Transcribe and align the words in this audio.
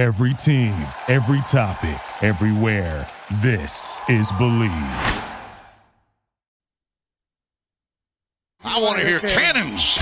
Every 0.00 0.32
team, 0.32 0.72
every 1.08 1.42
topic, 1.42 2.00
everywhere. 2.22 3.06
This 3.42 4.00
is 4.08 4.32
Believe. 4.38 4.72
I 8.64 8.80
want 8.80 8.98
to 8.98 9.06
hear 9.06 9.18
cannons. 9.18 9.98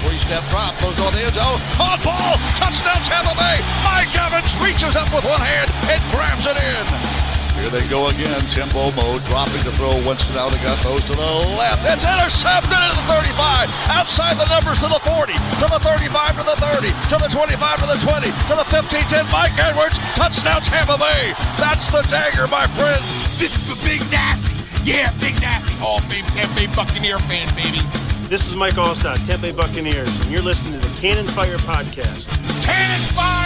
Three-step 0.00 0.44
drop, 0.48 0.80
goes 0.80 0.98
on 0.98 1.12
the 1.12 1.20
end 1.20 1.34
zone. 1.34 1.60
On 1.78 2.00
ball, 2.02 2.38
touchdown 2.56 3.02
Tampa 3.04 3.34
Bay. 3.36 3.60
Mike 3.84 4.16
Evans 4.16 4.56
reaches 4.64 4.96
up 4.96 5.12
with 5.14 5.26
one 5.26 5.42
hand 5.42 5.70
and 5.90 6.00
grabs 6.10 6.46
it 6.46 6.56
in. 6.56 7.25
Here 7.60 7.70
they 7.72 7.84
go 7.88 8.08
again. 8.08 8.40
Timbo 8.52 8.92
mode, 8.94 9.24
dropping 9.24 9.62
the 9.64 9.72
throw. 9.74 9.96
Winston 10.06 10.36
out 10.36 10.52
again, 10.54 10.76
throws 10.84 11.02
to 11.08 11.14
the 11.16 11.30
left. 11.56 11.82
It's 11.88 12.04
intercepted 12.04 12.76
at 12.76 12.94
the 12.94 13.04
35. 13.08 13.68
Outside 13.96 14.36
the 14.36 14.46
numbers 14.46 14.80
to 14.84 14.88
the 14.88 15.00
40, 15.00 15.32
to 15.32 15.66
the 15.66 15.80
35, 15.80 16.38
to 16.38 16.44
the 16.44 16.56
30, 16.60 16.92
to 17.10 17.16
the 17.16 17.28
25, 17.32 17.80
to 17.80 17.86
the 17.86 17.98
20, 17.98 18.28
to 18.28 18.54
the 18.60 18.66
15, 18.70 19.00
10. 19.08 19.24
Mike 19.32 19.56
Edwards, 19.58 19.98
touchdown 20.14 20.60
Tampa 20.62 20.96
Bay. 20.98 21.32
That's 21.58 21.88
the 21.90 22.02
dagger, 22.12 22.46
my 22.46 22.66
friend. 22.76 23.02
This 23.40 23.56
is 23.56 23.66
the 23.72 23.78
Big 23.86 24.00
Nasty. 24.12 24.52
Yeah, 24.84 25.10
Big 25.18 25.40
Nasty. 25.40 25.74
Hall 25.80 25.98
of 25.98 26.04
Fame 26.06 26.24
Tampa 26.30 26.54
Bay 26.54 26.66
Buccaneer 26.76 27.18
fan, 27.18 27.48
baby. 27.56 27.80
This 28.28 28.48
is 28.48 28.56
Mike 28.56 28.74
Alstott, 28.74 29.18
Tampa 29.26 29.50
Bay 29.50 29.52
Buccaneers, 29.52 30.10
and 30.20 30.30
you're 30.30 30.42
listening 30.42 30.80
to 30.80 30.86
the 30.86 30.94
Cannon 31.00 31.26
Fire 31.28 31.58
Podcast. 31.58 32.26
Cannon 32.62 33.00
Fire 33.14 33.45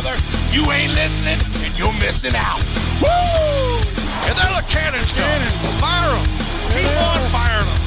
brother. 0.00 0.16
You 0.50 0.70
ain't 0.70 0.94
listening, 0.94 1.38
and 1.64 1.78
you're 1.78 1.92
missing 1.94 2.34
out. 2.34 2.58
Woo! 3.02 3.08
And 4.28 4.36
there 4.38 4.54
the 4.54 4.66
cannons 4.68 5.12
go. 5.12 5.24
Fire 5.80 6.10
them. 6.10 6.24
Keep 6.72 6.90
on 7.02 7.18
firing 7.30 7.66
them. 7.66 7.80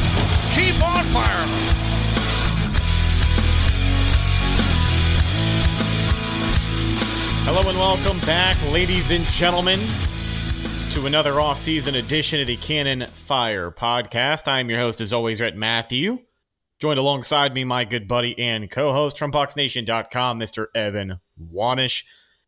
Keep 0.53 0.83
on 0.83 1.03
firing 1.05 1.49
them. 1.49 1.77
Hello 7.43 7.67
and 7.69 7.77
welcome 7.77 8.19
back, 8.19 8.57
ladies 8.71 9.11
and 9.11 9.25
gentlemen, 9.25 9.79
to 10.91 11.07
another 11.07 11.39
off-season 11.39 11.95
edition 11.95 12.39
of 12.39 12.47
the 12.47 12.57
Cannon 12.57 13.07
Fire 13.07 13.71
Podcast. 13.71 14.47
I'm 14.47 14.69
your 14.69 14.79
host, 14.79 15.01
as 15.01 15.13
always, 15.13 15.41
Rhett 15.41 15.55
Matthew. 15.55 16.19
Joined 16.79 16.99
alongside 16.99 17.53
me, 17.53 17.63
my 17.63 17.85
good 17.85 18.07
buddy 18.07 18.37
and 18.39 18.69
co-host 18.69 19.17
from 19.17 19.31
BucsNation.com, 19.31 20.39
Mr. 20.39 20.67
Evan 20.73 21.19
Wanish. 21.53 22.03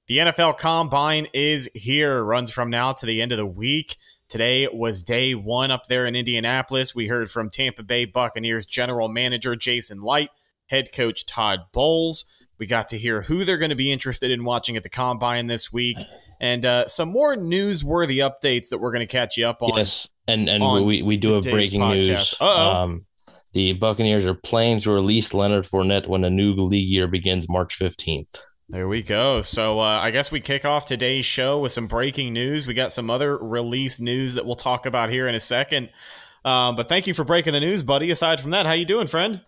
The 0.08 0.17
NFL 0.17 0.58
Combine 0.58 1.27
is 1.33 1.69
here, 1.73 2.23
runs 2.23 2.52
from 2.52 2.69
now 2.69 2.91
to 2.91 3.05
the 3.05 3.22
end 3.22 3.31
of 3.31 3.38
the 3.38 3.45
week. 3.45 3.97
Today 4.27 4.67
was 4.67 5.03
day 5.03 5.36
one 5.36 5.72
up 5.72 5.86
there 5.88 6.05
in 6.05 6.16
Indianapolis. 6.16 6.95
We 6.95 7.08
heard 7.08 7.30
from 7.30 7.49
Tampa 7.49 7.83
Bay 7.83 8.05
Buccaneers 8.05 8.66
general 8.66 9.08
manager 9.08 9.55
Jason 9.55 10.02
Licht, 10.02 10.31
head 10.67 10.91
coach 10.91 11.25
Todd 11.25 11.59
Bowles. 11.71 12.25
We 12.58 12.66
got 12.66 12.88
to 12.89 12.97
hear 12.97 13.21
who 13.21 13.45
they're 13.45 13.58
going 13.58 13.69
to 13.69 13.75
be 13.75 13.91
interested 13.91 14.31
in 14.31 14.44
watching 14.44 14.75
at 14.75 14.83
the 14.83 14.89
combine 14.89 15.47
this 15.47 15.71
week, 15.71 15.97
and 16.39 16.66
uh, 16.66 16.88
some 16.88 17.09
more 17.09 17.36
newsworthy 17.36 18.17
updates 18.27 18.69
that 18.69 18.80
we're 18.80 18.91
going 18.91 19.05
to 19.05 19.11
catch 19.11 19.38
you 19.38 19.47
up 19.47 19.61
on. 19.61 19.77
Yes, 19.77 20.09
and 20.27 20.49
and 20.49 20.86
we 20.86 21.02
we 21.02 21.17
do 21.17 21.33
have 21.33 21.44
breaking 21.44 21.81
podcast. 21.81 21.95
news. 21.95 22.41
Um, 22.41 23.05
the 23.53 23.73
Buccaneers 23.73 24.25
are 24.25 24.33
planning 24.33 24.80
to 24.81 24.91
release 24.91 25.33
Leonard 25.33 25.66
Fournette 25.66 26.08
when 26.08 26.21
the 26.21 26.30
new 26.30 26.53
league 26.53 26.88
year 26.88 27.08
begins 27.08 27.49
March 27.49 27.75
fifteenth. 27.75 28.36
There 28.74 28.88
we 28.88 29.04
go. 29.04 29.42
So 29.42 29.80
uh, 29.80 30.00
I 30.00 30.10
guess 30.10 30.32
we 30.32 30.40
kick 30.40 30.66
off 30.66 30.88
today's 30.88 31.28
show 31.28 31.60
with 31.60 31.72
some 31.72 31.86
breaking 31.86 32.34
news. 32.34 32.66
We 32.66 32.74
got 32.74 32.92
some 32.92 33.12
other 33.12 33.38
release 33.38 34.00
news 34.00 34.34
that 34.34 34.48
we'll 34.48 34.56
talk 34.56 34.88
about 34.88 35.12
here 35.12 35.28
in 35.28 35.36
a 35.36 35.40
second. 35.40 35.90
Um, 36.44 36.76
but 36.76 36.90
thank 36.90 37.06
you 37.06 37.14
for 37.14 37.24
breaking 37.24 37.54
the 37.54 37.60
news, 37.60 37.84
buddy. 37.84 38.10
Aside 38.10 38.42
from 38.42 38.50
that, 38.50 38.66
how 38.66 38.72
you 38.72 38.86
doing, 38.86 39.06
friend? 39.06 39.42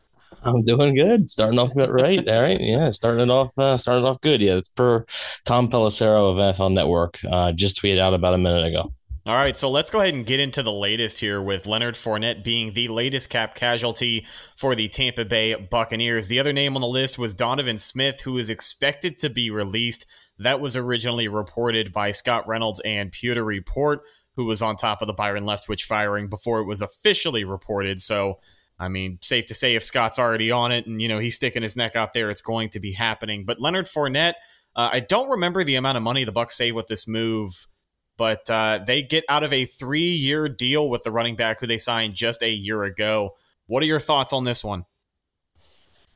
I'm 0.43 0.63
doing 0.63 0.93
good. 0.93 1.27
Starting 1.27 1.57
off 1.57 1.71
right? 1.75 2.27
All 2.29 2.41
right, 2.43 2.61
yeah, 2.61 2.91
starting 2.91 3.31
off, 3.31 3.57
uh, 3.57 3.77
starting 3.77 4.05
off 4.05 4.21
good. 4.21 4.41
Yeah, 4.41 4.57
it's 4.57 4.69
per 4.69 5.07
Tom 5.43 5.71
Pelissero 5.71 6.29
of 6.29 6.55
NFL 6.55 6.73
Network. 6.73 7.17
Uh, 7.27 7.51
just 7.51 7.81
tweeted 7.81 7.99
out 7.99 8.13
about 8.13 8.35
a 8.35 8.37
minute 8.37 8.65
ago. 8.65 8.93
All 9.27 9.33
right, 9.33 9.57
so 9.57 9.71
let's 9.71 9.89
go 9.89 10.01
ahead 10.01 10.13
and 10.13 10.23
get 10.23 10.39
into 10.39 10.61
the 10.61 10.71
latest 10.71 11.17
here 11.17 11.41
with 11.41 11.65
Leonard 11.65 11.95
Fournette 11.95 12.43
being 12.43 12.73
the 12.73 12.89
latest 12.89 13.27
cap 13.31 13.55
casualty 13.55 14.27
for 14.55 14.75
the 14.75 14.87
Tampa 14.87 15.25
Bay 15.25 15.55
Buccaneers. 15.55 16.27
The 16.27 16.39
other 16.39 16.53
name 16.53 16.75
on 16.75 16.81
the 16.81 16.87
list 16.87 17.17
was 17.17 17.33
Donovan 17.33 17.79
Smith, 17.79 18.21
who 18.21 18.37
is 18.37 18.51
expected 18.51 19.17
to 19.17 19.31
be 19.31 19.49
released. 19.49 20.05
That 20.37 20.59
was 20.59 20.75
originally 20.75 21.27
reported 21.27 21.91
by 21.91 22.11
Scott 22.11 22.47
Reynolds 22.47 22.79
and 22.81 23.11
Pewter 23.11 23.43
Report, 23.43 24.01
who 24.35 24.45
was 24.45 24.61
on 24.61 24.75
top 24.75 25.01
of 25.01 25.07
the 25.07 25.13
Byron 25.13 25.45
Leftwich 25.45 25.85
firing 25.85 26.27
before 26.27 26.59
it 26.59 26.67
was 26.67 26.81
officially 26.81 27.43
reported. 27.43 27.99
So, 28.01 28.37
I 28.77 28.89
mean, 28.89 29.17
safe 29.23 29.47
to 29.47 29.55
say 29.55 29.73
if 29.73 29.83
Scott's 29.83 30.19
already 30.19 30.51
on 30.51 30.71
it 30.71 30.85
and, 30.85 31.01
you 31.01 31.07
know, 31.07 31.17
he's 31.17 31.37
sticking 31.37 31.63
his 31.63 31.75
neck 31.75 31.95
out 31.95 32.13
there, 32.13 32.29
it's 32.29 32.43
going 32.43 32.69
to 32.69 32.79
be 32.79 32.91
happening. 32.91 33.43
But 33.43 33.59
Leonard 33.59 33.87
Fournette, 33.87 34.35
uh, 34.75 34.89
I 34.93 34.99
don't 34.99 35.29
remember 35.29 35.63
the 35.63 35.77
amount 35.77 35.97
of 35.97 36.03
money 36.03 36.25
the 36.25 36.31
Bucs 36.31 36.51
saved 36.51 36.75
with 36.75 36.85
this 36.85 37.07
move 37.07 37.65
but 38.17 38.49
uh, 38.49 38.79
they 38.85 39.01
get 39.01 39.23
out 39.29 39.43
of 39.43 39.53
a 39.53 39.65
three 39.65 39.99
year 40.01 40.47
deal 40.47 40.89
with 40.89 41.03
the 41.03 41.11
running 41.11 41.35
back 41.35 41.59
who 41.59 41.67
they 41.67 41.77
signed 41.77 42.13
just 42.15 42.41
a 42.41 42.49
year 42.49 42.83
ago. 42.83 43.31
What 43.67 43.83
are 43.83 43.87
your 43.87 43.99
thoughts 43.99 44.33
on 44.33 44.43
this 44.43 44.63
one? 44.63 44.85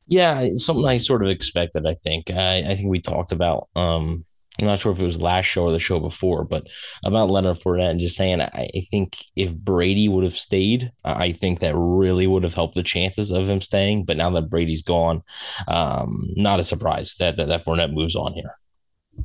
Yeah, 0.07 0.49
something 0.55 0.85
I 0.85 0.97
sort 0.97 1.23
of 1.23 1.29
expected. 1.29 1.85
I 1.85 1.93
think. 1.93 2.31
I, 2.31 2.57
I 2.59 2.75
think 2.75 2.89
we 2.89 2.99
talked 2.99 3.31
about. 3.31 3.69
Um, 3.75 4.25
I'm 4.61 4.67
not 4.67 4.79
sure 4.79 4.91
if 4.91 4.99
it 4.99 5.05
was 5.05 5.21
last 5.21 5.45
show 5.45 5.65
or 5.65 5.71
the 5.71 5.79
show 5.79 5.99
before, 5.99 6.43
but 6.43 6.67
about 7.05 7.29
Leonard 7.29 7.57
Fournette 7.57 7.91
and 7.91 7.99
just 7.99 8.17
saying, 8.17 8.41
I, 8.41 8.69
think 8.91 9.17
if 9.35 9.55
Brady 9.55 10.09
would 10.09 10.23
have 10.23 10.33
stayed, 10.33 10.91
I 11.05 11.31
think 11.31 11.59
that 11.59 11.75
really 11.77 12.27
would 12.27 12.43
have 12.43 12.53
helped 12.53 12.75
the 12.75 12.83
chances 12.83 13.31
of 13.31 13.47
him 13.47 13.61
staying. 13.61 14.05
But 14.05 14.17
now 14.17 14.29
that 14.31 14.49
Brady's 14.49 14.83
gone, 14.83 15.21
um, 15.67 16.27
not 16.35 16.59
a 16.59 16.63
surprise 16.63 17.15
that 17.19 17.37
that, 17.37 17.47
that 17.47 17.63
Fournette 17.63 17.93
moves 17.93 18.15
on 18.15 18.33
here. 18.33 18.55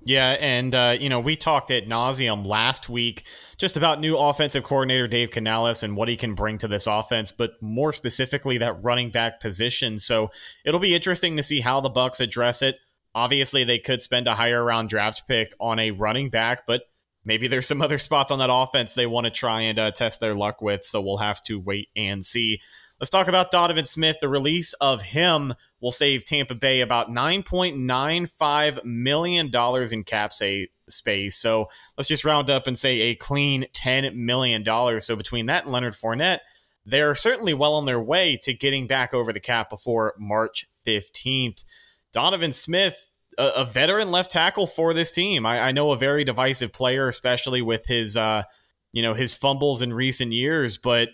Yeah, 0.04 0.36
and 0.40 0.74
uh, 0.74 0.96
you 0.98 1.08
know 1.08 1.20
we 1.20 1.36
talked 1.36 1.70
at 1.70 1.86
nauseum 1.88 2.46
last 2.46 2.88
week 2.88 3.24
just 3.56 3.76
about 3.76 4.00
new 4.00 4.16
offensive 4.16 4.64
coordinator 4.64 5.06
Dave 5.06 5.30
Canales 5.30 5.82
and 5.82 5.96
what 5.96 6.08
he 6.08 6.16
can 6.16 6.34
bring 6.34 6.58
to 6.58 6.68
this 6.68 6.86
offense, 6.86 7.32
but 7.32 7.52
more 7.62 7.92
specifically 7.92 8.58
that 8.58 8.82
running 8.82 9.10
back 9.10 9.40
position. 9.40 9.98
So 9.98 10.30
it'll 10.64 10.80
be 10.80 10.94
interesting 10.94 11.36
to 11.36 11.42
see 11.42 11.60
how 11.60 11.80
the 11.80 11.90
Bucs 11.90 12.20
address 12.20 12.62
it. 12.62 12.76
Obviously, 13.14 13.64
they 13.64 13.78
could 13.78 14.02
spend 14.02 14.26
a 14.26 14.34
higher 14.34 14.62
round 14.62 14.88
draft 14.88 15.22
pick 15.28 15.52
on 15.60 15.78
a 15.78 15.92
running 15.92 16.30
back, 16.30 16.66
but 16.66 16.82
maybe 17.24 17.48
there's 17.48 17.66
some 17.66 17.82
other 17.82 17.98
spots 17.98 18.30
on 18.30 18.38
that 18.40 18.50
offense 18.52 18.94
they 18.94 19.06
want 19.06 19.24
to 19.24 19.30
try 19.30 19.62
and 19.62 19.78
uh, 19.78 19.90
test 19.90 20.20
their 20.20 20.34
luck 20.34 20.60
with. 20.60 20.84
So 20.84 21.00
we'll 21.00 21.18
have 21.18 21.42
to 21.44 21.60
wait 21.60 21.88
and 21.94 22.24
see. 22.24 22.60
Let's 23.00 23.10
talk 23.10 23.28
about 23.28 23.50
Donovan 23.50 23.84
Smith. 23.84 24.16
The 24.20 24.28
release 24.28 24.72
of 24.74 25.02
him 25.02 25.54
will 25.84 25.92
save 25.92 26.24
Tampa 26.24 26.54
Bay 26.54 26.80
about 26.80 27.10
$9.95 27.10 28.84
million 28.84 29.52
in 29.92 30.04
cap 30.04 30.32
say, 30.32 30.68
space. 30.88 31.36
So 31.36 31.68
let's 31.98 32.08
just 32.08 32.24
round 32.24 32.48
up 32.48 32.66
and 32.66 32.78
say 32.78 33.00
a 33.02 33.14
clean 33.14 33.66
$10 33.74 34.14
million. 34.14 34.64
So 35.02 35.14
between 35.14 35.44
that 35.44 35.64
and 35.64 35.72
Leonard 35.72 35.92
Fournette, 35.92 36.38
they're 36.86 37.14
certainly 37.14 37.52
well 37.52 37.74
on 37.74 37.84
their 37.84 38.00
way 38.00 38.38
to 38.44 38.54
getting 38.54 38.86
back 38.86 39.12
over 39.12 39.30
the 39.30 39.40
cap 39.40 39.68
before 39.68 40.14
March 40.18 40.64
15th. 40.86 41.66
Donovan 42.14 42.54
Smith, 42.54 43.18
a, 43.36 43.50
a 43.56 43.64
veteran 43.66 44.10
left 44.10 44.32
tackle 44.32 44.66
for 44.66 44.94
this 44.94 45.10
team. 45.10 45.44
I, 45.44 45.60
I, 45.60 45.72
know 45.72 45.90
a 45.90 45.98
very 45.98 46.24
divisive 46.24 46.72
player, 46.72 47.08
especially 47.08 47.60
with 47.60 47.84
his, 47.84 48.16
uh, 48.16 48.44
you 48.92 49.02
know, 49.02 49.12
his 49.12 49.34
fumbles 49.34 49.82
in 49.82 49.92
recent 49.92 50.32
years, 50.32 50.78
but 50.78 51.10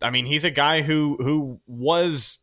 I 0.00 0.08
mean, 0.08 0.24
he's 0.24 0.44
a 0.44 0.50
guy 0.50 0.80
who 0.80 1.18
who 1.20 1.60
was 1.66 2.38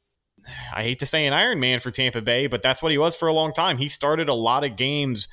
I 0.73 0.83
hate 0.83 0.99
to 0.99 1.05
say 1.05 1.25
an 1.25 1.33
Iron 1.33 1.59
Man 1.59 1.79
for 1.79 1.91
Tampa 1.91 2.21
Bay, 2.21 2.47
but 2.47 2.61
that's 2.61 2.81
what 2.81 2.91
he 2.91 2.97
was 2.97 3.15
for 3.15 3.27
a 3.27 3.33
long 3.33 3.53
time. 3.53 3.77
He 3.77 3.89
started 3.89 4.29
a 4.29 4.33
lot 4.33 4.63
of 4.63 4.75
games 4.75 5.27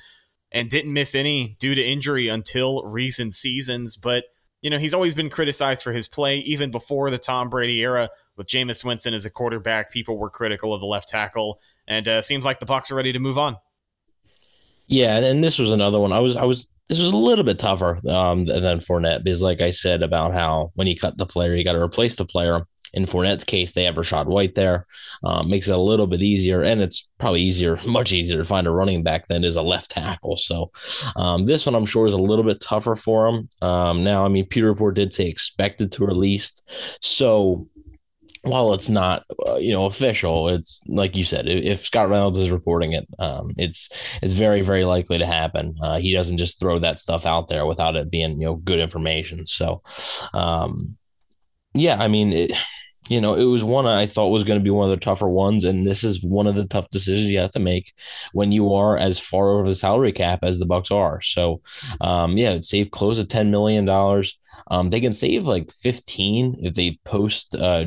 and 0.51 0.69
didn't 0.69 0.93
miss 0.93 1.15
any 1.15 1.57
due 1.59 1.75
to 1.75 1.83
injury 1.83 2.27
until 2.27 2.83
recent 2.83 3.33
seasons. 3.33 3.97
But 3.97 4.25
you 4.61 4.69
know, 4.69 4.77
he's 4.77 4.93
always 4.93 5.13
been 5.13 5.29
criticized 5.29 5.83
for 5.83 5.91
his 5.91 6.07
play, 6.07 6.39
even 6.39 6.71
before 6.71 7.11
the 7.11 7.19
Tom 7.19 7.49
Brady 7.49 7.79
era 7.81 8.09
with 8.35 8.47
Jameis 8.47 8.83
Winston 8.83 9.13
as 9.13 9.25
a 9.25 9.29
quarterback. 9.29 9.91
People 9.91 10.17
were 10.17 10.29
critical 10.29 10.73
of 10.73 10.79
the 10.79 10.87
left 10.87 11.07
tackle, 11.07 11.59
and 11.87 12.07
uh, 12.07 12.21
seems 12.21 12.45
like 12.45 12.59
the 12.59 12.65
Bucs 12.65 12.89
are 12.91 12.95
ready 12.95 13.13
to 13.13 13.19
move 13.19 13.37
on. 13.37 13.57
Yeah, 14.87 15.17
and 15.17 15.43
this 15.43 15.59
was 15.59 15.71
another 15.71 15.99
one. 15.99 16.13
I 16.13 16.19
was 16.19 16.35
I 16.35 16.45
was 16.45 16.67
this 16.89 16.99
was 16.99 17.13
a 17.13 17.17
little 17.17 17.43
bit 17.43 17.57
tougher 17.57 17.99
um, 18.07 18.45
than 18.45 18.79
Fournette 18.79 19.23
because, 19.23 19.41
like 19.41 19.61
I 19.61 19.71
said, 19.71 20.03
about 20.03 20.33
how 20.33 20.71
when 20.75 20.87
you 20.87 20.95
cut 20.95 21.17
the 21.17 21.25
player, 21.25 21.55
you 21.55 21.63
got 21.63 21.73
to 21.73 21.81
replace 21.81 22.15
the 22.15 22.25
player. 22.25 22.67
In 22.95 23.05
Fournette's 23.05 23.43
case, 23.43 23.73
they 23.73 23.83
have 23.83 23.95
Rachaad 23.95 24.25
White 24.25 24.55
there, 24.55 24.87
um, 25.23 25.49
makes 25.49 25.67
it 25.67 25.75
a 25.75 25.77
little 25.77 26.07
bit 26.07 26.21
easier, 26.21 26.61
and 26.61 26.81
it's 26.81 27.09
probably 27.19 27.41
easier, 27.41 27.79
much 27.87 28.13
easier 28.13 28.37
to 28.37 28.45
find 28.45 28.67
a 28.67 28.71
running 28.71 29.03
back 29.03 29.27
than 29.27 29.43
is 29.43 29.55
a 29.55 29.61
left 29.61 29.91
tackle. 29.91 30.37
So 30.37 30.71
um, 31.15 31.45
this 31.45 31.65
one, 31.65 31.75
I'm 31.75 31.85
sure, 31.85 32.07
is 32.07 32.13
a 32.13 32.17
little 32.17 32.45
bit 32.45 32.61
tougher 32.61 32.95
for 32.95 33.27
him. 33.27 33.49
Um, 33.61 34.03
now, 34.03 34.25
I 34.25 34.29
mean, 34.29 34.45
Pewter 34.45 34.67
Report 34.67 34.95
did 34.95 35.13
say 35.13 35.27
expected 35.27 35.91
to 35.93 36.05
release, 36.05 36.61
so 37.01 37.67
while 38.45 38.73
it's 38.73 38.89
not 38.89 39.23
uh, 39.47 39.55
you 39.55 39.73
know 39.73 39.85
official 39.85 40.49
it's 40.49 40.81
like 40.87 41.17
you 41.17 41.23
said 41.23 41.47
if 41.47 41.83
scott 41.83 42.09
reynolds 42.09 42.37
is 42.37 42.51
reporting 42.51 42.93
it 42.93 43.07
um, 43.19 43.51
it's 43.57 43.89
it's 44.21 44.33
very 44.33 44.61
very 44.61 44.85
likely 44.85 45.17
to 45.17 45.25
happen 45.25 45.73
uh, 45.81 45.97
he 45.97 46.13
doesn't 46.13 46.37
just 46.37 46.59
throw 46.59 46.77
that 46.77 46.99
stuff 46.99 47.25
out 47.25 47.47
there 47.47 47.65
without 47.65 47.95
it 47.95 48.11
being 48.11 48.39
you 48.39 48.45
know 48.45 48.55
good 48.55 48.79
information 48.79 49.45
so 49.45 49.81
um, 50.33 50.95
yeah 51.73 51.97
i 51.99 52.07
mean 52.07 52.31
it, 52.31 52.51
you 53.07 53.21
know, 53.21 53.35
it 53.35 53.43
was 53.43 53.63
one 53.63 53.85
I 53.85 54.05
thought 54.05 54.29
was 54.29 54.43
going 54.43 54.59
to 54.59 54.63
be 54.63 54.69
one 54.69 54.89
of 54.89 54.89
the 54.89 55.03
tougher 55.03 55.29
ones, 55.29 55.63
and 55.63 55.85
this 55.85 56.03
is 56.03 56.23
one 56.23 56.47
of 56.47 56.55
the 56.55 56.65
tough 56.65 56.89
decisions 56.89 57.27
you 57.27 57.39
have 57.39 57.51
to 57.51 57.59
make 57.59 57.93
when 58.33 58.51
you 58.51 58.73
are 58.73 58.97
as 58.97 59.19
far 59.19 59.49
over 59.49 59.67
the 59.67 59.75
salary 59.75 60.11
cap 60.11 60.39
as 60.41 60.57
the 60.57 60.65
Bucs 60.65 60.91
are. 60.91 61.21
So, 61.21 61.61
um, 62.01 62.37
yeah, 62.37 62.57
save 62.61 62.91
close 62.91 63.17
to 63.17 63.25
ten 63.25 63.51
million 63.51 63.85
dollars. 63.85 64.37
Um, 64.71 64.89
they 64.89 65.01
can 65.01 65.13
save 65.13 65.45
like 65.45 65.71
fifteen 65.71 66.55
if 66.59 66.73
they 66.73 66.99
post, 67.03 67.55
uh, 67.55 67.85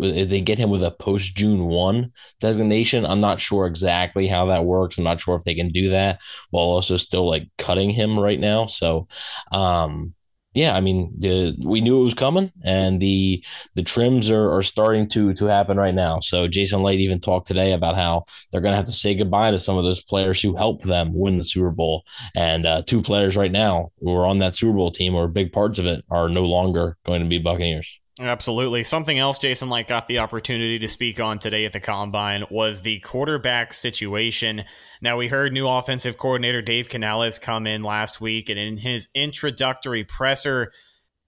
if 0.00 0.28
they 0.28 0.40
get 0.40 0.58
him 0.58 0.70
with 0.70 0.82
a 0.82 0.90
post 0.90 1.36
June 1.36 1.66
one 1.66 2.12
designation. 2.40 3.06
I'm 3.06 3.20
not 3.20 3.38
sure 3.38 3.66
exactly 3.66 4.26
how 4.26 4.46
that 4.46 4.64
works. 4.64 4.98
I'm 4.98 5.04
not 5.04 5.20
sure 5.20 5.36
if 5.36 5.44
they 5.44 5.54
can 5.54 5.68
do 5.68 5.90
that 5.90 6.20
while 6.50 6.64
also 6.64 6.96
still 6.96 7.28
like 7.28 7.48
cutting 7.58 7.90
him 7.90 8.18
right 8.18 8.40
now. 8.40 8.66
So, 8.66 9.06
um, 9.52 10.14
yeah, 10.56 10.74
I 10.74 10.80
mean, 10.80 11.12
the, 11.18 11.54
we 11.62 11.82
knew 11.82 12.00
it 12.00 12.04
was 12.04 12.14
coming, 12.14 12.50
and 12.64 12.98
the 12.98 13.44
the 13.74 13.82
trims 13.82 14.30
are, 14.30 14.50
are 14.50 14.62
starting 14.62 15.06
to 15.08 15.34
to 15.34 15.44
happen 15.44 15.76
right 15.76 15.94
now. 15.94 16.20
So 16.20 16.48
Jason 16.48 16.82
Licht 16.82 17.00
even 17.00 17.20
talked 17.20 17.46
today 17.46 17.72
about 17.72 17.94
how 17.94 18.24
they're 18.50 18.62
going 18.62 18.72
to 18.72 18.76
have 18.76 18.86
to 18.86 18.92
say 18.92 19.14
goodbye 19.14 19.50
to 19.50 19.58
some 19.58 19.76
of 19.76 19.84
those 19.84 20.02
players 20.02 20.40
who 20.40 20.56
helped 20.56 20.84
them 20.84 21.12
win 21.12 21.36
the 21.36 21.44
Super 21.44 21.70
Bowl, 21.70 22.04
and 22.34 22.64
uh, 22.64 22.82
two 22.86 23.02
players 23.02 23.36
right 23.36 23.52
now 23.52 23.92
who 24.00 24.14
are 24.14 24.24
on 24.24 24.38
that 24.38 24.54
Super 24.54 24.74
Bowl 24.78 24.90
team 24.90 25.14
or 25.14 25.28
big 25.28 25.52
parts 25.52 25.78
of 25.78 25.84
it 25.84 26.02
are 26.10 26.30
no 26.30 26.44
longer 26.44 26.96
going 27.04 27.20
to 27.20 27.28
be 27.28 27.38
Buccaneers. 27.38 28.00
Absolutely. 28.18 28.82
Something 28.82 29.18
else 29.18 29.38
Jason 29.38 29.68
Licht 29.68 29.90
got 29.90 30.08
the 30.08 30.20
opportunity 30.20 30.78
to 30.78 30.88
speak 30.88 31.20
on 31.20 31.38
today 31.38 31.66
at 31.66 31.74
the 31.74 31.80
combine 31.80 32.44
was 32.50 32.80
the 32.80 32.98
quarterback 33.00 33.74
situation. 33.74 34.64
Now, 35.02 35.18
we 35.18 35.28
heard 35.28 35.52
new 35.52 35.68
offensive 35.68 36.16
coordinator 36.16 36.62
Dave 36.62 36.88
Canales 36.88 37.38
come 37.38 37.66
in 37.66 37.82
last 37.82 38.18
week, 38.18 38.48
and 38.48 38.58
in 38.58 38.78
his 38.78 39.10
introductory 39.14 40.02
presser, 40.02 40.72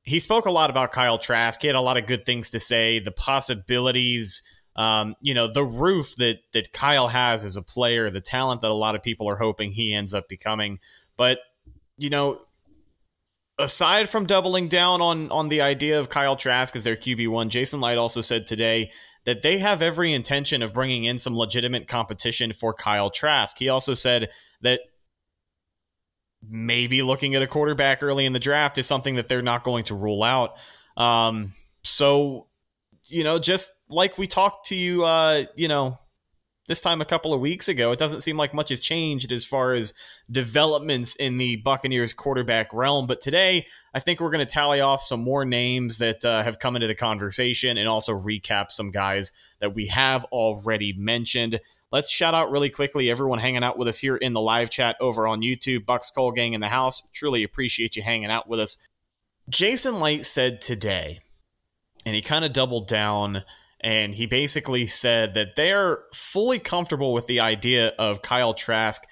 he 0.02 0.18
spoke 0.18 0.46
a 0.46 0.50
lot 0.50 0.70
about 0.70 0.92
Kyle 0.92 1.18
Trask. 1.18 1.60
He 1.60 1.66
had 1.66 1.76
a 1.76 1.82
lot 1.82 1.98
of 1.98 2.06
good 2.06 2.24
things 2.24 2.48
to 2.50 2.60
say, 2.60 3.00
the 3.00 3.12
possibilities, 3.12 4.42
um, 4.74 5.14
you 5.20 5.34
know, 5.34 5.52
the 5.52 5.64
roof 5.64 6.16
that 6.16 6.38
that 6.54 6.72
Kyle 6.72 7.08
has 7.08 7.44
as 7.44 7.58
a 7.58 7.62
player, 7.62 8.10
the 8.10 8.22
talent 8.22 8.62
that 8.62 8.70
a 8.70 8.72
lot 8.72 8.94
of 8.94 9.02
people 9.02 9.28
are 9.28 9.36
hoping 9.36 9.72
he 9.72 9.92
ends 9.92 10.14
up 10.14 10.26
becoming. 10.26 10.78
But, 11.18 11.40
you 11.98 12.08
know, 12.08 12.40
aside 13.58 14.08
from 14.08 14.26
doubling 14.26 14.68
down 14.68 15.00
on 15.00 15.30
on 15.30 15.48
the 15.48 15.60
idea 15.60 15.98
of 15.98 16.08
Kyle 16.08 16.36
Trask 16.36 16.74
as 16.76 16.84
their 16.84 16.96
QB 16.96 17.28
one, 17.28 17.50
Jason 17.50 17.80
Licht 17.80 17.98
also 17.98 18.20
said 18.20 18.46
today 18.46 18.90
that 19.24 19.42
they 19.42 19.58
have 19.58 19.82
every 19.82 20.12
intention 20.12 20.62
of 20.62 20.72
bringing 20.72 21.04
in 21.04 21.18
some 21.18 21.36
legitimate 21.36 21.86
competition 21.86 22.52
for 22.52 22.72
Kyle 22.72 23.10
Trask. 23.10 23.58
He 23.58 23.68
also 23.68 23.94
said 23.94 24.30
that 24.62 24.80
maybe 26.48 27.02
looking 27.02 27.34
at 27.34 27.42
a 27.42 27.46
quarterback 27.46 28.02
early 28.02 28.24
in 28.24 28.32
the 28.32 28.38
draft 28.38 28.78
is 28.78 28.86
something 28.86 29.16
that 29.16 29.28
they're 29.28 29.42
not 29.42 29.64
going 29.64 29.84
to 29.84 29.94
rule 29.94 30.22
out. 30.22 30.56
Um, 30.96 31.52
so, 31.82 32.46
you 33.04 33.24
know, 33.24 33.38
just 33.38 33.70
like 33.88 34.18
we 34.18 34.26
talked 34.26 34.66
to 34.66 34.76
you, 34.76 35.04
uh, 35.04 35.44
you 35.56 35.68
know, 35.68 35.98
this 36.68 36.80
time 36.80 37.00
a 37.00 37.06
couple 37.06 37.34
of 37.34 37.40
weeks 37.40 37.68
ago. 37.68 37.90
It 37.90 37.98
doesn't 37.98 38.20
seem 38.20 38.36
like 38.36 38.54
much 38.54 38.68
has 38.68 38.78
changed 38.78 39.32
as 39.32 39.44
far 39.44 39.72
as 39.72 39.94
developments 40.30 41.16
in 41.16 41.38
the 41.38 41.56
Buccaneers 41.56 42.12
quarterback 42.12 42.72
realm. 42.72 43.06
But 43.06 43.20
today, 43.20 43.66
I 43.94 44.00
think 44.00 44.20
we're 44.20 44.30
going 44.30 44.46
to 44.46 44.52
tally 44.52 44.80
off 44.80 45.02
some 45.02 45.20
more 45.20 45.44
names 45.44 45.98
that 45.98 46.24
uh, 46.24 46.42
have 46.42 46.58
come 46.60 46.76
into 46.76 46.86
the 46.86 46.94
conversation 46.94 47.78
and 47.78 47.88
also 47.88 48.16
recap 48.16 48.70
some 48.70 48.90
guys 48.90 49.32
that 49.60 49.74
we 49.74 49.86
have 49.86 50.24
already 50.26 50.92
mentioned. 50.92 51.58
Let's 51.90 52.10
shout 52.10 52.34
out 52.34 52.50
really 52.50 52.68
quickly 52.68 53.10
everyone 53.10 53.38
hanging 53.38 53.64
out 53.64 53.78
with 53.78 53.88
us 53.88 53.98
here 53.98 54.16
in 54.16 54.34
the 54.34 54.40
live 54.40 54.68
chat 54.68 54.96
over 55.00 55.26
on 55.26 55.40
YouTube. 55.40 55.86
Bucks 55.86 56.10
Cole 56.10 56.32
Gang 56.32 56.52
in 56.52 56.60
the 56.60 56.68
house. 56.68 57.02
Truly 57.14 57.42
appreciate 57.42 57.96
you 57.96 58.02
hanging 58.02 58.30
out 58.30 58.46
with 58.46 58.60
us. 58.60 58.76
Jason 59.48 59.98
Licht 59.98 60.26
said 60.26 60.60
today, 60.60 61.20
and 62.04 62.14
he 62.14 62.20
kind 62.20 62.44
of 62.44 62.52
doubled 62.52 62.88
down 62.88 63.42
and 63.80 64.14
he 64.14 64.26
basically 64.26 64.86
said 64.86 65.34
that 65.34 65.56
they're 65.56 66.00
fully 66.12 66.58
comfortable 66.58 67.12
with 67.12 67.26
the 67.26 67.40
idea 67.40 67.88
of 67.98 68.22
Kyle 68.22 68.54
Trask 68.54 69.02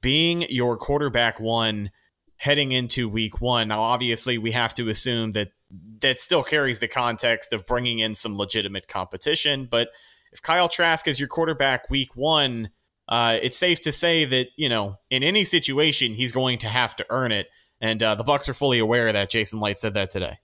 being 0.00 0.42
your 0.42 0.76
quarterback 0.76 1.38
one 1.38 1.90
heading 2.36 2.72
into 2.72 3.08
week 3.08 3.40
one. 3.40 3.68
Now, 3.68 3.82
obviously, 3.82 4.38
we 4.38 4.52
have 4.52 4.74
to 4.74 4.88
assume 4.88 5.32
that 5.32 5.52
that 6.00 6.20
still 6.20 6.42
carries 6.42 6.78
the 6.78 6.88
context 6.88 7.52
of 7.52 7.66
bringing 7.66 7.98
in 7.98 8.14
some 8.14 8.36
legitimate 8.36 8.88
competition. 8.88 9.66
But 9.70 9.88
if 10.32 10.42
Kyle 10.42 10.68
Trask 10.68 11.08
is 11.08 11.18
your 11.18 11.28
quarterback 11.28 11.88
week 11.90 12.16
one, 12.16 12.70
uh, 13.08 13.38
it's 13.40 13.56
safe 13.56 13.80
to 13.82 13.92
say 13.92 14.24
that 14.24 14.48
you 14.56 14.68
know 14.68 14.96
in 15.10 15.22
any 15.22 15.44
situation 15.44 16.14
he's 16.14 16.32
going 16.32 16.58
to 16.58 16.66
have 16.66 16.96
to 16.96 17.06
earn 17.10 17.32
it, 17.32 17.48
and 17.80 18.02
uh, 18.02 18.14
the 18.16 18.24
Bucs 18.24 18.48
are 18.48 18.54
fully 18.54 18.78
aware 18.78 19.06
of 19.08 19.14
that. 19.14 19.30
Jason 19.30 19.60
Licht 19.60 19.78
said 19.78 19.94
that 19.94 20.10
today. 20.10 20.38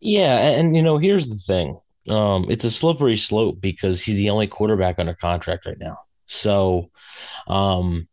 Yeah, 0.00 0.36
and 0.38 0.74
you 0.74 0.82
know 0.82 0.98
here's 0.98 1.28
the 1.28 1.36
thing: 1.36 1.78
um, 2.08 2.46
it's 2.48 2.64
a 2.64 2.70
slippery 2.70 3.16
slope 3.16 3.60
because 3.60 4.02
he's 4.02 4.16
the 4.16 4.30
only 4.30 4.46
quarterback 4.46 4.98
under 4.98 5.14
contract 5.14 5.66
right 5.66 5.78
now. 5.78 5.96
So, 6.26 6.90
um, 7.46 8.08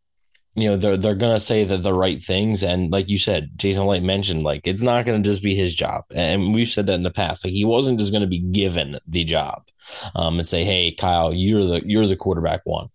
you 0.55 0.69
know, 0.69 0.75
they're 0.75 0.97
they're 0.97 1.15
gonna 1.15 1.39
say 1.39 1.63
that 1.63 1.83
the 1.83 1.93
right 1.93 2.21
things, 2.21 2.63
and 2.63 2.91
like 2.91 3.07
you 3.09 3.17
said, 3.17 3.51
Jason 3.55 3.85
Licht 3.85 4.03
mentioned, 4.03 4.43
like 4.43 4.61
it's 4.65 4.81
not 4.81 5.05
gonna 5.05 5.21
just 5.21 5.41
be 5.41 5.55
his 5.55 5.73
job, 5.73 6.03
and 6.13 6.53
we've 6.53 6.67
said 6.67 6.87
that 6.87 6.95
in 6.95 7.03
the 7.03 7.11
past. 7.11 7.45
Like 7.45 7.53
he 7.53 7.65
wasn't 7.65 7.99
just 7.99 8.11
gonna 8.11 8.27
be 8.27 8.39
given 8.39 8.97
the 9.07 9.23
job, 9.23 9.63
um, 10.15 10.37
and 10.37 10.47
say, 10.47 10.63
"Hey, 10.63 10.91
Kyle, 10.91 11.33
you're 11.33 11.65
the 11.65 11.81
you're 11.85 12.07
the 12.07 12.15
quarterback 12.15 12.61
one." 12.65 12.87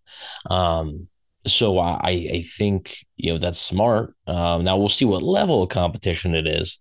Um, 0.50 1.08
so 1.46 1.78
I 1.78 1.98
I 2.08 2.44
think 2.56 2.98
you 3.16 3.32
know 3.32 3.38
that's 3.38 3.60
smart. 3.60 4.14
Um, 4.26 4.64
now 4.64 4.76
we'll 4.76 4.88
see 4.88 5.04
what 5.04 5.22
level 5.22 5.62
of 5.62 5.70
competition 5.70 6.34
it 6.34 6.46
is 6.46 6.78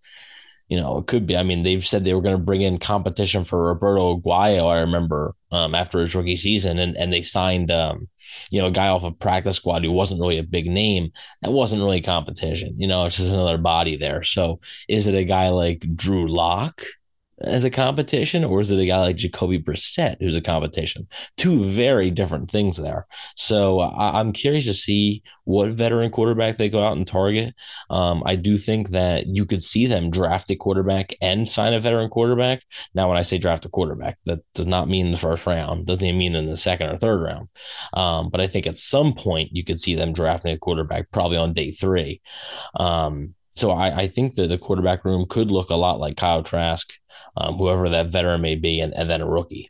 you 0.70 0.80
know, 0.80 0.98
it 0.98 1.08
could 1.08 1.28
be. 1.28 1.38
I 1.38 1.44
mean, 1.44 1.64
they've 1.64 1.86
said 1.86 2.04
they 2.04 2.14
were 2.14 2.22
going 2.22 2.38
to 2.38 2.42
bring 2.44 2.62
in 2.62 2.78
competition 2.78 3.44
for 3.44 3.68
Roberto 3.68 4.18
Aguayo. 4.18 4.68
I 4.68 4.80
remember 4.80 5.36
um, 5.52 5.76
after 5.76 6.00
his 6.00 6.16
rookie 6.16 6.36
season, 6.36 6.80
and 6.80 6.98
and 6.98 7.12
they 7.12 7.22
signed, 7.22 7.70
um, 7.70 8.08
you 8.50 8.62
know, 8.62 8.68
a 8.68 8.72
guy 8.72 8.88
off 8.88 9.04
a 9.04 9.08
of 9.08 9.20
practice 9.20 9.58
squad 9.58 9.84
who 9.84 9.92
wasn't 9.92 10.22
really 10.22 10.40
a 10.40 10.44
big 10.44 10.68
name. 10.68 11.12
That 11.42 11.52
wasn't 11.52 11.84
really 11.84 12.02
competition. 12.02 12.76
You 12.80 12.88
know, 12.88 13.06
it's 13.06 13.18
just 13.18 13.32
another 13.32 13.58
body 13.58 13.98
there. 13.98 14.24
So, 14.24 14.62
is 14.88 15.08
it 15.08 15.16
a 15.16 15.26
guy 15.26 15.50
like 15.50 15.86
Drew 15.96 16.28
Lock? 16.28 16.82
As 17.42 17.66
a 17.66 17.70
competition, 17.70 18.44
or 18.44 18.62
is 18.62 18.72
it 18.72 18.80
a 18.80 18.86
guy 18.86 19.00
like 19.00 19.16
Jacoby 19.16 19.60
Brissett 19.60 20.18
who's 20.20 20.36
a 20.36 20.42
competition? 20.42 21.08
Two 21.38 21.64
very 21.64 22.12
different 22.12 22.50
things 22.50 22.78
there. 22.78 23.08
So 23.36 23.80
I, 23.80 24.20
am 24.20 24.32
curious 24.32 24.66
to 24.66 24.74
see 24.74 25.24
what 25.46 25.72
veteran 25.72 26.12
quarterback 26.12 26.58
they 26.58 26.70
go 26.70 26.86
out 26.86 26.96
and 26.96 27.08
target. 27.08 27.56
Um, 27.90 28.24
I 28.26 28.36
do 28.36 28.58
think 28.58 28.90
that 28.90 29.28
you 29.28 29.46
could 29.46 29.64
see 29.64 29.88
them 29.88 30.12
draft 30.12 30.52
a 30.52 30.56
quarterback 30.56 31.16
and 31.22 31.48
sign 31.48 31.74
a 31.74 31.80
veteran 31.80 32.10
quarterback. 32.10 32.64
Now, 32.94 33.10
when 33.10 33.18
I 33.18 33.24
say 33.24 33.38
draft 33.38 33.66
a 33.66 33.70
quarterback, 33.70 34.18
that 34.26 34.40
does 34.54 34.68
not 34.68 34.88
mean 34.88 35.12
the 35.12 35.18
first 35.18 35.46
round, 35.46 35.86
doesn't 35.86 36.06
even 36.06 36.18
mean 36.18 36.36
in 36.36 36.46
the 36.46 36.58
second 36.58 36.90
or 36.90 36.98
third 36.98 37.22
round. 37.22 37.50
Um, 37.94 38.30
but 38.30 38.42
I 38.42 38.48
think 38.48 38.68
at 38.68 38.78
some 38.78 39.14
point 39.14 39.50
you 39.54 39.64
could 39.64 39.80
see 39.80 39.96
them 39.96 40.14
drafting 40.14 40.54
a 40.54 40.58
quarterback 40.58 41.12
probably 41.12 41.38
on 41.38 41.54
day 41.54 41.72
three. 41.72 42.22
Um, 42.76 43.36
so 43.56 43.72
I, 43.72 44.02
I, 44.02 44.08
think 44.08 44.36
that 44.36 44.48
the 44.48 44.58
quarterback 44.58 45.06
room 45.06 45.26
could 45.30 45.52
look 45.52 45.70
a 45.70 45.76
lot 45.76 46.00
like 46.00 46.18
Kyle 46.18 46.42
Trask, 46.42 46.92
um, 47.38 47.56
whoever 47.56 47.88
that 47.90 48.08
veteran 48.08 48.42
may 48.42 48.56
be, 48.56 48.80
and, 48.80 48.94
and 48.98 49.10
then 49.10 49.22
a 49.22 49.30
rookie. 49.30 49.70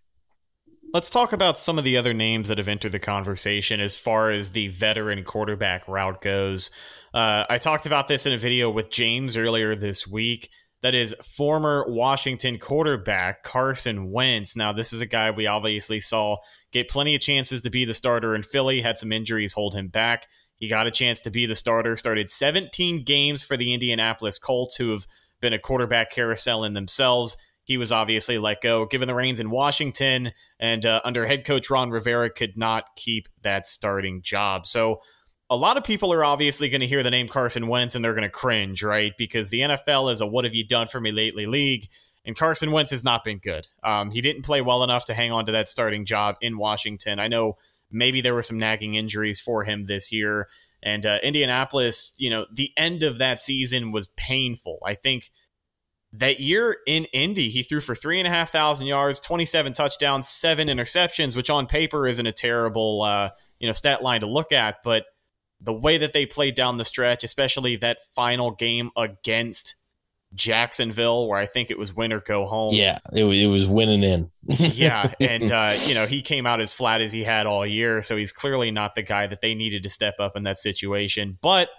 Let's 0.93 1.09
talk 1.09 1.33
about 1.33 1.59
some 1.59 1.77
of 1.77 1.83
the 1.83 1.97
other 1.97 2.13
names 2.13 2.49
that 2.49 2.59
have 2.59 2.67
entered 2.67 2.91
the 2.91 2.99
conversation 2.99 3.79
as 3.79 3.95
far 3.95 4.29
as 4.29 4.51
the 4.51 4.67
veteran 4.67 5.23
quarterback 5.23 5.87
route 5.87 6.21
goes. 6.21 6.69
Uh, 7.13 7.45
I 7.49 7.57
talked 7.57 7.85
about 7.85 8.07
this 8.07 8.25
in 8.25 8.33
a 8.33 8.37
video 8.37 8.69
with 8.69 8.91
James 8.91 9.35
earlier 9.35 9.75
this 9.75 10.07
week. 10.07 10.49
That 10.81 10.93
is 10.93 11.15
former 11.23 11.85
Washington 11.87 12.59
quarterback 12.59 13.41
Carson 13.43 14.11
Wentz. 14.11 14.55
Now, 14.55 14.73
this 14.73 14.93
is 14.93 15.01
a 15.01 15.05
guy 15.05 15.31
we 15.31 15.47
obviously 15.47 15.99
saw 15.99 16.37
get 16.71 16.89
plenty 16.89 17.15
of 17.15 17.21
chances 17.21 17.61
to 17.61 17.69
be 17.69 17.85
the 17.85 17.93
starter 17.93 18.35
in 18.35 18.43
Philly, 18.43 18.81
had 18.81 18.97
some 18.97 19.11
injuries 19.11 19.53
hold 19.53 19.75
him 19.75 19.87
back. 19.87 20.27
He 20.57 20.67
got 20.67 20.87
a 20.87 20.91
chance 20.91 21.21
to 21.21 21.31
be 21.31 21.45
the 21.45 21.55
starter, 21.55 21.97
started 21.97 22.29
17 22.29 23.03
games 23.03 23.43
for 23.43 23.57
the 23.57 23.73
Indianapolis 23.73 24.39
Colts, 24.39 24.75
who 24.75 24.91
have 24.91 25.07
been 25.41 25.53
a 25.53 25.59
quarterback 25.59 26.11
carousel 26.11 26.63
in 26.63 26.73
themselves. 26.73 27.35
He 27.65 27.77
was 27.77 27.91
obviously 27.91 28.37
let 28.37 28.61
go, 28.61 28.85
given 28.85 29.07
the 29.07 29.15
reins 29.15 29.39
in 29.39 29.49
Washington, 29.49 30.31
and 30.59 30.85
uh, 30.85 31.01
under 31.03 31.25
head 31.25 31.45
coach 31.45 31.69
Ron 31.69 31.91
Rivera 31.91 32.29
could 32.29 32.57
not 32.57 32.95
keep 32.95 33.29
that 33.41 33.67
starting 33.67 34.21
job. 34.21 34.67
So 34.67 35.01
a 35.49 35.55
lot 35.55 35.77
of 35.77 35.83
people 35.83 36.11
are 36.11 36.25
obviously 36.25 36.69
going 36.69 36.81
to 36.81 36.87
hear 36.87 37.03
the 37.03 37.11
name 37.11 37.27
Carson 37.27 37.67
Wentz 37.67 37.95
and 37.95 38.03
they're 38.03 38.13
going 38.13 38.23
to 38.23 38.29
cringe, 38.29 38.83
right? 38.83 39.13
Because 39.17 39.49
the 39.49 39.61
NFL 39.61 40.11
is 40.11 40.19
a 40.19 40.27
"What 40.27 40.45
have 40.45 40.55
you 40.55 40.65
done 40.65 40.87
for 40.87 40.99
me 40.99 41.11
lately?" 41.11 41.45
league, 41.45 41.87
and 42.25 42.35
Carson 42.35 42.71
Wentz 42.71 42.91
has 42.91 43.03
not 43.03 43.23
been 43.23 43.37
good. 43.37 43.67
Um, 43.83 44.11
he 44.11 44.21
didn't 44.21 44.43
play 44.43 44.61
well 44.61 44.83
enough 44.83 45.05
to 45.05 45.13
hang 45.13 45.31
on 45.31 45.45
to 45.45 45.51
that 45.53 45.69
starting 45.69 46.05
job 46.05 46.35
in 46.41 46.57
Washington. 46.57 47.19
I 47.19 47.27
know 47.27 47.57
Maybe 47.93 48.21
there 48.21 48.33
were 48.33 48.43
some 48.43 48.57
nagging 48.57 48.95
injuries 48.95 49.39
for 49.39 49.63
him 49.63 49.85
this 49.85 50.11
year. 50.11 50.47
And 50.81 51.05
uh, 51.05 51.19
Indianapolis, 51.23 52.13
you 52.17 52.29
know, 52.29 52.45
the 52.51 52.71
end 52.75 53.03
of 53.03 53.19
that 53.19 53.39
season 53.39 53.91
was 53.91 54.07
painful. 54.17 54.79
I 54.85 54.95
think 54.95 55.31
that 56.11 56.39
year 56.39 56.77
in 56.85 57.05
Indy, 57.05 57.49
he 57.49 57.63
threw 57.63 57.79
for 57.79 57.95
three 57.95 58.19
and 58.19 58.27
a 58.27 58.31
half 58.31 58.51
thousand 58.51 58.87
yards, 58.87 59.19
27 59.19 59.73
touchdowns, 59.73 60.27
seven 60.27 60.67
interceptions, 60.67 61.35
which 61.35 61.49
on 61.49 61.65
paper 61.65 62.07
isn't 62.07 62.27
a 62.27 62.31
terrible, 62.31 63.01
uh, 63.01 63.29
you 63.59 63.67
know, 63.67 63.73
stat 63.73 64.03
line 64.03 64.21
to 64.21 64.27
look 64.27 64.51
at. 64.51 64.83
But 64.83 65.05
the 65.59 65.73
way 65.73 65.97
that 65.97 66.13
they 66.13 66.25
played 66.25 66.55
down 66.55 66.77
the 66.77 66.85
stretch, 66.85 67.23
especially 67.23 67.77
that 67.77 67.99
final 68.15 68.51
game 68.51 68.91
against 68.97 69.75
Jacksonville, 70.33 71.27
where 71.27 71.37
I 71.37 71.45
think 71.45 71.71
it 71.71 71.77
was 71.77 71.93
win 71.93 72.11
or 72.11 72.19
go 72.19 72.45
home. 72.45 72.73
Yeah, 72.73 72.99
it, 73.13 73.23
it 73.25 73.47
was 73.47 73.67
winning 73.67 74.03
in. 74.03 74.29
yeah, 74.47 75.13
and 75.19 75.51
uh, 75.51 75.75
you 75.85 75.93
know 75.93 76.05
he 76.05 76.21
came 76.21 76.45
out 76.45 76.61
as 76.61 76.73
flat 76.73 77.01
as 77.01 77.11
he 77.11 77.23
had 77.23 77.45
all 77.45 77.65
year, 77.65 78.01
so 78.03 78.17
he's 78.17 78.31
clearly 78.31 78.71
not 78.71 78.95
the 78.95 79.03
guy 79.03 79.27
that 79.27 79.41
they 79.41 79.55
needed 79.55 79.83
to 79.83 79.89
step 79.89 80.15
up 80.19 80.35
in 80.35 80.43
that 80.43 80.57
situation. 80.57 81.37
But 81.41 81.69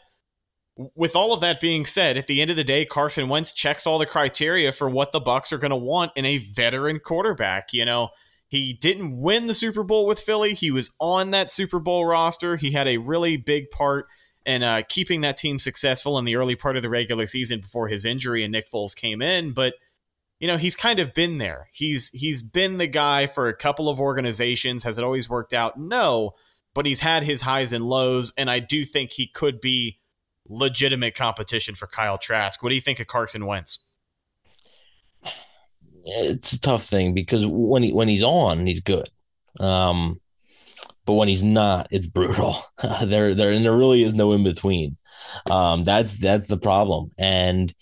with 0.76 1.14
all 1.14 1.32
of 1.32 1.40
that 1.40 1.61
being 1.61 1.84
said, 1.84 2.16
at 2.16 2.26
the 2.26 2.40
end 2.40 2.50
of 2.50 2.56
the 2.56 2.64
day, 2.64 2.84
Carson 2.84 3.28
Wentz 3.28 3.52
checks 3.52 3.87
all 3.87 3.99
the 3.99 4.06
criteria 4.06 4.73
for 4.73 4.88
what 4.88 5.12
the 5.12 5.20
Bucs 5.20 5.52
are 5.52 5.58
going 5.58 5.70
to 5.70 5.76
want 5.76 6.12
in 6.16 6.25
a 6.25 6.38
veteran 6.38 6.99
quarterback. 6.99 7.73
You 7.73 7.84
know, 7.84 8.08
he 8.49 8.73
didn't 8.73 9.20
win 9.20 9.46
the 9.46 9.54
Super 9.54 9.82
Bowl 9.82 10.06
with 10.06 10.20
Philly. 10.20 10.54
He 10.54 10.70
was 10.70 10.92
on 11.00 11.30
that 11.30 11.52
Super 11.52 11.78
Bowl 11.78 12.06
roster. 12.06 12.56
He 12.56 12.73
had 12.73 12.88
a 12.88 12.99
really 12.99 13.37
big 13.37 13.70
part 13.70 14.06
in 14.47 14.63
uh, 14.63 14.83
keeping 14.89 15.23
that 15.23 15.37
team 15.37 15.59
successful 15.59 16.19
in 16.19 16.25
the 16.25 16.37
early 16.37 16.57
part 16.57 16.77
of 16.77 16.83
the 16.83 16.89
regular 16.89 17.27
season 17.27 17.61
before 17.61 17.89
his 17.89 18.05
injury 18.05 18.43
and 18.43 18.53
Nick 18.53 18.71
Foles 18.71 18.95
came 18.95 19.23
in. 19.23 19.53
But 19.53 19.75
you 20.41 20.49
know, 20.49 20.57
he's 20.57 20.77
kind 20.77 20.99
of 20.99 21.15
been 21.15 21.39
there. 21.39 21.69
He's 21.73 22.09
he's 22.11 22.43
been 22.43 22.79
the 22.79 22.87
guy 22.87 23.27
for 23.27 23.49
a 23.49 23.57
couple 23.57 23.89
of 23.89 24.01
organizations. 24.01 24.85
Has 24.85 24.99
it 24.99 25.05
always 25.05 25.31
worked 25.31 25.55
out? 25.55 25.79
No, 25.79 26.33
but 26.75 26.87
he's 26.87 27.01
had 27.01 27.23
his 27.23 27.43
highs 27.43 27.73
and 27.73 27.85
lows, 27.85 28.33
and 28.37 28.51
I 28.51 28.59
do 28.59 28.85
think 28.85 29.13
he 29.13 29.27
could 29.27 29.61
be 29.61 30.01
legitimate 30.47 31.15
competition 31.15 31.75
for 31.75 31.87
Kyle 31.87 32.19
Trask. 32.19 32.63
What 32.63 32.69
do 32.69 32.75
you 32.75 32.81
think 32.81 33.01
of 33.01 33.07
Carson 33.07 33.47
Wentz? 33.47 33.79
It's 36.05 36.53
a 36.53 36.61
tough 36.61 36.85
thing 36.85 37.15
because 37.15 37.47
when 37.47 37.83
he 37.83 37.93
when 37.93 38.09
he's 38.09 38.23
on, 38.23 38.67
he's 38.67 38.81
good. 38.81 39.09
Um, 39.59 40.21
but 41.04 41.14
when 41.14 41.28
he's 41.28 41.44
not, 41.44 41.88
it's 41.90 42.06
brutal. 42.06 42.56
there, 43.04 43.34
there, 43.34 43.52
and 43.52 43.64
there 43.64 43.76
really 43.76 44.02
is 44.02 44.14
no 44.14 44.32
in 44.32 44.44
between. 44.44 44.96
Um, 45.50 45.84
that's 45.84 46.18
that's 46.18 46.49
the 46.49 46.56
problem, 46.56 47.11
and 47.18 47.75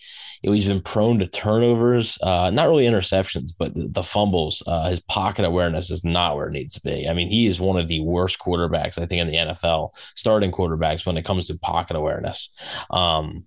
you 0.43 0.51
know, 0.51 0.55
he's 0.55 0.67
been 0.67 0.81
prone 0.81 1.21
to 1.21 1.27
turnovers, 1.29 2.19
uh, 2.23 2.51
not 2.51 2.69
really 2.69 2.87
interceptions, 2.87 3.53
but 3.57 3.75
the, 3.75 3.89
the 3.89 4.03
fumbles. 4.03 4.63
Uh, 4.67 4.91
his 4.91 5.01
pocket 5.01 5.45
awareness 5.45 5.91
is 5.91 6.05
not 6.05 6.37
where 6.37 6.49
it 6.49 6.53
needs 6.53 6.75
to 6.75 6.81
be. 6.83 7.09
I 7.09 7.15
mean, 7.15 7.29
he 7.29 7.47
is 7.47 7.61
one 7.61 7.79
of 7.79 7.89
the 7.89 8.01
worst 8.01 8.39
quarterbacks 8.41 8.99
I 8.99 9.07
think 9.07 9.21
in 9.21 9.29
the 9.29 9.37
NFL, 9.37 9.91
starting 10.17 10.51
quarterbacks 10.51 11.07
when 11.07 11.17
it 11.17 11.25
comes 11.25 11.47
to 11.47 11.59
pocket 11.59 11.97
awareness. 11.97 12.51
Um, 12.91 13.47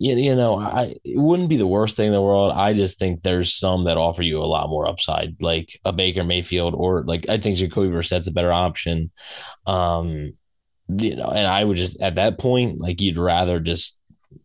you, 0.00 0.16
you 0.16 0.34
know, 0.34 0.58
I 0.58 0.94
it 1.04 1.18
wouldn't 1.18 1.50
be 1.50 1.58
the 1.58 1.66
worst 1.66 1.94
thing 1.94 2.06
in 2.06 2.14
the 2.14 2.22
world. 2.22 2.52
I 2.56 2.72
just 2.72 2.98
think 2.98 3.20
there's 3.20 3.52
some 3.52 3.84
that 3.84 3.98
offer 3.98 4.22
you 4.22 4.42
a 4.42 4.48
lot 4.48 4.70
more 4.70 4.88
upside, 4.88 5.42
like 5.42 5.78
a 5.84 5.92
Baker 5.92 6.24
Mayfield, 6.24 6.74
or 6.74 7.04
like 7.04 7.28
I 7.28 7.36
think 7.36 7.58
Jacoby 7.58 7.90
Brissett's 7.90 8.26
a 8.26 8.32
better 8.32 8.50
option. 8.50 9.10
Um, 9.66 10.32
you 10.88 11.16
know, 11.16 11.28
and 11.28 11.46
I 11.46 11.62
would 11.62 11.76
just 11.76 12.00
at 12.00 12.14
that 12.14 12.38
point, 12.38 12.80
like 12.80 12.98
you'd 13.02 13.18
rather 13.18 13.60
just 13.60 14.00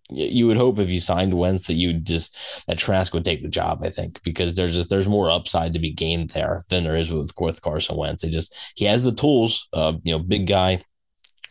you 0.09 0.45
would 0.47 0.57
hope 0.57 0.77
if 0.77 0.89
you 0.89 0.99
signed 0.99 1.33
Wentz 1.33 1.67
that 1.67 1.75
you'd 1.75 2.05
just 2.05 2.37
that 2.67 2.77
Trask 2.77 3.13
would 3.13 3.23
take 3.23 3.41
the 3.41 3.47
job. 3.47 3.79
I 3.81 3.89
think 3.89 4.21
because 4.23 4.55
there's 4.55 4.75
just 4.75 4.89
there's 4.89 5.07
more 5.07 5.31
upside 5.31 5.71
to 5.71 5.79
be 5.79 5.91
gained 5.91 6.31
there 6.31 6.63
than 6.67 6.83
there 6.83 6.97
is 6.97 7.09
with, 7.09 7.31
with 7.39 7.61
Carson 7.61 7.95
Wentz. 7.95 8.23
He 8.23 8.29
just 8.29 8.53
he 8.75 8.83
has 8.83 9.03
the 9.03 9.13
tools. 9.13 9.69
Uh, 9.71 9.93
you 10.03 10.11
know, 10.11 10.19
big 10.19 10.47
guy, 10.47 10.83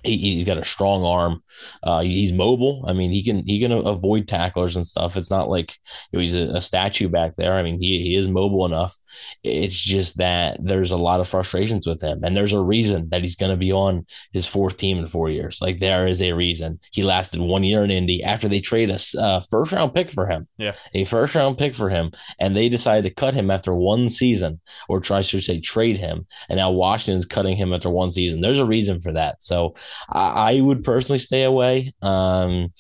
he, 0.05 0.39
has 0.39 0.47
got 0.47 0.59
a 0.59 0.65
strong 0.65 1.05
arm. 1.05 1.43
Uh, 1.83 2.01
he's 2.01 2.33
mobile. 2.33 2.85
I 2.87 2.93
mean, 2.93 3.11
he 3.11 3.23
can 3.23 3.45
he 3.47 3.61
can 3.61 3.73
avoid 3.73 4.29
tacklers 4.29 4.77
and 4.77 4.87
stuff. 4.87 5.17
It's 5.17 5.31
not 5.31 5.49
like 5.49 5.77
you 6.11 6.19
know, 6.19 6.21
he's 6.21 6.35
a, 6.35 6.57
a, 6.57 6.61
statue 6.61 7.09
back 7.09 7.37
there. 7.37 7.55
I 7.55 7.63
mean, 7.63 7.81
he, 7.81 8.03
he 8.03 8.17
is 8.17 8.29
mobile 8.29 8.67
enough. 8.67 8.97
It's 9.45 9.81
just 9.81 10.19
that 10.19 10.57
there's 10.61 10.91
a 10.91 10.97
lot 10.97 11.21
of 11.21 11.29
frustrations 11.29 11.87
with 11.87 12.03
him, 12.03 12.25
and 12.25 12.37
there's 12.37 12.53
a 12.53 12.61
reason 12.61 13.09
that 13.11 13.23
he's 13.23 13.37
going 13.37 13.51
to 13.51 13.57
be 13.57 13.73
on 13.73 14.07
his 14.33 14.47
fourth 14.47 14.77
team 14.77 14.99
in 14.99 15.07
four 15.07 15.31
years. 15.31 15.61
Like 15.63 15.79
there 15.79 16.07
is 16.07 16.21
a 16.21 16.33
reason 16.33 16.81
he 16.93 17.03
lasted 17.03 17.41
one 17.41 17.63
year 17.63 17.85
in 17.85 17.91
Indy 17.91 18.25
after 18.25 18.49
they 18.49 18.61
trade 18.61 18.91
a 18.91 18.99
uh, 19.21 19.41
first 19.41 19.73
round 19.73 19.95
pick 19.95 20.11
for 20.11 20.27
him. 20.27 20.49
Yeah, 20.59 20.73
a 20.95 21.05
first 21.05 21.35
round 21.35 21.59
pick 21.59 21.75
for 21.75 21.89
him, 21.89 22.11
and 22.41 22.57
they 22.57 22.69
decided 22.69 23.09
to 23.09 23.15
cut 23.15 23.35
him 23.35 23.51
after 23.51 23.75
one 23.75 24.09
season, 24.09 24.61
or 24.89 25.01
try 25.01 25.23
to 25.23 25.41
say 25.41 25.61
trade 25.61 25.99
him, 25.99 26.27
and 26.49 26.57
now 26.57 26.71
Washington's 26.71 27.27
cutting 27.27 27.57
him 27.57 27.73
after 27.73 27.91
one 27.91 28.11
season. 28.11 28.41
There's 28.41 28.59
a 28.59 28.65
reason 28.65 29.01
for 29.01 29.13
that. 29.13 29.43
So 29.43 29.75
I, 30.09 30.57
I 30.57 30.61
would 30.61 30.85
personally 30.85 31.19
stay 31.19 31.45
away. 31.45 31.93
Um, 32.03 32.73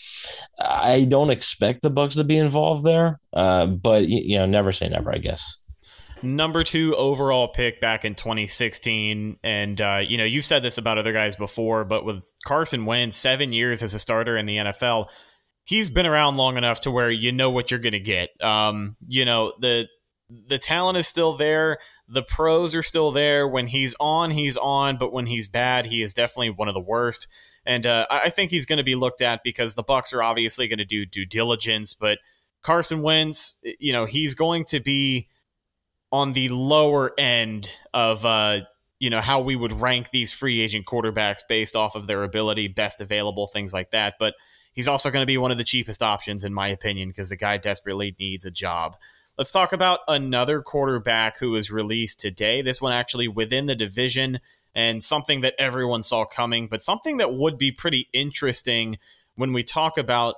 I 0.58 1.06
don't 1.08 1.30
expect 1.30 1.82
the 1.82 1.90
Bucs 1.90 2.14
to 2.14 2.24
be 2.24 2.38
involved 2.38 2.84
there, 2.84 3.20
uh, 3.32 3.66
but 3.66 4.08
you 4.08 4.38
know, 4.38 4.46
never 4.46 4.72
say 4.72 4.88
never. 4.88 5.12
I 5.12 5.18
guess 5.18 5.58
number 6.24 6.64
two 6.64 6.96
overall 6.96 7.48
pick 7.48 7.80
back 7.80 8.04
in 8.04 8.14
2016. 8.14 9.38
And, 9.44 9.80
uh, 9.80 10.00
you 10.02 10.16
know, 10.16 10.24
you've 10.24 10.44
said 10.44 10.62
this 10.62 10.78
about 10.78 10.98
other 10.98 11.12
guys 11.12 11.36
before, 11.36 11.84
but 11.84 12.04
with 12.04 12.32
Carson 12.44 12.86
Wentz, 12.86 13.16
seven 13.16 13.52
years 13.52 13.82
as 13.82 13.94
a 13.94 13.98
starter 13.98 14.36
in 14.36 14.46
the 14.46 14.56
NFL, 14.56 15.10
he's 15.64 15.90
been 15.90 16.06
around 16.06 16.36
long 16.36 16.56
enough 16.56 16.80
to 16.80 16.90
where 16.90 17.10
you 17.10 17.30
know 17.32 17.50
what 17.50 17.70
you're 17.70 17.80
going 17.80 17.92
to 17.92 18.00
get. 18.00 18.30
Um, 18.42 18.96
you 19.06 19.24
know, 19.24 19.52
the 19.60 19.86
the 20.46 20.58
talent 20.58 20.98
is 20.98 21.06
still 21.06 21.36
there. 21.36 21.78
The 22.08 22.22
pros 22.22 22.74
are 22.74 22.82
still 22.82 23.10
there. 23.10 23.46
When 23.46 23.66
he's 23.66 23.94
on, 24.00 24.30
he's 24.30 24.56
on, 24.56 24.96
but 24.96 25.12
when 25.12 25.26
he's 25.26 25.48
bad, 25.48 25.86
he 25.86 26.02
is 26.02 26.12
definitely 26.12 26.50
one 26.50 26.68
of 26.68 26.74
the 26.74 26.80
worst. 26.80 27.26
And 27.66 27.86
uh, 27.86 28.06
I 28.10 28.28
think 28.30 28.50
he's 28.50 28.66
going 28.66 28.76
to 28.78 28.84
be 28.84 28.94
looked 28.94 29.22
at 29.22 29.42
because 29.42 29.74
the 29.74 29.84
Bucs 29.84 30.12
are 30.12 30.22
obviously 30.22 30.68
going 30.68 30.78
to 30.78 30.84
do 30.84 31.06
due 31.06 31.24
diligence. 31.24 31.94
But 31.94 32.18
Carson 32.62 33.02
Wentz, 33.02 33.60
you 33.78 33.92
know, 33.92 34.04
he's 34.04 34.34
going 34.34 34.64
to 34.66 34.80
be 34.80 35.28
on 36.12 36.32
the 36.32 36.48
lower 36.50 37.12
end 37.18 37.70
of 37.92 38.24
uh, 38.24 38.60
you 39.00 39.10
know 39.10 39.20
how 39.20 39.40
we 39.40 39.56
would 39.56 39.72
rank 39.72 40.10
these 40.12 40.32
free 40.32 40.60
agent 40.60 40.86
quarterbacks 40.86 41.40
based 41.48 41.74
off 41.74 41.94
of 41.94 42.06
their 42.06 42.22
ability, 42.22 42.68
best 42.68 43.00
available, 43.00 43.46
things 43.46 43.72
like 43.72 43.90
that. 43.90 44.14
But 44.18 44.34
he's 44.72 44.88
also 44.88 45.10
going 45.10 45.22
to 45.22 45.26
be 45.26 45.38
one 45.38 45.50
of 45.50 45.58
the 45.58 45.64
cheapest 45.64 46.02
options, 46.02 46.44
in 46.44 46.54
my 46.54 46.68
opinion, 46.68 47.08
because 47.08 47.30
the 47.30 47.36
guy 47.36 47.56
desperately 47.56 48.14
needs 48.18 48.44
a 48.44 48.50
job. 48.50 48.96
Let's 49.36 49.50
talk 49.50 49.72
about 49.72 50.00
another 50.06 50.62
quarterback 50.62 51.38
who 51.38 51.50
was 51.50 51.70
released 51.70 52.20
today. 52.20 52.62
This 52.62 52.80
one 52.80 52.92
actually 52.92 53.26
within 53.26 53.66
the 53.66 53.74
division 53.74 54.38
and 54.74 55.02
something 55.02 55.40
that 55.40 55.54
everyone 55.58 56.02
saw 56.02 56.24
coming, 56.24 56.68
but 56.68 56.82
something 56.82 57.16
that 57.16 57.34
would 57.34 57.58
be 57.58 57.72
pretty 57.72 58.08
interesting 58.12 58.98
when 59.34 59.52
we 59.52 59.64
talk 59.64 59.98
about 59.98 60.36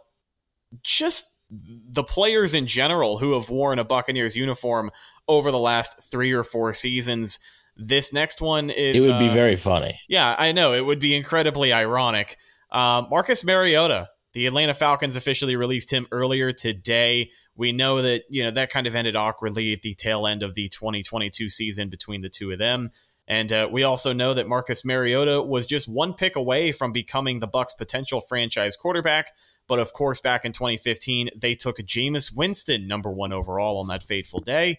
just 0.82 1.26
the 1.50 2.02
players 2.02 2.54
in 2.54 2.66
general 2.66 3.18
who 3.18 3.34
have 3.34 3.50
worn 3.50 3.78
a 3.78 3.84
Buccaneers 3.84 4.34
uniform 4.34 4.90
over 5.28 5.50
the 5.50 5.58
last 5.58 6.10
three 6.10 6.32
or 6.32 6.42
four 6.42 6.72
seasons. 6.74 7.38
This 7.76 8.12
next 8.12 8.40
one 8.40 8.70
is. 8.70 9.06
It 9.06 9.10
would 9.10 9.18
be 9.18 9.28
uh, 9.28 9.34
very 9.34 9.56
funny. 9.56 10.00
Yeah, 10.08 10.34
I 10.38 10.52
know. 10.52 10.72
It 10.72 10.84
would 10.84 10.98
be 10.98 11.14
incredibly 11.14 11.72
ironic. 11.72 12.36
Uh, 12.70 13.02
Marcus 13.10 13.44
Mariota, 13.44 14.08
the 14.32 14.46
Atlanta 14.46 14.74
Falcons 14.74 15.16
officially 15.16 15.56
released 15.56 15.92
him 15.92 16.06
earlier 16.10 16.52
today. 16.52 17.30
We 17.56 17.72
know 17.72 18.02
that, 18.02 18.24
you 18.28 18.44
know, 18.44 18.50
that 18.52 18.70
kind 18.70 18.86
of 18.86 18.94
ended 18.94 19.16
awkwardly 19.16 19.72
at 19.72 19.82
the 19.82 19.94
tail 19.94 20.26
end 20.26 20.42
of 20.42 20.54
the 20.54 20.68
2022 20.68 21.48
season 21.48 21.88
between 21.88 22.22
the 22.22 22.28
two 22.28 22.50
of 22.52 22.58
them. 22.58 22.90
And 23.28 23.52
uh, 23.52 23.68
we 23.70 23.82
also 23.82 24.12
know 24.12 24.34
that 24.34 24.48
Marcus 24.48 24.84
Mariota 24.84 25.42
was 25.42 25.66
just 25.66 25.88
one 25.88 26.14
pick 26.14 26.36
away 26.36 26.70
from 26.70 26.92
becoming 26.92 27.40
the 27.40 27.48
Bucs' 27.48 27.76
potential 27.76 28.20
franchise 28.20 28.76
quarterback. 28.76 29.32
But 29.66 29.80
of 29.80 29.92
course, 29.92 30.20
back 30.20 30.44
in 30.44 30.52
2015, 30.52 31.30
they 31.34 31.56
took 31.56 31.78
Jameis 31.78 32.30
Winston, 32.36 32.86
number 32.86 33.10
one 33.10 33.32
overall, 33.32 33.78
on 33.78 33.88
that 33.88 34.04
fateful 34.04 34.40
day 34.40 34.78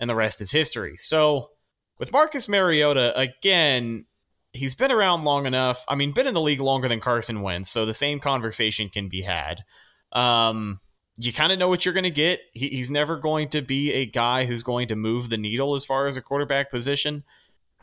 and 0.00 0.08
the 0.08 0.14
rest 0.14 0.40
is 0.40 0.50
history. 0.50 0.96
So 0.96 1.50
with 1.98 2.12
Marcus 2.12 2.48
Mariota, 2.48 3.18
again, 3.18 4.06
he's 4.52 4.74
been 4.74 4.92
around 4.92 5.24
long 5.24 5.46
enough. 5.46 5.84
I 5.88 5.94
mean, 5.94 6.12
been 6.12 6.26
in 6.26 6.34
the 6.34 6.40
league 6.40 6.60
longer 6.60 6.88
than 6.88 7.00
Carson 7.00 7.42
Wentz, 7.42 7.70
so 7.70 7.84
the 7.84 7.94
same 7.94 8.20
conversation 8.20 8.88
can 8.88 9.08
be 9.08 9.22
had. 9.22 9.64
Um, 10.12 10.80
you 11.18 11.32
kind 11.32 11.52
of 11.52 11.58
know 11.58 11.68
what 11.68 11.84
you're 11.84 11.94
going 11.94 12.04
to 12.04 12.10
get. 12.10 12.40
He, 12.52 12.68
he's 12.68 12.90
never 12.90 13.16
going 13.16 13.48
to 13.50 13.60
be 13.60 13.92
a 13.92 14.06
guy 14.06 14.44
who's 14.44 14.62
going 14.62 14.88
to 14.88 14.96
move 14.96 15.28
the 15.28 15.36
needle 15.36 15.74
as 15.74 15.84
far 15.84 16.06
as 16.06 16.16
a 16.16 16.22
quarterback 16.22 16.70
position. 16.70 17.24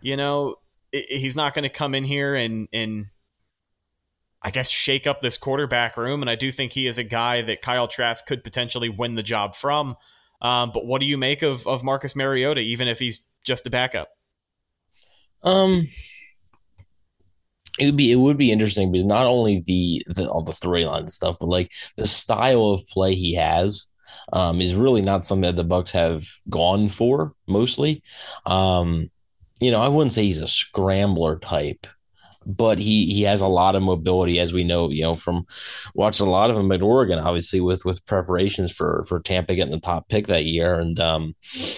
You 0.01 0.15
know, 0.15 0.55
it, 0.93 1.19
he's 1.19 1.35
not 1.35 1.53
going 1.53 1.63
to 1.63 1.69
come 1.69 1.93
in 1.93 2.05
here 2.05 2.33
and 2.33 2.67
and 2.71 3.07
I 4.41 4.51
guess 4.51 4.69
shake 4.69 5.05
up 5.05 5.21
this 5.21 5.37
quarterback 5.37 5.97
room. 5.97 6.21
And 6.21 6.29
I 6.29 6.35
do 6.35 6.51
think 6.51 6.71
he 6.71 6.87
is 6.87 6.97
a 6.97 7.03
guy 7.03 7.41
that 7.41 7.61
Kyle 7.61 7.87
Trask 7.87 8.25
could 8.25 8.43
potentially 8.43 8.89
win 8.89 9.15
the 9.15 9.23
job 9.23 9.55
from. 9.55 9.97
Um, 10.41 10.71
but 10.73 10.85
what 10.85 11.01
do 11.01 11.07
you 11.07 11.17
make 11.17 11.41
of 11.41 11.67
of 11.67 11.83
Marcus 11.83 12.15
Mariota, 12.15 12.61
even 12.61 12.87
if 12.87 12.99
he's 12.99 13.19
just 13.43 13.67
a 13.67 13.69
backup? 13.69 14.09
Um, 15.43 15.85
it 17.79 17.85
would 17.87 17.97
be 17.97 18.11
it 18.11 18.15
would 18.15 18.37
be 18.37 18.51
interesting 18.51 18.91
because 18.91 19.05
not 19.05 19.25
only 19.25 19.61
the, 19.65 20.03
the 20.07 20.29
all 20.29 20.43
the 20.43 20.51
storyline 20.51 20.99
and 20.99 21.11
stuff, 21.11 21.37
but 21.39 21.47
like 21.49 21.71
the 21.97 22.05
style 22.05 22.71
of 22.71 22.87
play 22.87 23.15
he 23.15 23.35
has 23.35 23.87
um, 24.33 24.61
is 24.61 24.75
really 24.75 25.01
not 25.01 25.23
something 25.23 25.55
that 25.55 25.61
the 25.61 25.65
Bucs 25.67 25.91
have 25.91 26.27
gone 26.49 26.89
for 26.89 27.33
mostly. 27.47 28.03
Um, 28.45 29.09
you 29.59 29.71
know, 29.71 29.81
I 29.81 29.87
wouldn't 29.87 30.13
say 30.13 30.23
he's 30.23 30.39
a 30.39 30.47
scrambler 30.47 31.37
type, 31.39 31.87
but 32.45 32.77
he 32.77 33.13
he 33.13 33.23
has 33.23 33.41
a 33.41 33.47
lot 33.47 33.75
of 33.75 33.83
mobility, 33.83 34.39
as 34.39 34.53
we 34.53 34.63
know, 34.63 34.89
you 34.89 35.03
know, 35.03 35.15
from 35.15 35.45
watching 35.93 36.27
a 36.27 36.29
lot 36.29 36.49
of 36.49 36.57
him 36.57 36.71
at 36.71 36.81
Oregon, 36.81 37.19
obviously 37.19 37.59
with 37.59 37.85
with 37.85 38.05
preparations 38.05 38.71
for 38.71 39.03
for 39.07 39.19
Tampa 39.19 39.55
getting 39.55 39.73
the 39.73 39.79
top 39.79 40.09
pick 40.09 40.27
that 40.27 40.45
year, 40.45 40.79
and 40.79 40.99
um, 40.99 41.35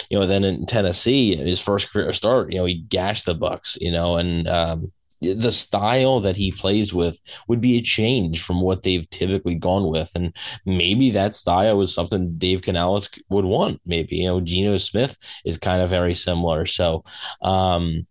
you 0.09 0.19
know, 0.19 0.25
then 0.25 0.43
in 0.43 0.65
Tennessee, 0.65 1.35
his 1.35 1.61
first 1.61 1.91
career 1.91 2.11
start, 2.13 2.51
you 2.51 2.59
know, 2.59 2.65
he 2.65 2.79
gashed 2.79 3.25
the 3.25 3.35
Bucs, 3.35 3.77
you 3.79 3.91
know, 3.91 4.17
and 4.17 4.47
um, 4.47 4.91
the 5.21 5.51
style 5.51 6.19
that 6.21 6.35
he 6.35 6.51
plays 6.51 6.93
with 6.93 7.19
would 7.47 7.61
be 7.61 7.77
a 7.77 7.81
change 7.81 8.41
from 8.41 8.61
what 8.61 8.83
they've 8.83 9.09
typically 9.09 9.55
gone 9.55 9.89
with. 9.89 10.11
And 10.15 10.35
maybe 10.65 11.11
that 11.11 11.35
style 11.35 11.77
was 11.77 11.93
something 11.93 12.37
Dave 12.37 12.61
Canales 12.61 13.09
would 13.29 13.45
want. 13.45 13.81
Maybe, 13.85 14.17
you 14.17 14.27
know, 14.27 14.41
Geno 14.41 14.77
Smith 14.77 15.17
is 15.45 15.57
kind 15.57 15.81
of 15.81 15.89
very 15.89 16.13
similar. 16.13 16.65
So, 16.65 17.03
um, 17.41 18.05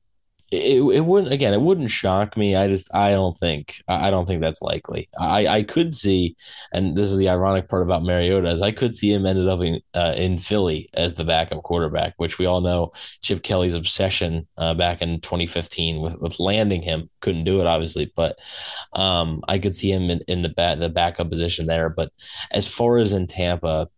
it, 0.53 0.81
it 0.81 1.05
wouldn't 1.05 1.33
again 1.33 1.53
it 1.53 1.61
wouldn't 1.61 1.91
shock 1.91 2.37
me. 2.37 2.55
I 2.55 2.69
just 2.69 2.93
i 2.95 3.11
don't 3.11 3.37
think 3.37 3.83
i 3.89 4.11
don't 4.11 4.27
think 4.27 4.41
that's 4.41 4.63
likely. 4.63 5.09
I 5.19 5.47
i 5.47 5.63
could 5.63 5.93
see 5.93 6.37
and 6.73 6.97
this 6.97 7.11
is 7.11 7.19
the 7.19 7.29
ironic 7.29 7.69
part 7.69 7.83
about 7.83 8.05
mariota 8.05 8.49
is 8.49 8.63
i 8.63 8.71
could 8.71 8.95
see 8.95 9.13
him 9.13 9.27
ended 9.27 9.49
up 9.49 9.61
in 9.61 9.81
uh, 9.95 10.15
in 10.17 10.39
philly 10.39 10.89
as 10.95 11.15
the 11.15 11.25
backup 11.25 11.63
quarterback 11.63 12.15
which 12.17 12.39
we 12.39 12.47
all 12.47 12.61
know 12.61 12.93
chip 13.23 13.43
kelly's 13.43 13.75
obsession 13.75 14.47
uh, 14.57 14.75
back 14.75 15.03
in 15.03 15.21
2015 15.21 16.01
with, 16.01 16.21
with 16.21 16.39
landing 16.39 16.83
him. 16.83 17.11
Couldn't 17.21 17.45
do 17.45 17.61
it 17.61 17.67
obviously 17.67 18.13
but 18.15 18.39
um 18.93 19.43
i 19.49 19.59
could 19.59 19.75
see 19.75 19.91
him 19.91 20.11
in, 20.11 20.21
in 20.29 20.43
the 20.43 20.49
back 20.49 20.79
the 20.79 20.89
backup 20.89 21.29
position 21.31 21.67
there. 21.67 21.89
But 21.89 22.13
as 22.51 22.69
far 22.69 22.99
as 22.99 23.13
in 23.13 23.27
tampa 23.27 23.89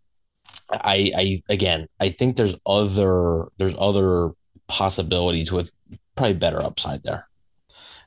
I, 0.70 1.12
I 1.16 1.42
again, 1.48 1.88
I 1.98 2.10
think 2.10 2.36
there's 2.36 2.54
other 2.66 3.46
there's 3.56 3.74
other 3.78 4.32
possibilities 4.68 5.50
with 5.50 5.72
probably 6.18 6.34
better 6.34 6.62
upside 6.62 7.04
there. 7.04 7.28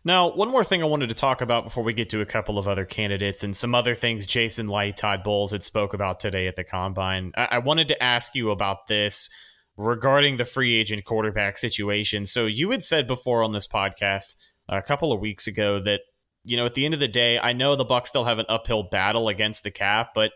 Now, 0.03 0.31
one 0.31 0.49
more 0.49 0.63
thing 0.63 0.81
I 0.81 0.87
wanted 0.87 1.09
to 1.09 1.15
talk 1.15 1.41
about 1.41 1.63
before 1.63 1.83
we 1.83 1.93
get 1.93 2.09
to 2.09 2.21
a 2.21 2.25
couple 2.25 2.57
of 2.57 2.67
other 2.67 2.85
candidates 2.85 3.43
and 3.43 3.55
some 3.55 3.75
other 3.75 3.93
things 3.93 4.25
Jason 4.25 4.67
Licht, 4.67 4.97
Todd 4.97 5.23
Bowles 5.23 5.51
had 5.51 5.63
spoke 5.63 5.93
about 5.93 6.19
today 6.19 6.47
at 6.47 6.55
the 6.55 6.63
combine. 6.63 7.31
I, 7.37 7.47
I 7.51 7.57
wanted 7.59 7.87
to 7.89 8.03
ask 8.03 8.33
you 8.33 8.49
about 8.49 8.87
this 8.87 9.29
regarding 9.77 10.37
the 10.37 10.45
free 10.45 10.75
agent 10.75 11.05
quarterback 11.05 11.57
situation. 11.57 12.25
So 12.25 12.47
you 12.47 12.71
had 12.71 12.83
said 12.83 13.07
before 13.07 13.43
on 13.43 13.51
this 13.51 13.67
podcast 13.67 14.35
a 14.67 14.81
couple 14.81 15.11
of 15.11 15.19
weeks 15.19 15.47
ago 15.47 15.79
that 15.79 16.01
you 16.43 16.57
know 16.57 16.65
at 16.65 16.73
the 16.73 16.83
end 16.83 16.95
of 16.95 16.99
the 16.99 17.07
day, 17.07 17.37
I 17.39 17.53
know 17.53 17.75
the 17.75 17.85
Bucs 17.85 18.07
still 18.07 18.25
have 18.25 18.39
an 18.39 18.47
uphill 18.49 18.83
battle 18.83 19.29
against 19.29 19.63
the 19.63 19.71
cap, 19.71 20.09
but 20.15 20.31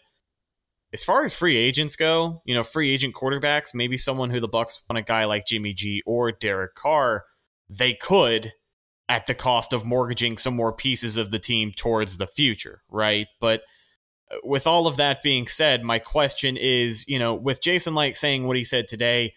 as 0.94 1.04
far 1.04 1.26
as 1.26 1.34
free 1.34 1.58
agents 1.58 1.96
go, 1.96 2.42
you 2.46 2.54
know, 2.54 2.64
free 2.64 2.94
agent 2.94 3.16
quarterbacks, 3.16 3.74
maybe 3.74 3.98
someone 3.98 4.30
who 4.30 4.40
the 4.40 4.48
Bucs 4.48 4.80
want 4.88 5.00
a 5.00 5.02
guy 5.02 5.26
like 5.26 5.48
Jimmy 5.48 5.74
G 5.74 6.04
or 6.06 6.32
Derek 6.32 6.76
Carr 6.76 7.26
they 7.70 7.94
could 7.94 8.54
at 9.08 9.28
the 9.28 9.36
cost 9.36 9.74
of 9.74 9.86
mortgaging 9.86 10.38
some 10.38 10.56
more 10.56 10.74
pieces 10.74 11.18
of 11.18 11.32
the 11.32 11.40
team 11.40 11.72
towards 11.72 12.18
the 12.18 12.28
future, 12.28 12.82
right? 12.90 13.28
But 13.40 13.62
uh, 14.32 14.38
with 14.44 14.66
all 14.66 14.88
of 14.88 14.98
that 14.98 15.22
being 15.22 15.48
said, 15.48 15.84
my 15.84 16.00
question 16.00 16.58
is, 16.58 17.08
you 17.08 17.20
know, 17.20 17.34
with 17.34 17.62
Jason 17.62 17.94
Licht 17.94 18.18
saying 18.18 18.48
what 18.48 18.58
he 18.58 18.64
said 18.64 18.88
today, 18.88 19.34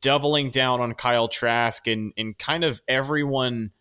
doubling 0.00 0.50
down 0.50 0.80
on 0.80 0.94
Kyle 0.94 1.28
Trask 1.28 1.86
and 1.86 2.12
and 2.16 2.36
kind 2.38 2.64
of 2.64 2.80
everyone 2.88 3.72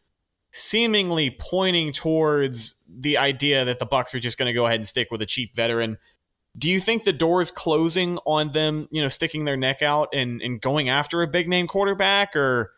seemingly 0.52 1.30
pointing 1.30 1.92
towards 1.92 2.78
the 2.88 3.18
idea 3.18 3.64
that 3.66 3.80
the 3.80 3.88
Bucs 3.88 4.14
are 4.14 4.20
just 4.20 4.38
going 4.38 4.48
to 4.48 4.54
go 4.54 4.66
ahead 4.66 4.80
and 4.80 4.88
stick 4.88 5.10
with 5.10 5.22
a 5.22 5.26
cheap 5.26 5.56
veteran. 5.56 5.98
Do 6.58 6.70
you 6.70 6.82
think 6.82 7.04
the 7.04 7.14
door 7.14 7.40
is 7.40 7.52
closing 7.52 8.18
on 8.26 8.52
them, 8.52 8.90
you 8.92 9.02
know, 9.02 9.08
sticking 9.08 9.46
their 9.46 9.56
neck 9.56 9.82
out 9.82 10.10
and, 10.14 10.42
and 10.42 10.60
going 10.60 10.90
after 10.90 11.22
a 11.22 11.28
big 11.28 11.48
name 11.48 11.68
quarterback 11.68 12.36
or 12.36 12.74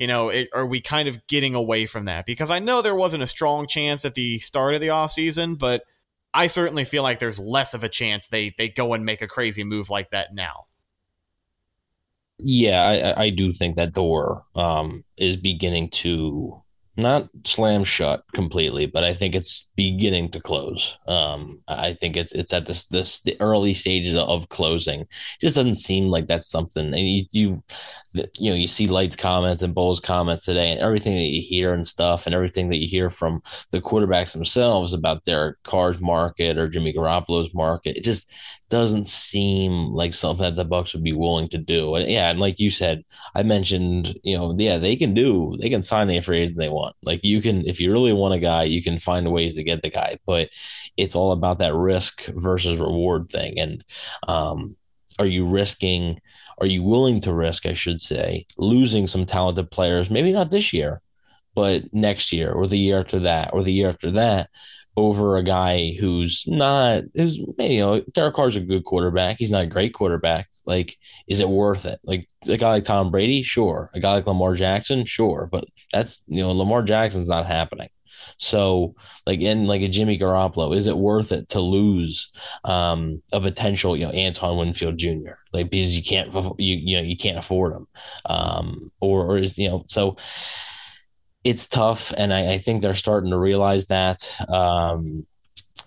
you 0.00 0.06
know, 0.06 0.30
it, 0.30 0.48
are 0.54 0.64
we 0.64 0.80
kind 0.80 1.08
of 1.08 1.26
getting 1.26 1.54
away 1.54 1.84
from 1.84 2.06
that? 2.06 2.24
Because 2.24 2.50
I 2.50 2.58
know 2.58 2.80
there 2.80 2.94
wasn't 2.94 3.22
a 3.22 3.26
strong 3.26 3.66
chance 3.66 4.06
at 4.06 4.14
the 4.14 4.38
start 4.38 4.74
of 4.74 4.80
the 4.80 4.88
offseason, 4.88 5.58
but 5.58 5.84
I 6.32 6.46
certainly 6.46 6.86
feel 6.86 7.02
like 7.02 7.18
there's 7.18 7.38
less 7.38 7.74
of 7.74 7.84
a 7.84 7.88
chance 7.88 8.26
they 8.26 8.54
they 8.56 8.70
go 8.70 8.94
and 8.94 9.04
make 9.04 9.20
a 9.20 9.28
crazy 9.28 9.62
move 9.62 9.90
like 9.90 10.10
that 10.12 10.34
now. 10.34 10.68
Yeah, 12.38 13.14
I, 13.18 13.24
I 13.24 13.30
do 13.30 13.52
think 13.52 13.76
that 13.76 13.92
door 13.92 14.46
um, 14.54 15.04
is 15.18 15.36
beginning 15.36 15.90
to 15.90 16.62
not 16.96 17.28
slam 17.44 17.84
shut 17.84 18.24
completely, 18.34 18.86
but 18.86 19.04
I 19.04 19.14
think 19.14 19.34
it's 19.34 19.70
beginning 19.76 20.30
to 20.32 20.40
close. 20.40 20.98
Um, 21.06 21.60
I 21.68 21.92
think 21.94 22.16
it's 22.16 22.32
it's 22.32 22.52
at 22.52 22.66
this 22.66 22.86
this 22.88 23.20
the 23.22 23.36
early 23.40 23.74
stages 23.74 24.16
of 24.16 24.48
closing. 24.48 25.00
It 25.00 25.08
just 25.40 25.54
doesn't 25.54 25.76
seem 25.76 26.08
like 26.08 26.26
that's 26.26 26.50
something. 26.50 26.86
And 26.86 27.08
you 27.08 27.24
you 27.32 27.62
you 28.38 28.50
know 28.50 28.56
you 28.56 28.66
see 28.66 28.86
Licht's 28.86 29.16
comments 29.16 29.62
and 29.62 29.74
Bowles' 29.74 30.00
comments 30.00 30.44
today, 30.44 30.72
and 30.72 30.80
everything 30.80 31.14
that 31.14 31.22
you 31.22 31.42
hear 31.42 31.72
and 31.72 31.86
stuff, 31.86 32.26
and 32.26 32.34
everything 32.34 32.68
that 32.70 32.78
you 32.78 32.88
hear 32.88 33.08
from 33.08 33.42
the 33.70 33.80
quarterbacks 33.80 34.32
themselves 34.32 34.92
about 34.92 35.24
their 35.24 35.58
cars 35.64 36.00
market 36.00 36.58
or 36.58 36.68
Jimmy 36.68 36.92
Garoppolo's 36.92 37.54
market. 37.54 37.96
It 37.96 38.04
just 38.04 38.32
doesn't 38.70 39.06
seem 39.06 39.92
like 39.92 40.14
something 40.14 40.44
that 40.44 40.56
the 40.56 40.64
Bucs 40.64 40.94
would 40.94 41.02
be 41.02 41.12
willing 41.12 41.48
to 41.48 41.58
do. 41.58 41.96
And 41.96 42.08
yeah, 42.08 42.30
and 42.30 42.38
like 42.38 42.60
you 42.60 42.70
said, 42.70 43.04
I 43.34 43.42
mentioned, 43.42 44.14
you 44.22 44.38
know, 44.38 44.54
yeah, 44.56 44.78
they 44.78 44.96
can 44.96 45.12
do, 45.12 45.56
they 45.60 45.68
can 45.68 45.82
sign 45.82 46.08
a 46.08 46.20
free 46.20 46.42
agent 46.42 46.58
they 46.58 46.68
want. 46.68 46.94
Like 47.02 47.20
you 47.24 47.42
can, 47.42 47.66
if 47.66 47.80
you 47.80 47.92
really 47.92 48.12
want 48.12 48.34
a 48.34 48.38
guy, 48.38 48.62
you 48.62 48.82
can 48.82 48.98
find 48.98 49.30
ways 49.30 49.56
to 49.56 49.64
get 49.64 49.82
the 49.82 49.90
guy. 49.90 50.18
But 50.24 50.50
it's 50.96 51.16
all 51.16 51.32
about 51.32 51.58
that 51.58 51.74
risk 51.74 52.24
versus 52.26 52.80
reward 52.80 53.28
thing. 53.28 53.58
And 53.58 53.84
um, 54.28 54.76
are 55.18 55.26
you 55.26 55.46
risking? 55.46 56.20
Are 56.58 56.66
you 56.66 56.82
willing 56.82 57.20
to 57.22 57.34
risk? 57.34 57.66
I 57.66 57.72
should 57.72 58.00
say, 58.00 58.46
losing 58.56 59.06
some 59.06 59.26
talented 59.26 59.70
players. 59.70 60.10
Maybe 60.10 60.32
not 60.32 60.50
this 60.50 60.72
year, 60.72 61.02
but 61.56 61.92
next 61.92 62.32
year 62.32 62.52
or 62.52 62.68
the 62.68 62.78
year 62.78 63.00
after 63.00 63.18
that 63.20 63.50
or 63.52 63.64
the 63.64 63.72
year 63.72 63.88
after 63.88 64.12
that 64.12 64.48
over 65.00 65.36
a 65.36 65.42
guy 65.42 65.92
who's 65.98 66.44
not 66.46 67.04
who's 67.14 67.38
you 67.38 67.80
know 67.80 68.00
Derek 68.12 68.34
Carr's 68.34 68.56
a 68.56 68.60
good 68.60 68.84
quarterback. 68.84 69.36
He's 69.38 69.50
not 69.50 69.64
a 69.64 69.66
great 69.66 69.94
quarterback. 69.94 70.48
Like, 70.66 70.98
is 71.26 71.40
it 71.40 71.48
worth 71.48 71.86
it? 71.86 71.98
Like 72.04 72.28
a 72.48 72.56
guy 72.56 72.70
like 72.70 72.84
Tom 72.84 73.10
Brady, 73.10 73.42
sure. 73.42 73.90
A 73.94 74.00
guy 74.00 74.12
like 74.14 74.26
Lamar 74.26 74.54
Jackson, 74.54 75.04
sure. 75.04 75.48
But 75.50 75.64
that's 75.92 76.22
you 76.26 76.42
know 76.42 76.52
Lamar 76.52 76.82
Jackson's 76.82 77.28
not 77.28 77.46
happening. 77.46 77.88
So 78.36 78.94
like 79.26 79.40
in 79.40 79.66
like 79.66 79.82
a 79.82 79.88
Jimmy 79.88 80.18
Garoppolo, 80.18 80.74
is 80.74 80.86
it 80.86 80.96
worth 80.96 81.32
it 81.32 81.48
to 81.50 81.60
lose 81.60 82.30
um, 82.64 83.22
a 83.32 83.40
potential 83.40 83.96
you 83.96 84.06
know 84.06 84.12
Antoine 84.12 84.58
Winfield 84.58 84.98
Jr. 84.98 85.34
like 85.52 85.70
because 85.70 85.96
you 85.96 86.02
can't 86.02 86.32
you 86.58 86.76
you 86.76 86.96
know 86.96 87.02
you 87.02 87.16
can't 87.16 87.38
afford 87.38 87.74
him 87.74 87.86
um, 88.26 88.90
or 89.00 89.24
or 89.26 89.38
is 89.38 89.58
you 89.58 89.68
know 89.68 89.84
so 89.88 90.16
it's 91.44 91.66
tough, 91.66 92.12
and 92.16 92.32
I, 92.32 92.54
I, 92.54 92.58
think 92.58 92.82
they're 92.82 92.94
starting 92.94 93.30
to 93.30 93.38
realize 93.38 93.86
that. 93.86 94.34
Um, 94.48 95.26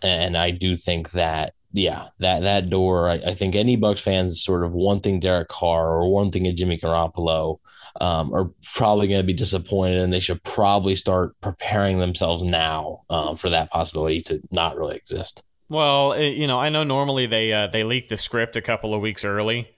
and 0.01 0.37
I 0.37 0.51
do 0.51 0.77
think 0.77 1.11
that 1.11 1.53
yeah, 1.73 2.07
that 2.19 2.41
that 2.41 2.69
door. 2.69 3.09
I, 3.09 3.13
I, 3.13 3.33
think 3.33 3.55
any 3.55 3.77
Bucs 3.77 3.99
fans 3.99 4.43
sort 4.43 4.63
of 4.63 4.73
wanting 4.73 5.19
Derek 5.19 5.47
Carr 5.47 5.91
or 5.91 6.11
wanting 6.11 6.45
a 6.45 6.53
Jimmy 6.53 6.77
Garoppolo 6.77 7.59
um, 7.99 8.33
are 8.33 8.51
probably 8.73 9.07
going 9.07 9.21
to 9.21 9.25
be 9.25 9.33
disappointed, 9.33 9.97
and 9.97 10.13
they 10.13 10.19
should 10.19 10.43
probably 10.43 10.95
start 10.95 11.35
preparing 11.41 11.99
themselves 11.99 12.43
now 12.43 13.01
um, 13.09 13.35
for 13.35 13.49
that 13.49 13.71
possibility 13.71 14.21
to 14.21 14.39
not 14.51 14.75
really 14.75 14.95
exist. 14.95 15.43
Well, 15.67 16.19
you 16.19 16.45
know, 16.45 16.59
I 16.59 16.69
know 16.69 16.83
normally 16.83 17.25
they 17.25 17.51
uh, 17.51 17.67
they 17.67 17.83
leak 17.83 18.07
the 18.09 18.17
script 18.17 18.55
a 18.55 18.61
couple 18.61 18.93
of 18.93 19.01
weeks 19.01 19.25
early, 19.25 19.69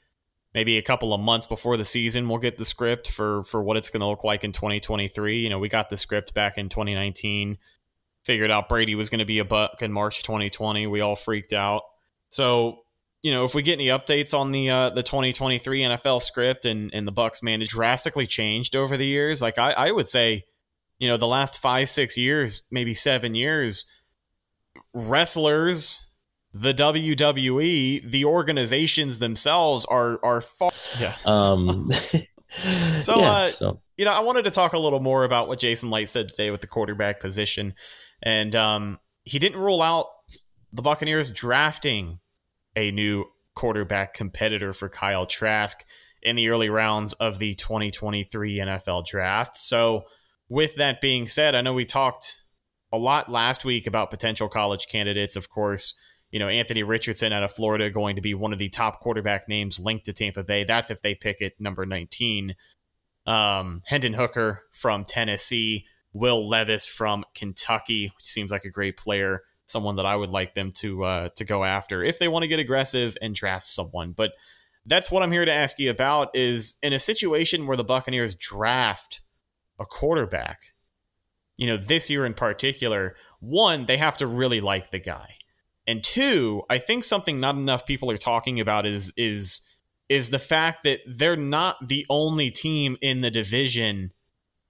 maybe 0.55 0.77
a 0.77 0.81
couple 0.81 1.13
of 1.13 1.21
months 1.21 1.45
before 1.45 1.77
the 1.77 1.85
season 1.85 2.27
we'll 2.27 2.39
get 2.39 2.57
the 2.57 2.65
script 2.65 3.11
for 3.11 3.43
for 3.43 3.61
what 3.61 3.77
it's 3.77 3.91
going 3.91 4.01
to 4.01 4.07
look 4.07 4.23
like 4.23 4.43
in 4.43 4.51
2023 4.51 5.39
you 5.39 5.49
know 5.49 5.59
we 5.59 5.69
got 5.69 5.89
the 5.89 5.97
script 5.97 6.33
back 6.33 6.57
in 6.57 6.69
2019 6.69 7.59
figured 8.23 8.49
out 8.49 8.67
brady 8.67 8.95
was 8.95 9.11
going 9.11 9.19
to 9.19 9.25
be 9.25 9.37
a 9.37 9.45
buck 9.45 9.83
in 9.83 9.91
march 9.91 10.23
2020 10.23 10.87
we 10.87 11.01
all 11.01 11.15
freaked 11.15 11.53
out. 11.53 11.83
So 12.29 12.79
you 13.21 13.31
know 13.31 13.43
if 13.43 13.53
we 13.53 13.61
get 13.61 13.73
any 13.73 13.87
updates 13.87 14.33
on 14.33 14.51
the 14.51 14.69
uh, 14.69 14.89
the 14.89 15.03
2023 15.03 15.81
nfl 15.81 16.21
script 16.21 16.65
and 16.65 16.91
and 16.93 17.07
the 17.07 17.11
bucks 17.11 17.43
man 17.43 17.61
it 17.61 17.69
drastically 17.69 18.25
changed 18.25 18.75
over 18.75 18.97
the 18.97 19.05
years. 19.05 19.41
Like 19.41 19.59
i 19.59 19.71
i 19.71 19.91
would 19.91 20.07
say 20.07 20.41
you 20.99 21.07
know 21.07 21.17
the 21.17 21.27
last 21.27 21.59
five 21.59 21.89
six 21.89 22.17
years 22.17 22.63
maybe 22.71 22.93
seven 22.93 23.35
years 23.35 23.85
wrestlers 24.93 26.04
the 26.55 26.73
WWE, 26.73 28.09
the 28.09 28.23
organizations 28.23 29.19
themselves 29.19 29.83
are 29.85 30.23
are 30.23 30.41
far. 30.41 30.71
Yeah. 30.99 31.13
Um, 31.25 31.91
so, 33.01 33.19
yeah, 33.19 33.31
uh, 33.31 33.45
so, 33.47 33.81
you 33.97 34.05
know, 34.05 34.11
I 34.11 34.21
wanted 34.21 34.43
to 34.43 34.51
talk 34.51 34.71
a 34.71 34.79
little 34.79 35.01
more 35.01 35.25
about 35.25 35.49
what 35.49 35.59
Jason 35.59 35.89
Licht 35.89 36.09
said 36.09 36.29
today 36.29 36.51
with 36.51 36.61
the 36.61 36.67
quarterback 36.67 37.19
position, 37.19 37.73
and 38.23 38.55
um, 38.55 38.99
he 39.23 39.37
didn't 39.37 39.59
rule 39.59 39.81
out 39.81 40.05
the 40.71 40.81
Buccaneers 40.81 41.29
drafting 41.29 42.19
a 42.77 42.91
new 42.91 43.25
quarterback 43.55 44.13
competitor 44.13 44.71
for 44.71 44.87
Kyle 44.87 45.25
Trask 45.25 45.83
in 46.21 46.37
the 46.37 46.49
early 46.49 46.69
rounds 46.69 47.11
of 47.13 47.37
the 47.37 47.55
2023 47.55 48.59
NFL 48.59 49.05
draft. 49.05 49.57
So, 49.57 50.05
with 50.47 50.75
that 50.75 51.01
being 51.01 51.27
said, 51.27 51.53
I 51.53 51.61
know 51.61 51.73
we 51.73 51.85
talked 51.85 52.39
a 52.93 52.97
lot 52.97 53.29
last 53.29 53.65
week 53.65 53.87
about 53.87 54.09
potential 54.09 54.47
college 54.47 54.87
candidates, 54.87 55.35
of 55.35 55.49
course 55.49 55.95
you 56.35 56.39
know, 56.39 56.49
Anthony 56.49 56.83
Richardson 56.83 57.31
out 57.31 57.43
of 57.43 57.53
Florida 57.53 57.89
going 57.89 58.17
to 58.17 58.21
be 58.21 58.33
one 58.33 58.51
of 58.51 58.59
the 58.59 58.67
top 58.67 58.99
quarterback 58.99 59.47
names 59.47 59.79
linked 59.79 60.03
to 60.07 60.11
Tampa 60.11 60.43
Bay. 60.43 60.65
That's 60.65 60.91
if 60.91 61.01
they 61.01 61.15
pick 61.15 61.39
it 61.39 61.53
number 61.61 61.85
19. 61.85 62.57
Um, 63.25 63.83
Hendon 63.85 64.11
Hooker 64.11 64.63
from 64.69 65.05
Tennessee, 65.05 65.85
Will 66.11 66.45
Levis 66.45 66.87
from 66.87 67.23
Kentucky, 67.35 68.11
which 68.17 68.25
seems 68.25 68.51
like 68.51 68.65
a 68.65 68.69
great 68.69 68.97
player, 68.97 69.43
someone 69.65 69.95
that 69.95 70.05
I 70.05 70.17
would 70.17 70.29
like 70.29 70.55
them 70.55 70.73
to 70.73 71.05
uh, 71.05 71.29
to 71.37 71.45
go 71.45 71.63
after 71.63 72.03
if 72.03 72.19
they 72.19 72.27
want 72.27 72.43
to 72.43 72.49
get 72.49 72.59
aggressive 72.59 73.15
and 73.21 73.33
draft 73.33 73.69
someone. 73.69 74.11
But 74.11 74.33
that's 74.85 75.09
what 75.09 75.23
I'm 75.23 75.31
here 75.31 75.45
to 75.45 75.53
ask 75.53 75.79
you 75.79 75.89
about 75.89 76.35
is 76.35 76.75
in 76.83 76.91
a 76.91 76.99
situation 76.99 77.65
where 77.65 77.77
the 77.77 77.85
Buccaneers 77.85 78.35
draft 78.35 79.21
a 79.79 79.85
quarterback, 79.85 80.73
you 81.55 81.67
know, 81.67 81.77
this 81.77 82.09
year 82.09 82.25
in 82.25 82.33
particular, 82.33 83.15
one, 83.39 83.85
they 83.85 83.95
have 83.95 84.17
to 84.17 84.27
really 84.27 84.59
like 84.59 84.91
the 84.91 84.99
guy. 84.99 85.35
And 85.87 86.03
two, 86.03 86.63
I 86.69 86.77
think 86.77 87.03
something 87.03 87.39
not 87.39 87.55
enough 87.55 87.85
people 87.85 88.09
are 88.11 88.17
talking 88.17 88.59
about 88.59 88.85
is 88.85 89.13
is 89.15 89.61
is 90.09 90.29
the 90.29 90.39
fact 90.39 90.83
that 90.83 91.01
they're 91.07 91.35
not 91.35 91.87
the 91.87 92.05
only 92.09 92.51
team 92.51 92.97
in 93.01 93.21
the 93.21 93.31
division 93.31 94.11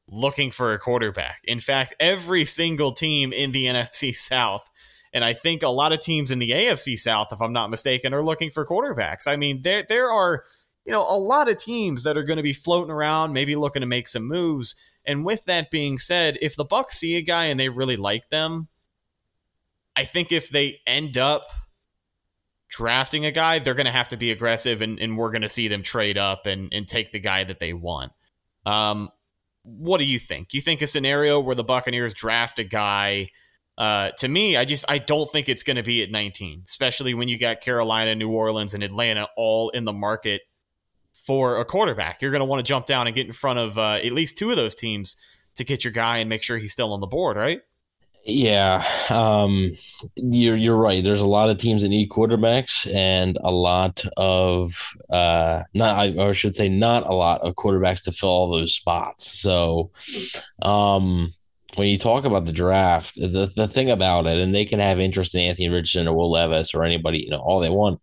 looking 0.09 0.51
for 0.51 0.73
a 0.73 0.79
quarterback. 0.79 1.41
In 1.45 1.59
fact, 1.59 1.93
every 1.99 2.45
single 2.45 2.91
team 2.91 3.33
in 3.33 3.51
the 3.51 3.65
NFC 3.67 4.13
South, 4.13 4.69
and 5.13 5.23
I 5.23 5.33
think 5.33 5.63
a 5.63 5.69
lot 5.69 5.93
of 5.93 6.01
teams 6.01 6.31
in 6.31 6.39
the 6.39 6.51
AFC 6.51 6.97
South, 6.97 7.29
if 7.31 7.41
I'm 7.41 7.53
not 7.53 7.69
mistaken, 7.69 8.13
are 8.13 8.23
looking 8.23 8.51
for 8.51 8.65
quarterbacks. 8.65 9.27
I 9.27 9.35
mean, 9.37 9.61
there 9.61 9.83
there 9.83 10.11
are 10.11 10.43
you 10.85 10.91
know 10.91 11.09
a 11.09 11.17
lot 11.17 11.49
of 11.49 11.57
teams 11.57 12.03
that 12.03 12.17
are 12.17 12.23
going 12.23 12.37
to 12.37 12.43
be 12.43 12.53
floating 12.53 12.91
around, 12.91 13.31
maybe 13.31 13.55
looking 13.55 13.81
to 13.81 13.87
make 13.87 14.07
some 14.07 14.27
moves. 14.27 14.75
And 15.05 15.23
with 15.23 15.45
that 15.45 15.71
being 15.71 15.97
said, 15.97 16.37
if 16.41 16.55
the 16.55 16.65
Bucs 16.65 16.93
see 16.93 17.15
a 17.15 17.21
guy 17.21 17.45
and 17.45 17.59
they 17.59 17.69
really 17.69 17.95
like 17.95 18.29
them, 18.29 18.69
I 19.95 20.03
think 20.03 20.31
if 20.31 20.49
they 20.49 20.79
end 20.85 21.17
up 21.17 21.47
drafting 22.69 23.25
a 23.25 23.31
guy, 23.31 23.59
they're 23.59 23.73
going 23.73 23.85
to 23.85 23.91
have 23.91 24.09
to 24.09 24.17
be 24.17 24.31
aggressive, 24.31 24.81
and, 24.81 24.99
and 24.99 25.17
we're 25.17 25.31
going 25.31 25.41
to 25.41 25.49
see 25.49 25.67
them 25.67 25.83
trade 25.83 26.17
up 26.17 26.45
and, 26.45 26.73
and 26.73 26.87
take 26.87 27.11
the 27.11 27.19
guy 27.19 27.43
that 27.43 27.59
they 27.59 27.73
want. 27.73 28.11
Um, 28.65 29.09
what 29.63 29.97
do 29.97 30.05
you 30.05 30.19
think? 30.19 30.53
You 30.53 30.61
think 30.61 30.81
a 30.81 30.87
scenario 30.87 31.39
where 31.39 31.55
the 31.55 31.63
Buccaneers 31.63 32.13
draft 32.13 32.59
a 32.59 32.63
guy? 32.63 33.29
Uh, 33.77 34.11
to 34.11 34.27
me, 34.27 34.57
I 34.57 34.65
just 34.65 34.85
I 34.87 34.99
don't 34.99 35.29
think 35.29 35.49
it's 35.49 35.63
going 35.63 35.77
to 35.77 35.83
be 35.83 36.03
at 36.03 36.11
19, 36.11 36.63
especially 36.65 37.13
when 37.13 37.27
you 37.27 37.37
got 37.37 37.61
Carolina, 37.61 38.15
New 38.15 38.31
Orleans, 38.31 38.73
and 38.73 38.83
Atlanta 38.83 39.27
all 39.35 39.69
in 39.69 39.85
the 39.85 39.93
market 39.93 40.41
for 41.13 41.59
a 41.59 41.65
quarterback. 41.65 42.21
You're 42.21 42.31
going 42.31 42.41
to 42.41 42.45
want 42.45 42.59
to 42.59 42.69
jump 42.69 42.85
down 42.85 43.07
and 43.07 43.15
get 43.15 43.25
in 43.25 43.33
front 43.33 43.59
of 43.59 43.77
uh, 43.77 43.99
at 44.03 44.11
least 44.11 44.37
two 44.37 44.51
of 44.51 44.55
those 44.55 44.75
teams 44.75 45.17
to 45.55 45.63
get 45.63 45.83
your 45.83 45.93
guy 45.93 46.19
and 46.19 46.29
make 46.29 46.43
sure 46.43 46.57
he's 46.57 46.71
still 46.71 46.93
on 46.93 46.99
the 46.99 47.07
board, 47.07 47.37
right? 47.37 47.61
Yeah, 48.27 48.83
um, 49.11 49.69
you're 50.15 50.55
you're 50.55 50.75
right. 50.75 51.03
There's 51.03 51.21
a 51.21 51.27
lot 51.27 51.49
of 51.51 51.59
teams 51.59 51.83
that 51.83 51.89
need 51.89 52.09
quarterbacks, 52.09 52.91
and 52.91 53.37
a 53.43 53.51
lot 53.51 54.03
of 54.17 54.95
uh, 55.11 55.61
not 55.75 55.95
I 55.95 56.13
or 56.17 56.33
should 56.33 56.55
say 56.55 56.67
not 56.67 57.05
a 57.05 57.13
lot 57.13 57.41
of 57.41 57.53
quarterbacks 57.53 58.03
to 58.05 58.11
fill 58.11 58.29
all 58.29 58.49
those 58.51 58.73
spots. 58.73 59.39
So, 59.39 59.91
um, 60.63 61.29
when 61.75 61.87
you 61.87 61.99
talk 61.99 62.25
about 62.25 62.47
the 62.47 62.51
draft, 62.51 63.13
the 63.15 63.51
the 63.55 63.67
thing 63.67 63.91
about 63.91 64.25
it, 64.25 64.39
and 64.39 64.55
they 64.55 64.65
can 64.65 64.79
have 64.79 64.99
interest 64.99 65.35
in 65.35 65.41
Anthony 65.41 65.69
Richardson 65.69 66.07
or 66.07 66.15
Will 66.15 66.31
Levis 66.31 66.73
or 66.73 66.83
anybody, 66.83 67.19
you 67.19 67.29
know, 67.29 67.37
all 67.37 67.59
they 67.59 67.69
want 67.69 68.01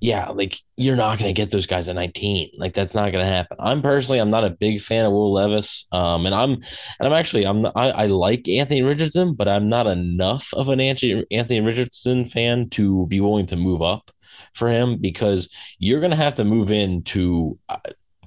yeah, 0.00 0.28
like 0.28 0.60
you're 0.76 0.96
not 0.96 1.18
going 1.18 1.28
to 1.28 1.40
get 1.40 1.50
those 1.50 1.66
guys 1.66 1.88
at 1.88 1.96
19. 1.96 2.50
Like 2.56 2.72
that's 2.72 2.94
not 2.94 3.10
going 3.10 3.24
to 3.24 3.30
happen. 3.30 3.56
I'm 3.58 3.82
personally, 3.82 4.20
I'm 4.20 4.30
not 4.30 4.44
a 4.44 4.50
big 4.50 4.80
fan 4.80 5.04
of 5.04 5.12
Will 5.12 5.32
Levis. 5.32 5.86
Um, 5.90 6.24
and 6.24 6.34
I'm, 6.34 6.52
and 6.52 6.62
I'm 7.00 7.12
actually, 7.12 7.44
I'm, 7.44 7.66
I, 7.66 7.90
I 7.90 8.06
like 8.06 8.48
Anthony 8.48 8.82
Richardson, 8.82 9.34
but 9.34 9.48
I'm 9.48 9.68
not 9.68 9.88
enough 9.88 10.54
of 10.54 10.68
an 10.68 10.80
Anthony 10.80 11.24
Anthony 11.32 11.60
Richardson 11.60 12.24
fan 12.24 12.68
to 12.70 13.06
be 13.08 13.20
willing 13.20 13.46
to 13.46 13.56
move 13.56 13.82
up 13.82 14.10
for 14.54 14.68
him 14.68 14.98
because 14.98 15.48
you're 15.78 16.00
going 16.00 16.10
to 16.10 16.16
have 16.16 16.34
to 16.36 16.44
move 16.44 16.70
into 16.70 17.58
uh, 17.68 17.78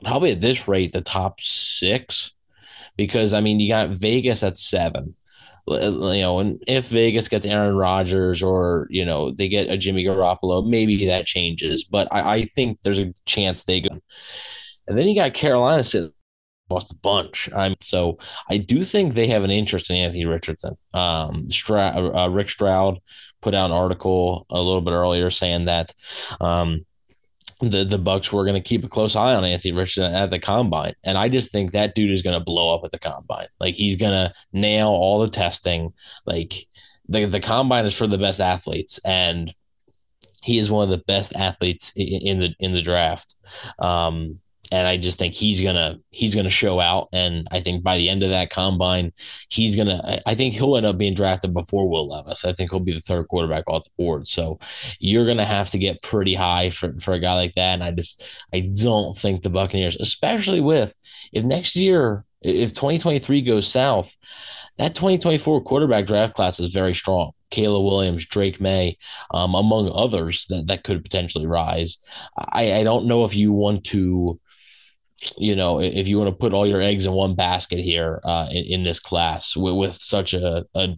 probably 0.04 0.32
at 0.32 0.42
this 0.42 0.68
rate 0.68 0.92
the 0.92 1.02
top 1.02 1.40
six 1.40 2.34
because 2.98 3.34
I 3.34 3.42
mean 3.42 3.60
you 3.60 3.70
got 3.70 3.90
Vegas 3.90 4.44
at 4.44 4.58
seven 4.58 5.16
you 5.67 6.21
know, 6.21 6.39
and 6.39 6.63
if 6.67 6.89
Vegas 6.89 7.28
gets 7.28 7.45
Aaron 7.45 7.76
Rodgers 7.76 8.41
or 8.43 8.88
you 8.89 9.06
know 9.06 9.32
they 9.32 9.47
get 9.47 9.69
a 9.69 9.78
Jimmy 9.78 10.04
Garoppolo, 10.04 10.67
maybe 10.67 11.06
that 11.06 11.26
changes. 11.26 11.84
But 11.84 12.08
I, 12.12 12.36
I 12.36 12.41
think 12.43 12.80
there's 12.82 13.00
a 13.00 13.13
chance 13.26 13.63
they 13.63 13.82
go. 13.82 13.97
And 14.88 14.97
then 14.97 15.08
you 15.08 15.15
got 15.15 15.34
Carolina 15.34 15.84
sitting 15.84 16.12
lost 16.71 16.91
a 16.91 16.97
bunch. 16.97 17.50
I'm 17.56 17.76
so 17.82 18.17
I 18.50 18.58
do 18.58 18.84
think 18.84 19.13
they 19.13 19.28
have 19.28 19.43
an 19.43 19.52
interest 19.52 19.89
in 19.89 19.97
Anthony 19.97 20.26
Richardson. 20.26 20.76
Um, 20.93 21.47
uh, 21.69 22.30
Rick 22.32 22.50
Stroud 22.50 23.00
put 23.41 23.54
out 23.54 23.71
an 23.71 23.76
article 23.76 24.45
a 24.50 24.58
little 24.58 24.82
bit 24.82 24.93
earlier 24.93 25.30
saying 25.30 25.65
that 25.65 25.93
um, 26.39 26.86
the 27.62 27.84
the 27.84 28.00
Bucs 28.00 28.32
were 28.32 28.43
going 28.43 28.62
to 28.62 28.67
keep 28.67 28.84
a 28.84 28.89
close 28.89 29.15
eye 29.15 29.36
on 29.36 29.45
Anthony 29.45 29.74
Richardson 29.74 30.13
at 30.13 30.32
the 30.32 30.39
combine, 30.39 30.95
and 31.04 31.17
I 31.17 31.30
just 31.30 31.52
think 31.52 31.71
that 31.71 31.95
dude 31.95 32.12
is 32.12 32.21
going 32.21 32.38
to 32.38 32.43
blow 32.43 32.74
up 32.74 32.84
at 32.84 32.91
the 32.91 33.00
combine. 33.00 33.47
Like 33.60 33.76
he's 33.76 33.95
going 33.95 34.13
to 34.13 34.34
nail 34.52 34.88
all 34.88 35.19
the 35.19 35.30
testing. 35.30 35.93
Like 36.26 36.67
the 37.08 37.26
the 37.26 37.39
combine 37.39 37.86
is 37.86 37.95
for 37.95 38.08
the 38.08 38.17
best 38.17 38.39
athletes, 38.39 39.00
and 39.06 39.54
he 40.43 40.58
is 40.58 40.71
one 40.71 40.84
of 40.84 40.89
the 40.89 41.06
best 41.06 41.36
athletes 41.36 41.93
in 41.95 42.39
the 42.39 42.54
in 42.60 42.74
the 42.74 42.82
draft. 42.82 43.36
Um, 43.80 44.39
and 44.72 44.88
I 44.88 44.98
just 44.98 45.20
think 45.20 45.34
he's 45.34 45.62
gonna 45.62 46.00
he's 46.12 46.34
gonna 46.34 46.50
show 46.50 46.80
out. 46.80 47.10
And 47.14 47.48
I 47.52 47.60
think 47.60 47.84
by 47.84 47.98
the 47.98 48.10
end 48.10 48.24
of 48.24 48.30
that 48.30 48.50
combine, 48.50 49.12
he's 49.50 49.76
gonna. 49.76 50.02
I 50.26 50.36
think 50.36 50.54
he'll 50.54 50.78
end 50.78 50.86
up 50.86 50.98
being 50.98 51.14
drafted 51.14 51.54
before 51.54 51.90
Will 51.90 52.08
Levis. 52.08 52.46
I 52.46 52.54
think 52.54 52.72
he'll 52.72 52.80
be 52.80 52.94
the 52.94 53.02
third 53.02 53.28
quarterback 53.28 53.66
off 53.68 53.84
the 53.84 53.90
board. 53.98 54.28
So 54.28 54.60
you're 55.00 55.26
gonna 55.26 55.46
have 55.46 55.70
to 55.72 55.78
get 55.78 56.02
pretty 56.02 56.36
high 56.36 56.70
for 56.70 56.94
for 57.00 57.14
a 57.14 57.20
guy 57.20 57.36
like 57.36 57.54
that. 57.56 57.74
And 57.74 57.84
I 57.84 57.92
just 57.92 58.24
I 58.54 58.72
don't 58.82 59.16
think 59.18 59.44
the 59.44 59.50
Buccaneers, 59.50 59.98
especially 59.98 60.62
with 60.62 60.96
if 61.34 61.44
next 61.44 61.76
year 61.76 62.26
if 62.42 62.74
2023 62.74 63.42
goes 63.42 63.68
south, 63.68 64.16
that 64.78 64.96
2024 64.96 65.62
quarterback 65.62 66.06
draft 66.06 66.34
class 66.34 66.60
is 66.60 66.74
very 66.74 66.96
strong. 66.96 67.32
Caleb 67.52 67.84
Williams, 67.84 68.26
Drake 68.26 68.60
Maye, 68.60 68.98
um, 69.32 69.54
among 69.54 69.92
others 69.94 70.46
that, 70.48 70.68
that 70.68 70.84
could 70.84 71.04
potentially 71.04 71.46
rise. 71.46 71.98
I, 72.38 72.74
I 72.74 72.84
don't 72.84 73.06
know 73.06 73.26
if 73.26 73.36
you 73.36 73.52
want 73.54 73.84
to 73.86 74.40
you 75.38 75.56
know, 75.56 75.80
if 75.80 76.08
you 76.08 76.18
want 76.18 76.30
to 76.30 76.36
put 76.36 76.54
all 76.54 76.68
your 76.68 76.82
eggs 76.82 77.06
in 77.06 77.12
one 77.12 77.36
basket 77.36 77.80
here 77.80 78.20
uh, 78.24 78.48
in, 78.52 78.66
in 78.66 78.84
this 78.84 79.00
class 79.00 79.56
with, 79.56 79.76
with 79.76 79.94
such 79.94 80.34
a, 80.34 80.66
a 80.76 80.96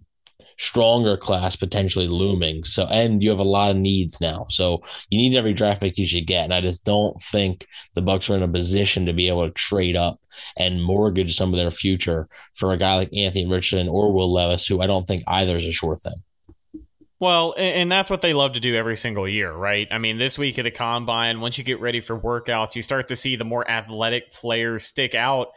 stronger 0.57 1.17
class 1.17 1.55
potentially 1.55 2.07
looming. 2.07 2.63
So, 2.63 2.85
and 2.85 3.23
you 3.23 3.29
have 3.29 3.39
a 3.39 3.43
lot 3.43 3.71
of 3.71 3.77
needs 3.77 4.21
now. 4.21 4.45
So 4.49 4.81
you 5.09 5.17
need 5.17 5.35
every 5.35 5.53
draft 5.53 5.81
pick 5.81 5.97
you 5.97 6.05
should 6.05 6.27
get. 6.27 6.43
And 6.43 6.53
I 6.53 6.61
just 6.61 6.85
don't 6.85 7.19
think 7.21 7.65
the 7.95 8.01
Bucs 8.01 8.29
are 8.29 8.35
in 8.35 8.43
a 8.43 8.47
position 8.47 9.05
to 9.05 9.13
be 9.13 9.27
able 9.27 9.45
to 9.47 9.53
trade 9.53 9.95
up 9.95 10.19
and 10.57 10.83
mortgage 10.83 11.35
some 11.35 11.53
of 11.53 11.59
their 11.59 11.71
future 11.71 12.27
for 12.55 12.73
a 12.73 12.77
guy 12.77 12.95
like 12.95 13.15
Anthony 13.15 13.47
Richardson 13.47 13.89
or 13.89 14.13
Will 14.13 14.31
Levis, 14.31 14.67
who 14.67 14.81
I 14.81 14.87
don't 14.87 15.05
think 15.05 15.23
either 15.27 15.55
is 15.55 15.65
a 15.65 15.71
sure 15.71 15.95
thing. 15.95 16.21
Well, 17.23 17.53
and 17.55 17.89
that's 17.89 18.09
what 18.09 18.19
they 18.19 18.33
love 18.33 18.51
to 18.51 18.59
do 18.59 18.75
every 18.75 18.97
single 18.97 19.25
year, 19.29 19.49
right? 19.49 19.87
I 19.89 19.97
mean, 19.97 20.17
this 20.17 20.37
week 20.37 20.59
at 20.59 20.63
the 20.63 20.71
combine, 20.71 21.39
once 21.39 21.57
you 21.57 21.63
get 21.63 21.79
ready 21.79 22.01
for 22.01 22.19
workouts, 22.19 22.75
you 22.75 22.81
start 22.81 23.07
to 23.07 23.15
see 23.15 23.37
the 23.37 23.45
more 23.45 23.65
athletic 23.65 24.33
players 24.33 24.83
stick 24.83 25.15
out 25.15 25.47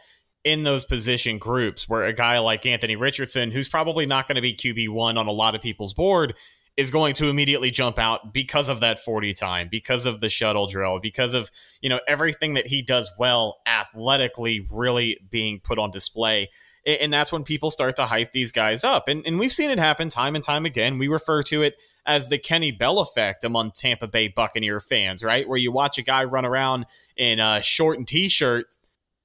in 0.45 0.63
those 0.63 0.85
position 0.85 1.39
groups 1.39 1.89
where 1.89 2.05
a 2.05 2.13
guy 2.13 2.39
like 2.39 2.65
Anthony 2.65 2.95
Richardson, 2.95 3.51
who's 3.51 3.67
probably 3.67 4.05
not 4.05 4.29
going 4.29 4.37
to 4.37 4.41
be 4.41 4.53
QB1 4.53 5.17
on 5.17 5.27
a 5.27 5.31
lot 5.33 5.55
of 5.55 5.61
people's 5.61 5.93
board, 5.93 6.35
is 6.77 6.89
going 6.89 7.13
to 7.15 7.27
immediately 7.27 7.69
jump 7.69 7.99
out 7.99 8.33
because 8.33 8.69
of 8.69 8.79
that 8.79 9.03
40 9.03 9.33
time, 9.33 9.67
because 9.69 10.05
of 10.05 10.21
the 10.21 10.29
shuttle 10.29 10.67
drill, 10.67 11.01
because 11.01 11.33
of, 11.33 11.51
you 11.81 11.89
know, 11.89 11.99
everything 12.07 12.53
that 12.53 12.67
he 12.67 12.81
does 12.81 13.11
well 13.19 13.57
athletically 13.67 14.65
really 14.71 15.19
being 15.29 15.59
put 15.61 15.77
on 15.77 15.91
display 15.91 16.47
and 16.87 17.11
that's 17.11 17.31
when 17.31 17.43
people 17.43 17.69
start 17.69 17.97
to 17.97 18.05
hype 18.05 18.31
these 18.31 18.51
guys 18.51 18.83
up. 18.83 19.07
And, 19.07 19.25
and 19.27 19.37
we've 19.37 19.51
seen 19.51 19.69
it 19.69 19.77
happen 19.77 20.09
time 20.09 20.35
and 20.35 20.43
time 20.43 20.65
again. 20.65 20.97
We 20.97 21.09
refer 21.09 21.43
to 21.43 21.61
it 21.61 21.75
as 22.05 22.29
the 22.29 22.37
Kenny 22.37 22.71
Bell 22.71 22.99
effect 22.99 23.43
among 23.43 23.71
Tampa 23.71 24.07
Bay 24.07 24.29
Buccaneer 24.29 24.79
fans, 24.79 25.23
right? 25.23 25.47
Where 25.47 25.57
you 25.57 25.71
watch 25.71 25.97
a 25.97 26.01
guy 26.01 26.23
run 26.23 26.45
around 26.45 26.85
in 27.17 27.39
a 27.39 27.61
short 27.61 27.97
and 27.97 28.07
t-shirt 28.07 28.67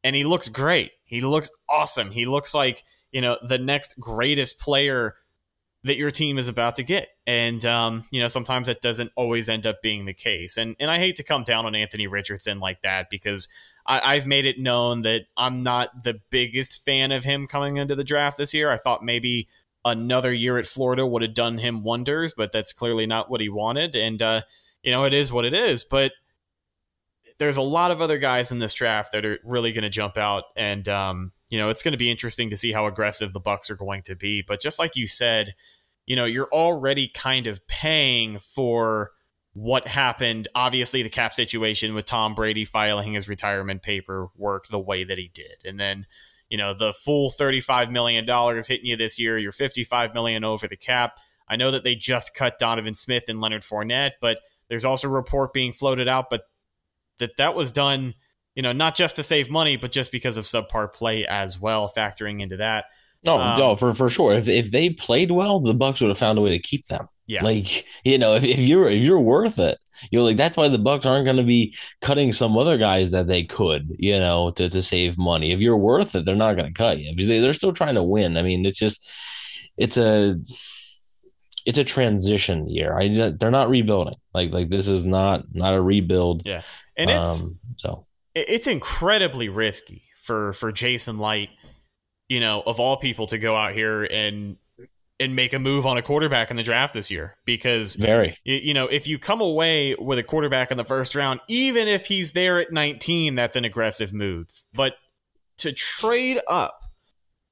and 0.03 0.17
he 0.17 0.25
looks 0.25 0.49
great. 0.49 0.91
He 1.05 1.21
looks 1.21 1.51
awesome. 1.69 2.11
He 2.11 2.27
looks 2.27 2.55
like, 2.55 2.83
you 3.13 3.21
know, 3.21 3.39
the 3.47 3.59
next 3.59 3.95
greatest 4.01 4.59
player 4.59 5.15
that 5.85 5.97
your 5.97 6.11
team 6.11 6.39
is 6.39 6.49
about 6.49 6.77
to 6.77 6.83
get. 6.83 7.09
And 7.27 7.65
um, 7.67 8.05
you 8.11 8.21
know, 8.21 8.29
sometimes 8.29 8.69
that 8.69 8.81
doesn't 8.81 9.13
always 9.17 9.49
end 9.49 9.67
up 9.67 9.83
being 9.83 10.05
the 10.05 10.15
case. 10.15 10.57
And 10.57 10.77
and 10.79 10.91
I 10.91 10.99
hate 10.99 11.17
to 11.17 11.25
come 11.25 11.45
down 11.45 11.67
on 11.67 11.75
Anthony 11.75 12.07
Richardson 12.07 12.61
like 12.61 12.83
that 12.83 13.11
because 13.11 13.49
I, 13.85 14.15
have 14.15 14.27
made 14.27 14.45
it 14.45 14.61
known 14.61 15.03
that 15.03 15.23
I'm 15.37 15.63
not 15.63 16.05
the 16.05 16.21
biggest 16.31 16.85
fan 16.85 17.11
of 17.11 17.25
him 17.25 17.47
coming 17.49 17.79
into 17.79 17.97
the 17.97 18.05
draft 18.05 18.39
this 18.39 18.55
year. 18.55 18.71
I 18.71 18.77
thought 18.77 19.05
maybe 19.05 19.49
another 19.85 20.33
year 20.33 20.59
at 20.59 20.67
Florida 20.67 21.05
would 21.05 21.23
have 21.23 21.35
done 21.35 21.59
him 21.59 21.83
wonders, 21.83 22.33
but 22.33 22.53
that's 22.53 22.73
clearly 22.73 23.07
not 23.07 23.29
what 23.29 23.41
he 23.41 23.49
wanted. 23.49 23.97
And 23.97 24.23
uh, 24.23 24.43
you 24.83 24.93
know, 24.93 25.05
it 25.05 25.13
is 25.13 25.33
what 25.33 25.45
it 25.45 25.55
is. 25.55 25.85
But 25.85 26.13
there's 27.43 27.57
a 27.57 27.63
lot 27.63 27.91
of 27.91 28.01
other 28.01 28.19
guys 28.19 28.53
in 28.53 28.61
this 28.61 28.73
draft 28.73 29.11
that 29.11 29.27
are 29.27 29.41
really 29.43 29.73
going 29.73 29.83
to 29.83 29.91
jump 29.91 30.17
out, 30.17 30.45
and 30.55 30.89
um, 30.89 31.33
you 31.49 31.59
know, 31.59 31.71
it's 31.71 31.83
going 31.83 31.91
to 31.91 31.99
be 31.99 32.09
interesting 32.09 32.51
to 32.51 32.57
see 32.57 32.71
how 32.71 32.87
aggressive 32.87 33.33
the 33.33 33.41
Bucs 33.41 33.69
are 33.69 33.75
going 33.75 34.03
to 34.03 34.15
be. 34.15 34.43
But 34.47 34.61
just 34.61 34.79
like 34.79 34.95
you 34.95 35.09
said, 35.09 35.55
you 36.07 36.15
know, 36.15 36.25
you're 36.25 36.49
already 36.53 37.09
kind 37.09 37.49
of 37.49 37.67
paying 37.67 38.39
for 38.39 39.11
what 39.55 39.89
happened. 39.89 40.47
Obviously, 40.55 41.03
the 41.03 41.11
cap 41.11 41.35
situation 41.35 41.95
with 41.95 42.07
Tom 42.07 42.37
Brady 42.37 42.65
filing 42.65 43.15
his 43.15 43.29
retirement 43.29 43.83
paperwork 43.83 44.69
the 44.69 44.79
way 44.79 45.03
that 45.03 45.19
he 45.19 45.29
did, 45.35 45.65
and 45.65 45.81
then 45.81 46.07
you 46.49 46.57
know 46.57 46.75
the 46.75 46.93
full 46.93 47.29
thirty-five 47.29 47.91
million 47.91 48.25
dollars 48.25 48.69
hitting 48.69 48.87
you 48.87 48.97
this 48.97 49.19
year. 49.19 49.37
You're 49.37 49.51
fifty-five 49.51 50.15
million 50.15 50.45
over 50.45 50.69
the 50.69 50.77
cap. 50.77 51.19
I 51.49 51.57
know 51.57 51.73
that 51.73 51.83
they 51.83 51.97
just 51.97 52.37
cut 52.37 52.61
Donovan 52.61 52.95
Smith 52.95 53.25
and 53.27 53.41
Leonard 53.41 53.63
Fournette, 53.63 54.13
but 54.21 54.39
there's 54.69 54.85
also 54.85 55.09
a 55.09 55.11
report 55.11 55.53
being 55.53 55.73
floated 55.73 56.07
out, 56.07 56.31
but 56.31 56.45
that 57.23 57.37
that 57.39 57.55
was 57.55 57.71
done, 57.71 58.15
you 58.55 58.63
know, 58.63 58.73
not 58.73 58.95
just 58.95 59.17
to 59.17 59.23
save 59.23 59.51
money, 59.51 59.77
but 59.77 59.93
just 59.93 60.13
because 60.13 60.37
of 60.37 60.45
subpar 60.45 60.93
play 60.93 61.25
as 61.27 61.59
well, 61.59 61.91
factoring 61.97 62.41
into 62.43 62.59
that. 62.59 62.85
No, 63.25 63.39
Um, 63.39 63.59
no, 63.59 63.77
for 63.77 63.95
for 63.95 64.11
sure. 64.11 64.35
If 64.35 64.49
if 64.49 64.71
they 64.71 64.91
played 64.91 65.31
well, 65.31 65.61
the 65.61 65.75
Bucs 65.75 66.01
would 66.01 66.09
have 66.09 66.19
found 66.19 66.39
a 66.39 66.43
way 66.43 66.51
to 66.51 66.59
keep 66.59 66.87
them. 66.87 67.07
Yeah. 67.27 67.45
Like 67.45 67.87
you 68.05 68.19
know, 68.19 68.35
if, 68.35 68.45
if 68.45 68.59
you're 68.59 68.91
if 68.91 69.03
you're 69.03 69.21
worth 69.21 69.59
it, 69.61 69.79
you 70.11 70.19
know, 70.19 70.25
like 70.25 70.37
that's 70.37 70.57
why 70.57 70.69
the 70.69 70.79
Bucs 70.79 71.07
aren't 71.07 71.25
going 71.25 71.37
to 71.37 71.45
be 71.45 71.75
cutting 72.01 72.33
some 72.33 72.59
other 72.59 72.77
guys 72.77 73.13
that 73.13 73.29
they 73.29 73.45
could, 73.45 73.89
you 73.99 74.19
know, 74.19 74.51
to 74.53 74.69
to 74.69 74.83
save 74.83 75.19
money. 75.19 75.53
If 75.53 75.61
you're 75.61 75.77
worth 75.77 76.17
it, 76.17 76.25
they're 76.25 76.35
not 76.35 76.57
going 76.57 76.67
to 76.67 76.75
cut 76.75 76.99
you 76.99 77.13
because 77.13 77.29
they, 77.29 77.39
they're 77.39 77.53
still 77.53 77.73
trying 77.73 77.95
to 77.95 78.03
win. 78.03 78.37
I 78.37 78.43
mean, 78.43 78.67
it's 78.67 78.79
just 78.81 79.09
it's 79.77 79.97
a 79.97 80.37
it's 81.65 81.79
a 81.79 81.85
transition 81.85 82.69
year. 82.69 82.97
I 82.99 83.09
they're 83.39 83.51
not 83.53 83.69
rebuilding. 83.69 84.17
Like 84.35 84.53
like 84.53 84.69
this 84.69 84.89
is 84.89 85.07
not 85.07 85.45
not 85.53 85.75
a 85.75 85.81
rebuild. 85.81 86.43
Yeah. 86.45 86.63
And 86.97 87.11
it's 87.11 87.43
Um, 87.43 87.59
so 87.77 88.07
it's 88.35 88.67
incredibly 88.67 89.49
risky 89.49 90.03
for 90.17 90.53
for 90.53 90.73
Jason 90.73 91.19
Licht, 91.19 91.53
you 92.29 92.41
know, 92.41 92.63
of 92.67 92.81
all 92.81 92.97
people 92.97 93.27
to 93.29 93.39
go 93.39 93.57
out 93.57 93.73
here 93.73 94.05
and 94.05 94.57
and 95.21 95.37
make 95.37 95.53
a 95.53 95.59
move 95.59 95.87
on 95.87 95.97
a 95.97 96.03
quarterback 96.03 96.51
in 96.51 96.57
the 96.57 96.63
draft 96.63 96.95
this 96.95 97.11
year 97.11 97.37
because 97.45 97.95
very 97.95 98.37
you, 98.45 98.57
you 98.57 98.75
know 98.75 98.87
if 98.87 99.07
you 99.07 99.19
come 99.19 99.41
away 99.41 99.95
with 99.95 100.19
a 100.19 100.23
quarterback 100.23 100.71
in 100.71 100.77
the 100.77 100.85
first 100.85 101.15
round, 101.15 101.41
even 101.49 101.87
if 101.87 102.07
he's 102.07 102.33
there 102.33 102.59
at 102.59 102.73
19, 102.73 103.35
that's 103.35 103.55
an 103.55 103.65
aggressive 103.65 104.13
move. 104.13 104.49
But 104.75 104.95
to 105.59 105.73
trade 105.73 106.41
up, 106.49 106.83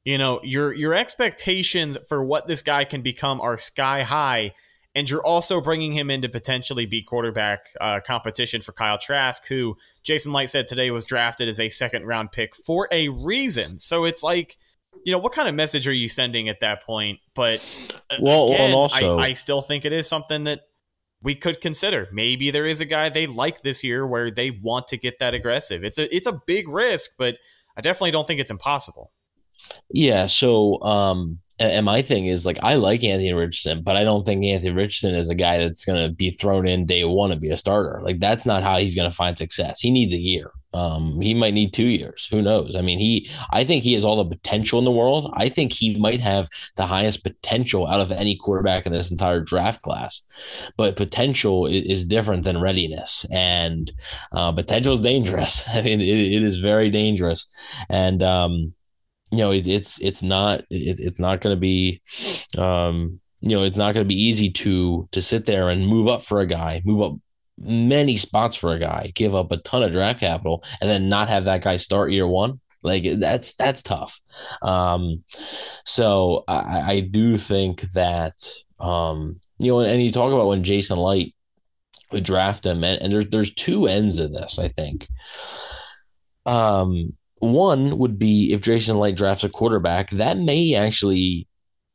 you 0.04 0.18
know, 0.18 0.40
your 0.42 0.72
your 0.74 0.94
expectations 0.94 1.96
for 2.08 2.24
what 2.24 2.46
this 2.46 2.62
guy 2.62 2.84
can 2.84 3.02
become 3.02 3.40
are 3.40 3.58
sky 3.58 4.02
high. 4.02 4.52
And 5.00 5.08
you're 5.08 5.24
also 5.24 5.62
bringing 5.62 5.92
him 5.92 6.10
in 6.10 6.20
to 6.20 6.28
potentially 6.28 6.84
be 6.84 7.00
quarterback 7.00 7.68
uh, 7.80 8.00
competition 8.06 8.60
for 8.60 8.72
Kyle 8.72 8.98
Trask, 8.98 9.46
who 9.48 9.78
Jason 10.02 10.30
Licht 10.34 10.50
said 10.50 10.68
today 10.68 10.90
was 10.90 11.06
drafted 11.06 11.48
as 11.48 11.58
a 11.58 11.70
second 11.70 12.04
round 12.04 12.32
pick 12.32 12.54
for 12.54 12.86
a 12.92 13.08
reason. 13.08 13.78
So 13.78 14.04
it's 14.04 14.22
like, 14.22 14.58
you 15.06 15.10
know, 15.10 15.16
what 15.18 15.32
kind 15.32 15.48
of 15.48 15.54
message 15.54 15.88
are 15.88 15.92
you 15.94 16.06
sending 16.06 16.50
at 16.50 16.60
that 16.60 16.82
point? 16.82 17.18
But 17.34 17.60
uh, 18.10 18.16
Well, 18.20 18.48
and 18.48 18.54
again, 18.56 18.72
also- 18.74 19.18
I, 19.18 19.28
I 19.28 19.32
still 19.32 19.62
think 19.62 19.86
it 19.86 19.94
is 19.94 20.06
something 20.06 20.44
that 20.44 20.64
we 21.22 21.34
could 21.34 21.62
consider. 21.62 22.06
Maybe 22.12 22.50
there 22.50 22.66
is 22.66 22.82
a 22.82 22.84
guy 22.84 23.08
they 23.08 23.26
like 23.26 23.62
this 23.62 23.82
year 23.82 24.06
where 24.06 24.30
they 24.30 24.50
want 24.50 24.86
to 24.88 24.98
get 24.98 25.18
that 25.20 25.32
aggressive. 25.32 25.82
It's 25.82 25.96
a 25.98 26.14
it's 26.14 26.26
a 26.26 26.38
big 26.46 26.68
risk, 26.68 27.12
but 27.18 27.38
I 27.74 27.80
definitely 27.80 28.10
don't 28.10 28.26
think 28.26 28.38
it's 28.40 28.50
impossible. 28.50 29.12
Yeah, 29.90 30.26
so 30.26 30.78
um 30.82 31.38
and 31.60 31.84
my 31.84 32.00
thing 32.00 32.26
is 32.26 32.46
like 32.46 32.58
I 32.62 32.76
like 32.76 33.04
Anthony 33.04 33.34
Richardson, 33.34 33.82
but 33.82 33.94
I 33.94 34.02
don't 34.02 34.24
think 34.24 34.44
Anthony 34.44 34.72
Richardson 34.72 35.14
is 35.14 35.28
a 35.28 35.34
guy 35.34 35.58
that's 35.58 35.84
going 35.84 36.02
to 36.02 36.12
be 36.12 36.30
thrown 36.30 36.66
in 36.66 36.86
day 36.86 37.04
one 37.04 37.30
and 37.30 37.40
be 37.40 37.50
a 37.50 37.56
starter. 37.56 38.00
Like 38.02 38.18
that's 38.18 38.46
not 38.46 38.62
how 38.62 38.78
he's 38.78 38.94
going 38.94 39.10
to 39.10 39.14
find 39.14 39.36
success. 39.36 39.80
He 39.80 39.90
needs 39.90 40.14
a 40.14 40.18
year. 40.18 40.52
Um, 40.72 41.20
he 41.20 41.34
might 41.34 41.52
need 41.52 41.72
two 41.72 41.86
years. 41.86 42.28
Who 42.30 42.42
knows? 42.42 42.76
I 42.76 42.80
mean, 42.80 42.98
he. 42.98 43.28
I 43.50 43.64
think 43.64 43.82
he 43.82 43.94
has 43.94 44.04
all 44.04 44.22
the 44.22 44.36
potential 44.36 44.78
in 44.78 44.84
the 44.84 44.90
world. 44.90 45.32
I 45.36 45.48
think 45.48 45.72
he 45.72 45.98
might 45.98 46.20
have 46.20 46.48
the 46.76 46.86
highest 46.86 47.24
potential 47.24 47.88
out 47.88 48.00
of 48.00 48.12
any 48.12 48.36
quarterback 48.36 48.86
in 48.86 48.92
this 48.92 49.10
entire 49.10 49.40
draft 49.40 49.82
class. 49.82 50.22
But 50.76 50.96
potential 50.96 51.66
is, 51.66 51.84
is 51.84 52.04
different 52.04 52.44
than 52.44 52.60
readiness, 52.60 53.26
and 53.32 53.90
uh, 54.32 54.52
potential 54.52 54.94
is 54.94 55.00
dangerous. 55.00 55.68
I 55.74 55.82
mean, 55.82 56.00
it, 56.00 56.06
it 56.08 56.42
is 56.42 56.56
very 56.56 56.88
dangerous, 56.88 57.46
and 57.88 58.22
um, 58.22 58.72
you 59.30 59.38
know, 59.38 59.52
it, 59.52 59.66
it's 59.66 60.00
it's 60.00 60.22
not 60.22 60.60
it, 60.70 60.98
it's 60.98 61.20
not 61.20 61.40
going 61.40 61.54
to 61.54 61.60
be, 61.60 62.02
um, 62.58 63.20
you 63.40 63.56
know, 63.56 63.62
it's 63.62 63.76
not 63.76 63.94
going 63.94 64.04
to 64.04 64.08
be 64.08 64.20
easy 64.20 64.50
to 64.50 65.08
to 65.12 65.22
sit 65.22 65.46
there 65.46 65.68
and 65.68 65.86
move 65.86 66.08
up 66.08 66.22
for 66.22 66.40
a 66.40 66.46
guy, 66.46 66.82
move 66.84 67.02
up 67.02 67.18
many 67.58 68.16
spots 68.16 68.56
for 68.56 68.72
a 68.72 68.78
guy, 68.78 69.12
give 69.14 69.34
up 69.34 69.52
a 69.52 69.58
ton 69.58 69.82
of 69.82 69.92
draft 69.92 70.20
capital, 70.20 70.64
and 70.80 70.90
then 70.90 71.06
not 71.06 71.28
have 71.28 71.44
that 71.44 71.62
guy 71.62 71.76
start 71.76 72.12
year 72.12 72.26
one. 72.26 72.60
Like 72.82 73.04
that's 73.18 73.54
that's 73.54 73.82
tough. 73.82 74.20
Um, 74.62 75.22
so 75.84 76.44
I, 76.48 76.94
I 76.94 77.00
do 77.00 77.36
think 77.36 77.82
that 77.92 78.34
um, 78.78 79.40
you 79.58 79.72
know, 79.72 79.80
and, 79.80 79.90
and 79.90 80.02
you 80.02 80.10
talk 80.10 80.32
about 80.32 80.46
when 80.48 80.64
Jason 80.64 80.98
Licht 80.98 81.34
would 82.10 82.24
draft 82.24 82.64
him, 82.64 82.82
and, 82.82 83.00
and 83.02 83.12
there's 83.12 83.28
there's 83.28 83.54
two 83.54 83.86
ends 83.86 84.18
of 84.18 84.32
this. 84.32 84.58
I 84.58 84.68
think. 84.68 85.06
Um, 86.46 87.12
one 87.40 87.98
would 87.98 88.18
be 88.18 88.52
if 88.52 88.60
Jason 88.60 88.98
Licht 88.98 89.18
drafts 89.18 89.44
a 89.44 89.48
quarterback, 89.48 90.10
that 90.10 90.38
may 90.38 90.74
actually 90.74 91.48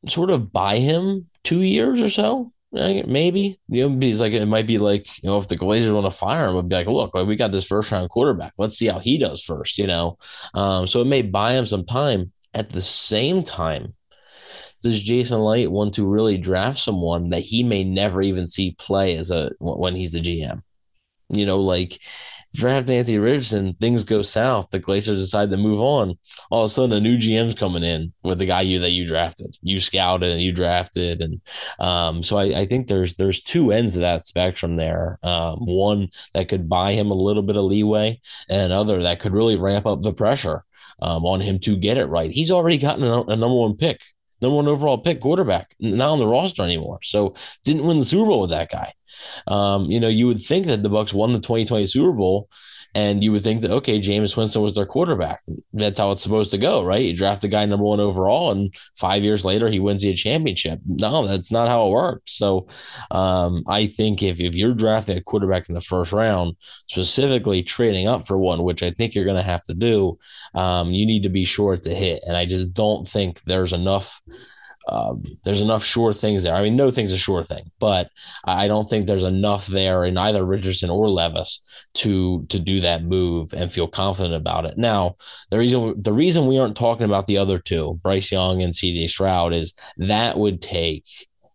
sort 0.07 0.29
of 0.29 0.51
buy 0.51 0.77
him 0.77 1.29
two 1.43 1.61
years 1.61 2.01
or 2.01 2.09
so. 2.09 2.51
Maybe 2.71 3.57
you 3.69 3.87
know, 3.87 3.95
because 3.95 4.19
like 4.19 4.33
it 4.33 4.45
might 4.47 4.67
be 4.67 4.79
like 4.79 5.07
you 5.23 5.29
know 5.29 5.37
if 5.37 5.47
the 5.47 5.55
Glazers 5.55 5.93
want 5.93 6.07
to 6.07 6.11
fire 6.11 6.47
him, 6.47 6.55
it'd 6.55 6.67
be 6.67 6.75
like, 6.75 6.87
look, 6.87 7.15
like 7.15 7.25
we 7.25 7.37
got 7.37 7.53
this 7.53 7.65
first 7.65 7.89
round 7.89 8.09
quarterback. 8.09 8.51
Let's 8.57 8.77
see 8.77 8.87
how 8.87 8.99
he 8.99 9.17
does 9.17 9.41
first, 9.41 9.77
you 9.77 9.87
know. 9.87 10.17
Um, 10.53 10.85
so 10.85 11.01
it 11.01 11.05
may 11.05 11.21
buy 11.21 11.53
him 11.53 11.65
some 11.65 11.85
time. 11.85 12.33
At 12.53 12.71
the 12.71 12.81
same 12.81 13.43
time, 13.43 13.93
does 14.81 15.01
Jason 15.01 15.39
Licht 15.39 15.71
want 15.71 15.93
to 15.93 16.11
really 16.11 16.37
draft 16.37 16.79
someone 16.79 17.29
that 17.29 17.43
he 17.43 17.63
may 17.63 17.83
never 17.85 18.21
even 18.21 18.45
see 18.45 18.75
play 18.77 19.15
as 19.15 19.31
a 19.31 19.51
when 19.59 19.95
he's 19.95 20.11
the 20.11 20.21
GM? 20.21 20.61
You 21.29 21.45
know, 21.45 21.61
like 21.61 21.99
draft 22.55 22.89
Anthony 22.89 23.17
Richardson, 23.17 23.73
things 23.73 24.03
go 24.03 24.21
south. 24.21 24.69
The 24.71 24.79
Glazers 24.79 25.17
decide 25.17 25.51
to 25.51 25.57
move 25.57 25.79
on. 25.79 26.17
All 26.49 26.63
of 26.63 26.67
a 26.67 26.69
sudden, 26.69 26.93
a 26.93 26.99
new 26.99 27.17
GM's 27.17 27.55
coming 27.55 27.83
in 27.83 28.13
with 28.23 28.39
the 28.39 28.45
guy 28.45 28.61
you 28.61 28.79
that 28.79 28.91
you 28.91 29.05
drafted, 29.05 29.57
you 29.61 29.79
scouted 29.79 30.31
and 30.31 30.41
you 30.41 30.51
drafted, 30.51 31.21
and 31.21 31.41
um, 31.79 32.23
so 32.23 32.37
I, 32.37 32.61
I 32.61 32.65
think 32.65 32.87
there's 32.87 33.15
there's 33.15 33.41
two 33.41 33.71
ends 33.71 33.95
of 33.95 34.01
that 34.01 34.25
spectrum 34.25 34.77
there. 34.77 35.19
Um, 35.23 35.65
one 35.65 36.09
that 36.33 36.49
could 36.49 36.69
buy 36.69 36.93
him 36.93 37.11
a 37.11 37.15
little 37.15 37.43
bit 37.43 37.57
of 37.57 37.65
leeway, 37.65 38.19
and 38.49 38.71
another 38.71 39.03
that 39.03 39.19
could 39.19 39.33
really 39.33 39.57
ramp 39.57 39.85
up 39.85 40.01
the 40.01 40.13
pressure 40.13 40.63
um, 41.01 41.25
on 41.25 41.41
him 41.41 41.59
to 41.59 41.75
get 41.75 41.97
it 41.97 42.05
right. 42.05 42.31
He's 42.31 42.51
already 42.51 42.77
gotten 42.77 43.03
a, 43.03 43.21
a 43.23 43.35
number 43.35 43.55
one 43.55 43.75
pick, 43.75 44.01
number 44.41 44.55
one 44.55 44.67
overall 44.67 44.97
pick 44.97 45.21
quarterback, 45.21 45.75
not 45.79 46.09
on 46.09 46.19
the 46.19 46.27
roster 46.27 46.63
anymore. 46.63 46.99
So 47.03 47.35
didn't 47.63 47.85
win 47.85 47.99
the 47.99 48.05
Super 48.05 48.29
Bowl 48.29 48.41
with 48.41 48.51
that 48.51 48.69
guy. 48.71 48.93
Um, 49.47 49.85
you 49.85 49.99
know, 49.99 50.07
you 50.07 50.27
would 50.27 50.41
think 50.41 50.65
that 50.65 50.83
the 50.83 50.89
Bucs 50.89 51.13
won 51.13 51.33
the 51.33 51.39
2020 51.39 51.85
Super 51.85 52.13
Bowl, 52.13 52.49
and 52.95 53.21
you 53.21 53.33
would 53.33 53.43
think 53.43 53.61
that 53.61 53.71
okay, 53.71 53.99
Jameis 53.99 54.37
Winston 54.37 54.61
was 54.61 54.73
their 54.73 54.85
quarterback. 54.85 55.41
That's 55.73 55.99
how 55.99 56.11
it's 56.11 56.23
supposed 56.23 56.51
to 56.51 56.57
go, 56.57 56.83
right? 56.83 57.03
You 57.03 57.15
draft 57.15 57.41
the 57.41 57.49
guy 57.49 57.65
number 57.65 57.83
one 57.83 57.99
overall, 57.99 58.51
and 58.51 58.73
five 58.95 59.21
years 59.21 59.43
later 59.43 59.67
he 59.67 59.81
wins 59.81 60.03
you 60.03 60.11
a 60.11 60.15
championship. 60.15 60.79
No, 60.87 61.27
that's 61.27 61.51
not 61.51 61.67
how 61.67 61.87
it 61.87 61.91
works. 61.91 62.37
So, 62.37 62.67
um, 63.11 63.63
I 63.67 63.87
think 63.87 64.23
if 64.23 64.39
if 64.39 64.55
you're 64.55 64.73
drafting 64.73 65.17
a 65.17 65.21
quarterback 65.21 65.67
in 65.67 65.75
the 65.75 65.81
first 65.81 66.13
round, 66.13 66.55
specifically 66.87 67.61
trading 67.61 68.07
up 68.07 68.25
for 68.25 68.37
one, 68.37 68.63
which 68.63 68.81
I 68.81 68.91
think 68.91 69.13
you're 69.13 69.25
going 69.25 69.35
to 69.35 69.43
have 69.43 69.63
to 69.63 69.73
do, 69.73 70.17
um, 70.53 70.91
you 70.91 71.05
need 71.05 71.23
to 71.23 71.29
be 71.29 71.43
sure 71.43 71.75
to 71.75 71.93
hit. 71.93 72.23
And 72.25 72.37
I 72.37 72.45
just 72.45 72.73
don't 72.73 73.05
think 73.05 73.41
there's 73.43 73.73
enough 73.73 74.21
um, 74.87 75.23
there's 75.43 75.61
enough 75.61 75.83
sure 75.83 76.13
things 76.13 76.43
there. 76.43 76.53
I 76.55 76.61
mean, 76.61 76.75
no 76.75 76.91
thing's 76.91 77.11
a 77.11 77.17
sure 77.17 77.43
thing, 77.43 77.71
but 77.79 78.09
I 78.45 78.67
don't 78.67 78.87
think 78.87 79.05
there's 79.05 79.23
enough 79.23 79.65
there 79.67 80.05
in 80.05 80.17
either 80.17 80.45
Richardson 80.45 80.89
or 80.89 81.09
Levis 81.09 81.59
to 81.95 82.45
to 82.47 82.59
do 82.59 82.81
that 82.81 83.03
move 83.03 83.53
and 83.53 83.71
feel 83.71 83.87
confident 83.87 84.35
about 84.35 84.65
it. 84.65 84.77
Now, 84.77 85.15
the 85.49 85.57
reason 85.57 86.01
the 86.01 86.13
reason 86.13 86.45
we 86.45 86.59
aren't 86.59 86.77
talking 86.77 87.05
about 87.05 87.25
the 87.25 87.37
other 87.37 87.57
two, 87.57 87.99
Bryce 88.03 88.31
Young 88.31 88.61
and 88.61 88.73
CJ 88.73 89.09
Stroud, 89.09 89.53
is 89.53 89.73
that 89.97 90.37
would 90.37 90.61
take 90.61 91.05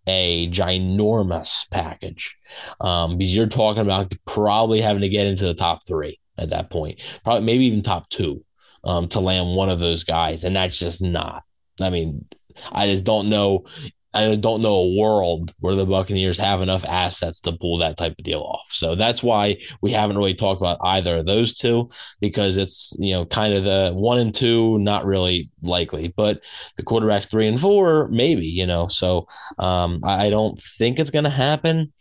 a 0.06 0.48
ginormous 0.50 1.70
package 1.70 2.36
um, 2.80 3.16
because 3.16 3.36
you're 3.36 3.46
talking 3.46 3.82
about 3.82 4.12
probably 4.26 4.80
having 4.80 5.02
to 5.02 5.08
get 5.08 5.26
into 5.26 5.44
the 5.44 5.54
top 5.54 5.86
three 5.86 6.18
at 6.36 6.50
that 6.50 6.70
point, 6.70 7.00
probably 7.22 7.44
maybe 7.44 7.66
even 7.66 7.82
top 7.82 8.08
two 8.08 8.44
um, 8.82 9.06
to 9.08 9.20
land 9.20 9.54
one 9.54 9.68
of 9.68 9.78
those 9.78 10.02
guys, 10.02 10.42
and 10.42 10.56
that's 10.56 10.80
just 10.80 11.00
not. 11.00 11.44
I 11.80 11.90
mean, 11.90 12.26
I 12.72 12.86
just 12.86 13.04
don't 13.04 13.28
know. 13.28 13.64
I 14.12 14.34
don't 14.34 14.60
know 14.60 14.74
a 14.74 14.96
world 14.96 15.52
where 15.60 15.76
the 15.76 15.86
Buccaneers 15.86 16.36
have 16.38 16.62
enough 16.62 16.84
assets 16.84 17.40
to 17.42 17.52
pull 17.52 17.78
that 17.78 17.96
type 17.96 18.16
of 18.18 18.24
deal 18.24 18.40
off. 18.40 18.66
So 18.70 18.96
that's 18.96 19.22
why 19.22 19.58
we 19.82 19.92
haven't 19.92 20.16
really 20.16 20.34
talked 20.34 20.60
about 20.60 20.78
either 20.82 21.18
of 21.18 21.26
those 21.26 21.56
two 21.56 21.90
because 22.20 22.56
it's 22.56 22.96
you 22.98 23.12
know 23.12 23.24
kind 23.24 23.54
of 23.54 23.62
the 23.62 23.92
one 23.94 24.18
and 24.18 24.34
two, 24.34 24.80
not 24.80 25.04
really 25.04 25.48
likely, 25.62 26.08
but 26.08 26.42
the 26.76 26.82
quarterbacks 26.82 27.30
three 27.30 27.46
and 27.46 27.60
four, 27.60 28.08
maybe 28.08 28.46
you 28.46 28.66
know. 28.66 28.88
So 28.88 29.28
um, 29.58 30.00
I 30.04 30.28
don't 30.28 30.58
think 30.58 30.98
it's 30.98 31.12
going 31.12 31.24
to 31.24 31.30
happen. 31.30 31.92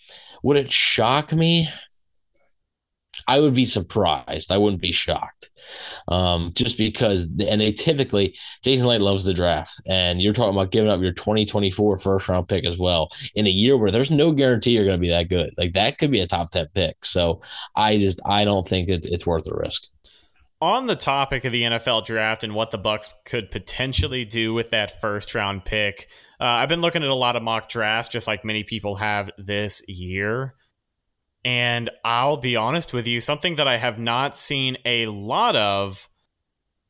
Would 0.41 0.57
it 0.57 0.71
shock 0.71 1.31
me? 1.31 1.69
I 3.29 3.39
would 3.39 3.53
be 3.53 3.65
surprised. 3.65 4.51
I 4.51 4.57
wouldn't 4.57 4.81
be 4.81 4.91
shocked. 4.91 5.51
Um, 6.07 6.51
just 6.55 6.79
because, 6.79 7.25
and 7.25 7.61
they 7.61 7.71
typically, 7.71 8.35
Jason 8.63 8.87
Licht 8.87 9.03
loves 9.03 9.23
the 9.23 9.35
draft, 9.35 9.79
and 9.87 10.19
you're 10.19 10.33
talking 10.33 10.55
about 10.55 10.71
giving 10.71 10.89
up 10.89 10.99
your 10.99 11.11
2024 11.11 11.99
first 11.99 12.27
round 12.27 12.47
pick 12.47 12.65
as 12.65 12.79
well 12.79 13.09
in 13.35 13.45
a 13.45 13.51
year 13.51 13.77
where 13.77 13.91
there's 13.91 14.09
no 14.09 14.31
guarantee 14.31 14.71
you're 14.71 14.83
going 14.83 14.97
to 14.97 15.01
be 15.01 15.09
that 15.09 15.29
good. 15.29 15.53
Like 15.59 15.73
that 15.73 15.99
could 15.99 16.09
be 16.09 16.21
a 16.21 16.27
top 16.27 16.49
10 16.49 16.69
pick. 16.73 17.05
So 17.05 17.41
I 17.75 17.97
just, 17.97 18.19
I 18.25 18.45
don't 18.45 18.67
think 18.67 18.89
it's, 18.89 19.05
it's 19.05 19.27
worth 19.27 19.43
the 19.43 19.53
risk. 19.55 19.83
On 20.59 20.87
the 20.87 20.95
topic 20.95 21.45
of 21.45 21.51
the 21.51 21.61
NFL 21.61 22.05
draft 22.05 22.43
and 22.43 22.55
what 22.55 22.71
the 22.71 22.79
Bucs 22.79 23.09
could 23.25 23.51
potentially 23.51 24.25
do 24.25 24.55
with 24.55 24.71
that 24.71 24.99
first 24.99 25.35
round 25.35 25.65
pick, 25.65 26.09
uh, 26.41 26.45
I've 26.45 26.69
been 26.69 26.81
looking 26.81 27.03
at 27.03 27.09
a 27.09 27.15
lot 27.15 27.35
of 27.35 27.43
mock 27.43 27.69
drafts, 27.69 28.11
just 28.11 28.25
like 28.27 28.43
many 28.43 28.63
people 28.63 28.95
have 28.95 29.29
this 29.37 29.87
year. 29.87 30.55
And 31.45 31.89
I'll 32.04 32.38
be 32.38 32.56
honest 32.56 32.93
with 32.93 33.08
you, 33.08 33.21
something 33.21 33.56
that 33.56 33.67
I 33.67 33.78
have 33.78 33.97
not 33.97 34.38
seen 34.38 34.78
a 34.86 35.08
lot 35.08 35.56
of 35.56 36.10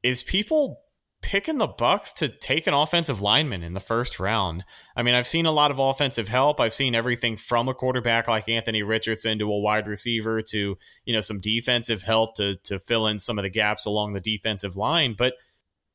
is 0.01 0.23
people 0.23 0.81
picking 1.21 1.57
the 1.57 1.67
Bucs 1.67 2.13
to 2.15 2.29
take 2.29 2.65
an 2.65 2.73
offensive 2.73 3.21
lineman 3.21 3.61
in 3.61 3.73
the 3.73 3.79
first 3.79 4.19
round. 4.19 4.63
I 4.95 5.03
mean, 5.03 5.15
I've 5.15 5.27
seen 5.27 5.45
a 5.45 5.51
lot 5.51 5.69
of 5.69 5.77
offensive 5.77 6.29
help. 6.29 6.59
I've 6.59 6.73
seen 6.73 6.95
everything 6.95 7.35
from 7.35 7.67
a 7.67 7.73
quarterback 7.73 8.27
like 8.27 8.47
Anthony 8.47 8.83
Richardson 8.83 9.37
to 9.39 9.51
a 9.51 9.59
wide 9.59 9.87
receiver 9.87 10.41
to, 10.43 10.77
you 11.05 11.13
know, 11.13 11.21
some 11.21 11.39
defensive 11.39 12.03
help 12.03 12.35
to 12.35 12.55
to 12.63 12.79
fill 12.79 13.07
in 13.07 13.19
some 13.19 13.37
of 13.37 13.43
the 13.43 13.49
gaps 13.49 13.85
along 13.85 14.13
the 14.13 14.21
defensive 14.21 14.77
line, 14.77 15.13
but 15.17 15.33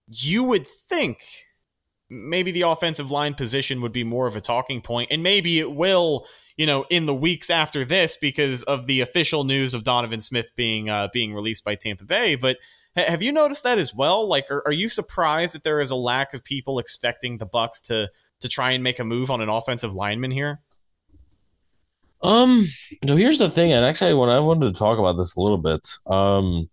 you 0.06 0.44
would 0.44 0.66
think 0.66 1.43
maybe 2.14 2.50
the 2.50 2.62
offensive 2.62 3.10
line 3.10 3.34
position 3.34 3.80
would 3.80 3.92
be 3.92 4.04
more 4.04 4.26
of 4.26 4.36
a 4.36 4.40
talking 4.40 4.80
point 4.80 5.10
and 5.10 5.22
maybe 5.22 5.58
it 5.58 5.72
will 5.72 6.26
you 6.56 6.66
know 6.66 6.84
in 6.90 7.06
the 7.06 7.14
weeks 7.14 7.50
after 7.50 7.84
this 7.84 8.16
because 8.16 8.62
of 8.64 8.86
the 8.86 9.00
official 9.00 9.44
news 9.44 9.74
of 9.74 9.84
Donovan 9.84 10.20
Smith 10.20 10.52
being 10.56 10.88
uh, 10.88 11.08
being 11.12 11.34
released 11.34 11.64
by 11.64 11.74
Tampa 11.74 12.04
Bay 12.04 12.36
but 12.36 12.58
have 12.96 13.22
you 13.22 13.32
noticed 13.32 13.64
that 13.64 13.78
as 13.78 13.94
well? 13.94 14.26
Like, 14.26 14.50
are, 14.50 14.62
are 14.66 14.72
you 14.72 14.88
surprised 14.88 15.54
that 15.54 15.64
there 15.64 15.80
is 15.80 15.90
a 15.90 15.96
lack 15.96 16.32
of 16.32 16.44
people 16.44 16.78
expecting 16.78 17.38
the 17.38 17.46
Bucs 17.46 17.82
to 17.84 18.10
to 18.40 18.48
try 18.48 18.72
and 18.72 18.84
make 18.84 18.98
a 18.98 19.04
move 19.04 19.30
on 19.30 19.40
an 19.40 19.48
offensive 19.48 19.94
lineman 19.94 20.30
here? 20.30 20.60
Um, 22.22 22.64
no, 23.04 23.16
here's 23.16 23.38
the 23.38 23.50
thing, 23.50 23.72
and 23.72 23.84
actually, 23.84 24.14
when 24.14 24.30
I 24.30 24.40
wanted 24.40 24.72
to 24.72 24.78
talk 24.78 24.98
about 24.98 25.16
this 25.16 25.36
a 25.36 25.40
little 25.40 25.58
bit, 25.58 25.88
um, 26.06 26.70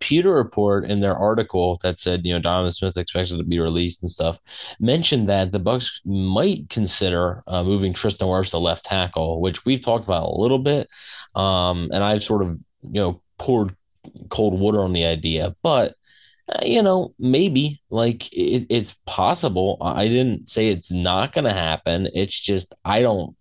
Pewter 0.00 0.32
Report 0.32 0.84
in 0.84 1.00
their 1.00 1.16
article 1.16 1.78
that 1.82 1.98
said, 1.98 2.26
you 2.26 2.32
know, 2.32 2.40
Donovan 2.40 2.72
Smith 2.72 2.96
expected 2.96 3.38
to 3.38 3.44
be 3.44 3.58
released 3.58 4.02
and 4.02 4.10
stuff, 4.10 4.40
mentioned 4.80 5.28
that 5.28 5.52
the 5.52 5.60
Bucs 5.60 6.00
might 6.04 6.68
consider 6.68 7.42
uh, 7.46 7.62
moving 7.62 7.92
Tristan 7.92 8.28
Wirfs 8.28 8.50
to 8.50 8.58
left 8.58 8.84
tackle, 8.84 9.40
which 9.40 9.64
we've 9.64 9.80
talked 9.80 10.04
about 10.04 10.28
a 10.28 10.40
little 10.40 10.58
bit. 10.58 10.88
Um, 11.34 11.90
and 11.92 12.02
I've 12.02 12.22
sort 12.22 12.42
of, 12.42 12.58
you 12.82 13.00
know, 13.00 13.22
poured 13.38 13.76
cold 14.30 14.58
water 14.58 14.80
on 14.80 14.92
the 14.92 15.04
idea, 15.04 15.54
but 15.62 15.94
uh, 16.48 16.64
you 16.64 16.82
know, 16.82 17.14
maybe 17.18 17.82
like 17.90 18.32
it, 18.32 18.66
it's 18.70 18.96
possible. 19.06 19.76
I 19.82 20.08
didn't 20.08 20.48
say 20.48 20.68
it's 20.68 20.90
not 20.90 21.32
going 21.32 21.44
to 21.44 21.52
happen. 21.52 22.08
It's 22.14 22.40
just 22.40 22.74
I 22.84 23.02
don't. 23.02 23.36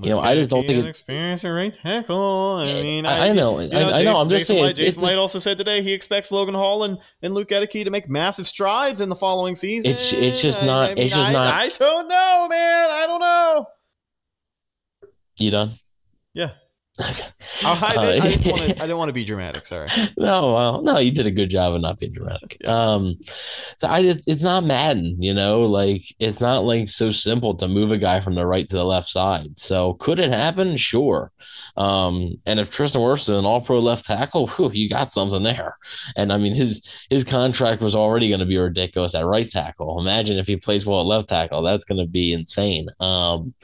You 0.00 0.10
know, 0.10 0.20
I 0.20 0.34
just 0.34 0.50
don't 0.50 0.66
think 0.66 0.80
it's 0.80 0.88
experience 0.88 1.44
a 1.44 1.52
right 1.52 1.72
tackle. 1.72 2.56
I 2.56 2.82
mean, 2.82 3.06
I, 3.06 3.28
I 3.28 3.32
know, 3.32 3.60
you 3.60 3.68
know, 3.68 3.88
I, 3.88 3.98
I, 3.98 4.02
know. 4.02 4.16
I'm 4.16 4.28
just 4.28 4.42
Jason 4.42 4.56
saying. 4.56 4.64
Licht, 4.64 4.76
Jason 4.76 5.06
Licht 5.06 5.18
also 5.18 5.38
said 5.38 5.58
today 5.58 5.82
he 5.82 5.92
expects 5.92 6.32
Logan 6.32 6.54
Hall 6.54 6.84
and, 6.84 6.98
and 7.22 7.34
Luke 7.34 7.48
Goedeke 7.48 7.84
to 7.84 7.90
make 7.90 8.08
massive 8.08 8.46
strides 8.46 9.00
in 9.00 9.08
the 9.08 9.16
following 9.16 9.54
season. 9.54 9.90
It's 9.90 10.12
it's 10.12 10.42
just 10.42 10.62
not. 10.64 10.90
I 10.90 10.94
mean, 10.94 11.04
it's 11.04 11.14
just 11.14 11.30
not. 11.30 11.54
I 11.54 11.68
don't 11.68 12.08
know, 12.08 12.48
man. 12.48 12.90
I 12.90 13.06
don't 13.06 13.20
know. 13.20 13.66
You 15.38 15.50
done? 15.50 15.72
Yeah. 16.34 16.50
I, 16.98 17.04
I, 17.64 17.94
did, 17.94 18.22
I, 18.22 18.28
didn't 18.28 18.46
want 18.46 18.62
to, 18.62 18.76
I 18.76 18.80
didn't 18.80 18.98
want 18.98 19.08
to 19.08 19.14
be 19.14 19.24
dramatic. 19.24 19.66
Sorry. 19.66 19.88
No, 20.18 20.52
well, 20.52 20.82
no, 20.82 20.98
you 20.98 21.10
did 21.10 21.26
a 21.26 21.30
good 21.30 21.50
job 21.50 21.74
of 21.74 21.80
not 21.80 21.98
being 21.98 22.12
dramatic. 22.12 22.58
Yeah. 22.60 22.70
Um, 22.70 23.16
so 23.78 23.88
I 23.88 24.02
just, 24.02 24.20
it's 24.26 24.42
not 24.42 24.64
Madden, 24.64 25.20
you 25.20 25.34
know, 25.34 25.62
like 25.62 26.02
it's 26.18 26.40
not 26.40 26.64
like 26.64 26.88
so 26.88 27.10
simple 27.10 27.54
to 27.56 27.66
move 27.66 27.90
a 27.90 27.98
guy 27.98 28.20
from 28.20 28.34
the 28.34 28.46
right 28.46 28.66
to 28.68 28.76
the 28.76 28.84
left 28.84 29.08
side. 29.08 29.58
So 29.58 29.94
could 29.94 30.18
it 30.18 30.30
happen? 30.30 30.76
Sure. 30.76 31.32
Um, 31.76 32.34
and 32.46 32.60
if 32.60 32.70
Tristan 32.70 33.00
Wirfs 33.00 33.22
is 33.22 33.30
an 33.30 33.46
all 33.46 33.60
pro 33.60 33.80
left 33.80 34.04
tackle, 34.04 34.46
whew, 34.48 34.70
you 34.72 34.88
got 34.88 35.10
something 35.10 35.42
there. 35.42 35.76
And 36.16 36.32
I 36.32 36.36
mean, 36.38 36.54
his, 36.54 37.06
his 37.10 37.24
contract 37.24 37.80
was 37.80 37.94
already 37.94 38.28
going 38.28 38.40
to 38.40 38.46
be 38.46 38.58
ridiculous 38.58 39.14
at 39.14 39.26
right 39.26 39.50
tackle. 39.50 40.00
Imagine 40.00 40.38
if 40.38 40.46
he 40.46 40.56
plays 40.56 40.86
well 40.86 41.00
at 41.00 41.06
left 41.06 41.28
tackle, 41.28 41.62
that's 41.62 41.84
going 41.84 42.00
to 42.00 42.10
be 42.10 42.32
insane. 42.32 42.86
Um, 43.00 43.54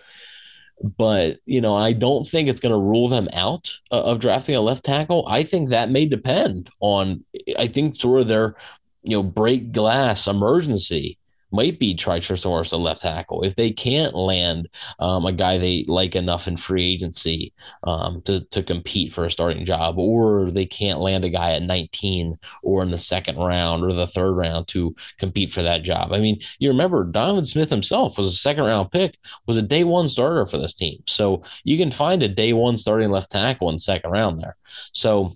but 0.96 1.38
you 1.44 1.60
know 1.60 1.74
i 1.74 1.92
don't 1.92 2.26
think 2.26 2.48
it's 2.48 2.60
going 2.60 2.72
to 2.72 2.78
rule 2.78 3.08
them 3.08 3.28
out 3.34 3.76
uh, 3.90 4.02
of 4.02 4.20
drafting 4.20 4.54
a 4.54 4.60
left 4.60 4.84
tackle. 4.84 5.24
I 5.26 5.42
think 5.42 5.70
that 5.70 5.90
may 5.90 6.06
depend 6.06 6.70
on 6.80 7.24
i 7.58 7.66
think 7.66 7.94
sort 7.94 8.20
of 8.20 8.28
their 8.28 8.54
you 9.02 9.16
know 9.16 9.22
break 9.22 9.72
glass 9.72 10.26
emergency 10.26 11.18
might 11.50 11.78
be 11.78 11.94
Wirfs 11.94 12.72
a 12.72 12.76
left 12.76 13.02
tackle. 13.02 13.42
If 13.42 13.54
they 13.54 13.70
can't 13.70 14.14
land 14.14 14.68
um, 14.98 15.24
a 15.26 15.32
guy 15.32 15.58
they 15.58 15.84
like 15.88 16.14
enough 16.14 16.46
in 16.46 16.56
free 16.56 16.92
agency 16.92 17.52
um, 17.84 18.22
to, 18.22 18.40
to 18.46 18.62
compete 18.62 19.12
for 19.12 19.24
a 19.24 19.30
starting 19.30 19.64
job, 19.64 19.98
or 19.98 20.50
they 20.50 20.66
can't 20.66 21.00
land 21.00 21.24
a 21.24 21.30
guy 21.30 21.52
at 21.52 21.62
19 21.62 22.38
or 22.62 22.82
in 22.82 22.90
the 22.90 22.98
second 22.98 23.36
round 23.36 23.84
or 23.84 23.92
the 23.92 24.06
third 24.06 24.32
round 24.32 24.68
to 24.68 24.94
compete 25.18 25.50
for 25.50 25.62
that 25.62 25.82
job. 25.82 26.12
I 26.12 26.20
mean, 26.20 26.38
you 26.58 26.68
remember 26.68 27.04
Donovan 27.04 27.46
Smith 27.46 27.70
himself 27.70 28.18
was 28.18 28.26
a 28.26 28.36
second 28.36 28.64
round 28.64 28.90
pick, 28.90 29.18
was 29.46 29.56
a 29.56 29.62
day 29.62 29.84
one 29.84 30.08
starter 30.08 30.46
for 30.46 30.58
this 30.58 30.74
team. 30.74 31.02
So 31.06 31.42
you 31.64 31.78
can 31.78 31.90
find 31.90 32.22
a 32.22 32.28
day 32.28 32.52
one 32.52 32.76
starting 32.76 33.10
left 33.10 33.30
tackle 33.32 33.70
in 33.70 33.78
second 33.78 34.10
round 34.10 34.38
there. 34.38 34.56
So 34.92 35.32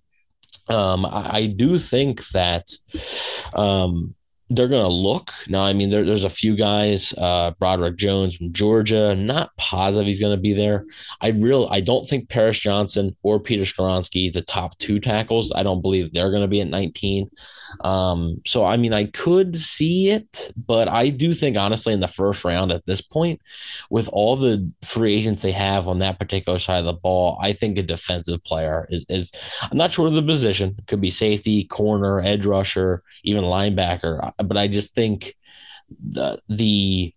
um, 0.69 1.07
I, 1.07 1.31
I 1.33 1.47
do 1.47 1.79
think 1.79 2.27
that 2.29 2.69
um, 3.55 4.15
they're 4.55 4.69
going 4.69 4.85
to 4.85 4.89
look 4.89 5.31
now. 5.49 5.63
I 5.63 5.73
mean, 5.73 5.91
there, 5.91 6.05
there's 6.05 6.25
a 6.25 6.31
few 6.31 6.57
guys, 6.57 7.15
uh, 7.19 7.53
Broderick 7.59 7.97
Jones 7.97 8.37
from 8.37 8.53
Georgia. 8.53 9.15
Not 9.15 9.57
positive 9.57 10.07
he's 10.07 10.21
going 10.21 10.37
to 10.37 10.41
be 10.41 10.53
there. 10.53 10.85
I 11.21 11.31
real 11.31 11.69
I 11.71 11.81
don't 11.81 12.09
think 12.09 12.29
Paris 12.29 12.59
Johnson 12.59 13.17
or 13.23 13.41
Peter 13.41 13.63
Skoronski, 13.63 14.33
the 14.33 14.43
top 14.43 14.79
two 14.79 15.01
tackles, 15.01 15.53
I 15.55 15.63
don't 15.63 15.83
believe 15.83 16.13
they're 16.13 16.31
going 16.31 16.43
to 16.43 16.49
be 16.49 16.61
at 16.61 16.69
19. 16.69 17.31
Um, 17.83 18.41
so 18.47 18.65
I 18.65 18.77
mean, 18.77 18.93
I 18.93 19.07
could 19.07 19.57
see 19.57 20.11
it, 20.11 20.53
but 20.67 20.89
I 20.89 21.09
do 21.09 21.33
think 21.33 21.57
honestly 21.57 21.93
in 21.93 22.01
the 22.01 22.09
first 22.09 22.45
round 22.45 22.73
at 22.73 22.87
this 22.87 23.01
point, 23.01 23.41
with 23.91 24.09
all 24.13 24.37
the 24.37 24.71
free 24.85 25.15
agents 25.15 25.43
they 25.43 25.53
have 25.53 25.89
on 25.89 25.99
that 26.01 26.19
particular 26.19 26.59
side 26.59 26.79
of 26.79 26.85
the 26.85 26.93
ball, 26.93 27.39
I 27.41 27.53
think 27.53 27.79
a 27.79 27.83
defensive 27.83 28.43
player 28.45 28.87
is 28.91 29.05
is 29.09 29.33
I'm 29.63 29.77
not 29.77 29.93
sure 29.93 30.09
of 30.09 30.15
the 30.15 30.23
position. 30.23 30.75
It 30.79 30.87
could 30.87 31.01
be 31.01 31.11
safety, 31.11 31.65
corner, 31.65 32.21
edge 32.21 32.47
rusher, 32.47 33.03
even 33.25 33.45
linebacker 33.45 34.33
but 34.43 34.57
I 34.57 34.69
just 34.69 34.95
think 34.95 35.35
the 36.01 36.41
the 36.49 37.15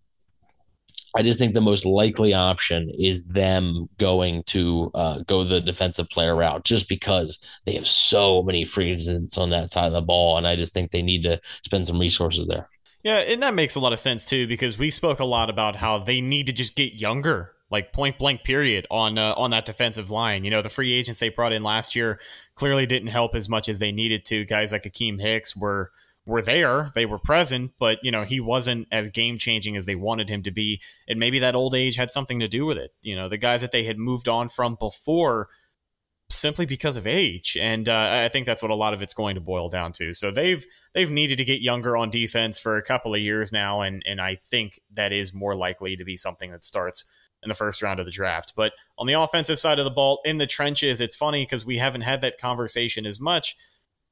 I 1.17 1.21
just 1.21 1.39
think 1.39 1.53
the 1.53 1.61
most 1.61 1.85
likely 1.85 2.33
option 2.33 2.91
is 2.99 3.25
them 3.25 3.87
going 3.97 4.43
to 4.47 4.91
uh, 4.93 5.19
go 5.25 5.45
the 5.45 5.61
defensive 5.61 6.09
player 6.09 6.35
route, 6.35 6.65
just 6.65 6.89
because 6.89 7.39
they 7.65 7.75
have 7.75 7.85
so 7.85 8.43
many 8.43 8.65
free 8.65 8.91
agents 8.91 9.37
on 9.37 9.49
that 9.51 9.71
side 9.71 9.87
of 9.87 9.93
the 9.93 10.01
ball, 10.01 10.37
and 10.37 10.45
I 10.45 10.57
just 10.57 10.73
think 10.73 10.91
they 10.91 11.01
need 11.01 11.23
to 11.23 11.39
spend 11.63 11.87
some 11.87 11.99
resources 11.99 12.47
there. 12.47 12.69
Yeah, 13.01 13.19
and 13.19 13.41
that 13.43 13.53
makes 13.53 13.75
a 13.75 13.79
lot 13.79 13.93
of 13.93 13.99
sense 13.99 14.25
too, 14.25 14.45
because 14.45 14.77
we 14.77 14.89
spoke 14.89 15.19
a 15.19 15.25
lot 15.25 15.49
about 15.49 15.77
how 15.77 15.99
they 15.99 16.19
need 16.19 16.47
to 16.47 16.53
just 16.53 16.75
get 16.75 16.95
younger, 16.95 17.53
like 17.71 17.93
point 17.93 18.19
blank 18.19 18.43
period 18.43 18.85
on 18.91 19.17
uh, 19.17 19.35
on 19.37 19.51
that 19.51 19.65
defensive 19.65 20.11
line. 20.11 20.43
You 20.43 20.51
know, 20.51 20.61
the 20.61 20.69
free 20.69 20.91
agents 20.91 21.21
they 21.21 21.29
brought 21.29 21.53
in 21.53 21.63
last 21.63 21.95
year 21.95 22.19
clearly 22.55 22.85
didn't 22.85 23.07
help 23.07 23.35
as 23.35 23.47
much 23.47 23.69
as 23.69 23.79
they 23.79 23.93
needed 23.93 24.25
to. 24.25 24.43
Guys 24.43 24.73
like 24.73 24.83
Akiem 24.83 25.21
Hicks 25.21 25.55
were 25.55 25.91
were 26.25 26.41
there, 26.41 26.89
they 26.95 27.05
were 27.05 27.19
present, 27.19 27.71
but 27.79 27.99
you 28.03 28.11
know 28.11 28.23
he 28.23 28.39
wasn't 28.39 28.87
as 28.91 29.09
game 29.09 29.37
changing 29.37 29.77
as 29.77 29.85
they 29.85 29.95
wanted 29.95 30.29
him 30.29 30.43
to 30.43 30.51
be, 30.51 30.81
and 31.07 31.19
maybe 31.19 31.39
that 31.39 31.55
old 31.55 31.75
age 31.75 31.95
had 31.95 32.11
something 32.11 32.39
to 32.39 32.47
do 32.47 32.65
with 32.65 32.77
it. 32.77 32.91
You 33.01 33.15
know, 33.15 33.29
the 33.29 33.37
guys 33.37 33.61
that 33.61 33.71
they 33.71 33.83
had 33.83 33.97
moved 33.97 34.27
on 34.27 34.49
from 34.49 34.75
before 34.79 35.49
simply 36.29 36.65
because 36.65 36.97
of 36.97 37.05
age, 37.05 37.55
and 37.59 37.87
uh, 37.87 38.21
I 38.23 38.29
think 38.29 38.47
that's 38.47 38.63
what 38.63 38.71
a 38.71 38.75
lot 38.75 38.93
of 38.93 39.01
it's 39.01 39.13
going 39.13 39.35
to 39.35 39.41
boil 39.41 39.69
down 39.69 39.91
to. 39.93 40.13
So 40.13 40.31
they've 40.31 40.65
they've 40.93 41.11
needed 41.11 41.37
to 41.37 41.45
get 41.45 41.61
younger 41.61 41.95
on 41.95 42.09
defense 42.09 42.57
for 42.57 42.75
a 42.75 42.83
couple 42.83 43.13
of 43.13 43.21
years 43.21 43.51
now, 43.51 43.81
and 43.81 44.01
and 44.05 44.19
I 44.19 44.35
think 44.35 44.79
that 44.93 45.11
is 45.11 45.33
more 45.33 45.55
likely 45.55 45.95
to 45.95 46.03
be 46.03 46.17
something 46.17 46.51
that 46.51 46.65
starts 46.65 47.05
in 47.43 47.49
the 47.49 47.55
first 47.55 47.83
round 47.83 47.99
of 47.99 48.07
the 48.07 48.11
draft. 48.11 48.53
But 48.55 48.73
on 48.97 49.05
the 49.05 49.13
offensive 49.13 49.59
side 49.59 49.77
of 49.77 49.85
the 49.85 49.91
ball, 49.91 50.19
in 50.25 50.39
the 50.39 50.47
trenches, 50.47 50.99
it's 50.99 51.15
funny 51.15 51.43
because 51.43 51.65
we 51.65 51.77
haven't 51.77 52.01
had 52.01 52.21
that 52.21 52.39
conversation 52.39 53.05
as 53.05 53.19
much 53.19 53.55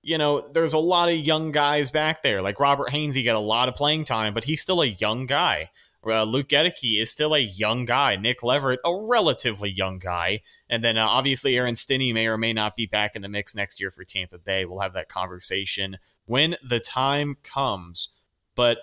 you 0.04 0.18
know, 0.18 0.42
there's 0.42 0.74
a 0.74 0.78
lot 0.78 1.10
of 1.10 1.16
young 1.16 1.52
guys 1.52 1.90
back 1.90 2.22
there. 2.22 2.42
Like 2.42 2.60
Robert 2.60 2.90
Hainsey 2.90 3.24
got 3.24 3.36
a 3.36 3.40
lot 3.40 3.70
of 3.70 3.76
playing 3.76 4.04
time, 4.04 4.34
but 4.34 4.44
he's 4.44 4.62
still 4.62 4.82
a 4.82 4.88
young 4.88 5.26
guy. 5.26 5.72
Uh, 6.06 6.24
Luke 6.24 6.50
Goedeke 6.50 7.02
is 7.02 7.10
still 7.10 7.34
a 7.34 7.40
young 7.40 7.86
guy. 7.86 8.18
Nick 8.18 8.44
Leverett, 8.44 8.82
a 8.84 9.08
relatively 9.10 9.72
young 9.72 10.00
guy. 10.00 10.42
And 10.70 10.84
then 10.84 10.98
uh, 10.98 11.08
obviously 11.08 11.58
Aaron 11.58 11.76
Stinnie 11.76 12.12
may 12.12 12.28
or 12.28 12.38
may 12.38 12.52
not 12.52 12.76
be 12.76 12.86
back 12.86 13.16
in 13.16 13.22
the 13.22 13.30
mix 13.30 13.56
next 13.56 13.80
year 13.80 13.90
for 13.90 14.04
Tampa 14.04 14.38
Bay. 14.38 14.66
We'll 14.66 14.82
have 14.82 14.94
that 14.94 15.08
conversation 15.08 15.98
when 16.26 16.58
the 16.68 16.82
time 16.82 17.38
comes. 17.42 18.10
But 18.56 18.80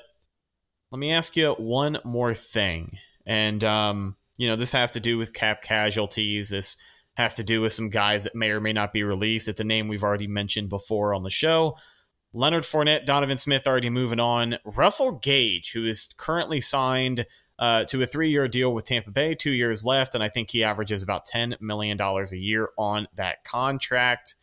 let 0.91 0.99
me 0.99 1.13
ask 1.13 1.37
you 1.37 1.53
one 1.53 1.99
more 2.03 2.33
thing. 2.33 2.99
And, 3.27 3.63
um, 3.63 4.17
you 4.39 4.49
know, 4.49 4.57
this 4.57 4.73
has 4.73 4.93
to 4.93 5.01
do 5.01 5.19
with 5.19 5.35
cap 5.35 5.61
casualties. 5.61 6.49
This 6.49 6.79
has 7.21 7.35
to 7.35 7.45
do 7.45 7.61
with 7.61 7.73
some 7.73 7.91
guys 7.91 8.25
that 8.25 8.35
may 8.35 8.51
or 8.51 8.61
may 8.61 8.73
not 8.73 8.93
be 8.93 9.05
released. 9.05 9.49
It's 9.49 9.61
a 9.61 9.65
name 9.65 9.89
we've 9.89 10.03
already 10.03 10.27
mentioned 10.27 10.69
before 10.69 11.15
on 11.15 11.23
the 11.23 11.31
show. 11.31 11.77
Leonard 12.33 12.65
Fournette, 12.65 13.07
Donovan 13.07 13.37
Smith 13.37 13.67
already 13.67 13.91
moving 13.91 14.21
on. 14.21 14.59
Russell 14.65 15.13
Gage, 15.13 15.73
who 15.73 15.85
is 15.85 16.09
currently 16.17 16.61
signed 16.61 17.27
uh, 17.59 17.85
to 17.85 18.01
a 18.03 18.07
three 18.07 18.31
year 18.31 18.49
deal 18.49 18.73
with 18.73 18.87
Tampa 18.87 19.11
Bay, 19.11 19.35
two 19.35 19.51
years 19.51 19.85
left, 19.85 20.15
and 20.15 20.25
I 20.25 20.29
think 20.29 20.51
he 20.51 20.65
averages 20.65 21.03
about 21.03 21.27
$10 21.27 21.61
million 21.61 22.01
a 22.01 22.37
year 22.37 22.71
on 22.79 23.07
that 23.17 23.45
contract. 23.45 24.37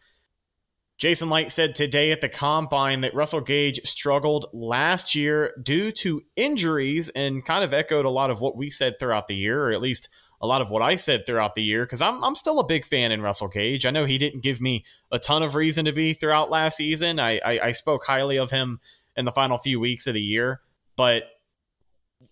Jason 0.97 1.29
Licht 1.29 1.51
said 1.51 1.75
today 1.75 2.11
at 2.11 2.21
the 2.21 2.29
combine 2.29 3.01
that 3.01 3.13
Russell 3.13 3.41
Gage 3.41 3.81
struggled 3.83 4.47
last 4.51 5.13
year 5.13 5.53
due 5.61 5.91
to 5.91 6.23
injuries 6.35 7.09
and 7.09 7.45
kind 7.45 7.63
of 7.63 7.71
echoed 7.71 8.05
a 8.05 8.09
lot 8.09 8.31
of 8.31 8.41
what 8.41 8.57
we 8.57 8.69
said 8.69 8.95
throughout 8.99 9.27
the 9.27 9.35
year, 9.35 9.65
or 9.65 9.71
at 9.71 9.81
least 9.81 10.09
a 10.39 10.47
lot 10.47 10.61
of 10.61 10.69
what 10.69 10.81
I 10.81 10.95
said 10.95 11.25
throughout 11.25 11.55
the 11.55 11.63
year 11.63 11.85
because 11.85 12.01
I'm 12.01 12.23
I'm 12.23 12.35
still 12.35 12.59
a 12.59 12.65
big 12.65 12.85
fan 12.85 13.11
in 13.11 13.21
Russell 13.21 13.47
Gage. 13.47 13.85
I 13.85 13.91
know 13.91 14.05
he 14.05 14.17
didn't 14.17 14.43
give 14.43 14.61
me 14.61 14.85
a 15.11 15.19
ton 15.19 15.43
of 15.43 15.55
reason 15.55 15.85
to 15.85 15.93
be 15.93 16.13
throughout 16.13 16.49
last 16.49 16.77
season. 16.77 17.19
I 17.19 17.39
I, 17.43 17.59
I 17.59 17.71
spoke 17.71 18.05
highly 18.05 18.37
of 18.37 18.51
him 18.51 18.79
in 19.15 19.25
the 19.25 19.31
final 19.31 19.57
few 19.57 19.79
weeks 19.79 20.07
of 20.07 20.13
the 20.13 20.21
year. 20.21 20.61
But 20.95 21.23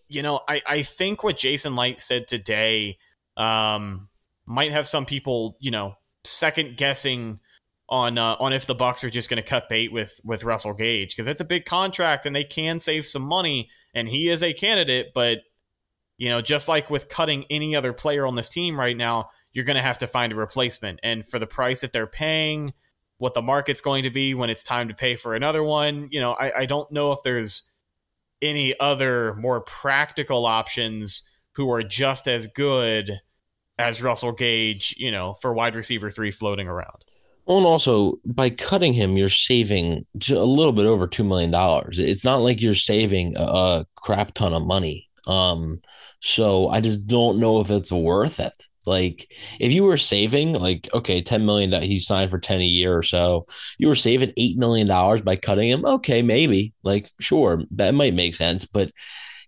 you 0.08 0.22
know, 0.22 0.42
I, 0.48 0.62
I 0.68 0.82
think 0.84 1.24
what 1.24 1.38
Jason 1.38 1.76
Licht 1.76 2.00
said 2.00 2.28
today 2.28 2.98
um, 3.38 4.10
might 4.46 4.72
have 4.72 4.88
some 4.88 5.06
people, 5.06 5.58
you 5.60 5.72
know, 5.72 5.96
second 6.24 6.78
guessing 6.78 7.40
on 7.90 8.18
uh, 8.18 8.36
on 8.40 8.54
if 8.54 8.66
the 8.66 8.76
Bucs 8.76 9.04
are 9.04 9.10
just 9.10 9.30
going 9.30 9.42
to 9.42 9.48
cut 9.48 9.70
bait 9.70 9.92
with 9.92 10.20
with 10.24 10.44
Russell 10.44 10.74
Gage 10.74 11.16
because 11.16 11.28
it's 11.28 11.42
a 11.42 11.46
big 11.46 11.66
contract 11.66 12.26
and 12.26 12.36
they 12.36 12.44
can 12.44 12.80
save 12.80 13.06
some 13.06 13.22
money 13.24 13.70
and 13.94 14.08
he 14.10 14.30
is 14.30 14.42
a 14.42 14.54
candidate, 14.54 15.12
but 15.14 15.40
you 16.18 16.30
know, 16.30 16.42
just 16.42 16.68
like 16.68 16.90
with 16.90 17.10
cutting 17.10 17.46
any 17.50 17.76
other 17.76 17.94
player 17.94 18.26
on 18.26 18.36
this 18.36 18.50
team 18.50 18.80
right 18.80 18.96
now, 18.96 19.30
you're 19.54 19.66
going 19.66 19.76
to 19.76 19.82
have 19.82 19.98
to 20.00 20.08
find 20.08 20.34
a 20.34 20.36
replacement. 20.36 21.00
And 21.04 21.26
for 21.26 21.40
the 21.40 21.48
price 21.48 21.82
that 21.82 21.94
they're 21.94 22.08
paying, 22.08 22.74
what 23.18 23.34
the 23.34 23.42
market's 23.42 23.82
going 23.82 24.04
to 24.04 24.10
be 24.10 24.34
when 24.34 24.50
it's 24.50 24.64
time 24.64 24.88
to 24.90 24.94
pay 24.94 25.16
for 25.16 25.36
another 25.36 25.64
one, 25.64 26.10
you 26.12 26.20
know, 26.20 26.34
I, 26.34 26.60
I 26.60 26.66
don't 26.66 26.92
know 26.92 27.12
if 27.12 27.20
there's 27.24 27.64
any 28.42 28.78
other 28.80 29.34
more 29.36 29.62
practical 29.62 30.46
options 30.46 31.24
who 31.54 31.72
are 31.72 31.84
just 31.84 32.28
as 32.28 32.48
good 32.48 33.12
as 33.78 34.04
Russell 34.04 34.34
Gage, 34.34 34.94
you 34.98 35.12
know, 35.12 35.36
for 35.42 35.54
wide 35.54 35.76
receiver 35.76 36.12
three 36.12 36.32
floating 36.32 36.68
around. 36.68 37.06
Well, 37.46 37.58
and 37.58 37.66
also 37.66 38.20
by 38.26 38.50
cutting 38.50 38.94
him, 38.94 39.18
you're 39.18 39.30
saving 39.30 40.06
a 40.30 40.34
little 40.36 40.74
bit 40.74 40.86
over 40.86 41.08
two 41.08 41.24
million 41.24 41.52
dollars. 41.52 42.00
It's 42.00 42.26
not 42.26 42.42
like 42.42 42.62
you're 42.62 42.74
saving 42.74 43.36
a 43.38 43.86
crap 43.96 44.34
ton 44.34 44.54
of 44.54 44.66
money. 44.66 45.05
Um, 45.28 45.82
so 46.22 46.70
I 46.70 46.82
just 46.82 47.08
don't 47.08 47.40
know 47.40 47.62
if 47.62 47.70
it's 47.70 47.92
worth 47.92 48.40
it. 48.40 48.54
Like 48.86 49.28
if 49.60 49.72
you 49.74 49.84
were 49.84 49.98
saving 49.98 50.54
like 50.54 50.88
okay, 50.94 51.22
10 51.22 51.46
million 51.46 51.72
that 51.72 51.84
he 51.84 51.98
signed 52.00 52.30
for 52.30 52.40
10 52.40 52.62
a 52.62 52.66
year 52.66 52.96
or 52.96 53.02
so, 53.04 53.48
you 53.80 53.88
were 53.88 53.96
saving 53.96 54.32
8 54.38 54.58
million 54.58 54.88
dollars 54.88 55.22
by 55.22 55.36
cutting 55.36 55.70
him. 55.70 55.86
Okay, 55.86 56.22
maybe. 56.22 56.74
Like 56.84 57.10
sure, 57.20 57.64
that 57.72 57.96
might 57.96 58.14
make 58.14 58.36
sense, 58.36 58.66
but 58.66 58.92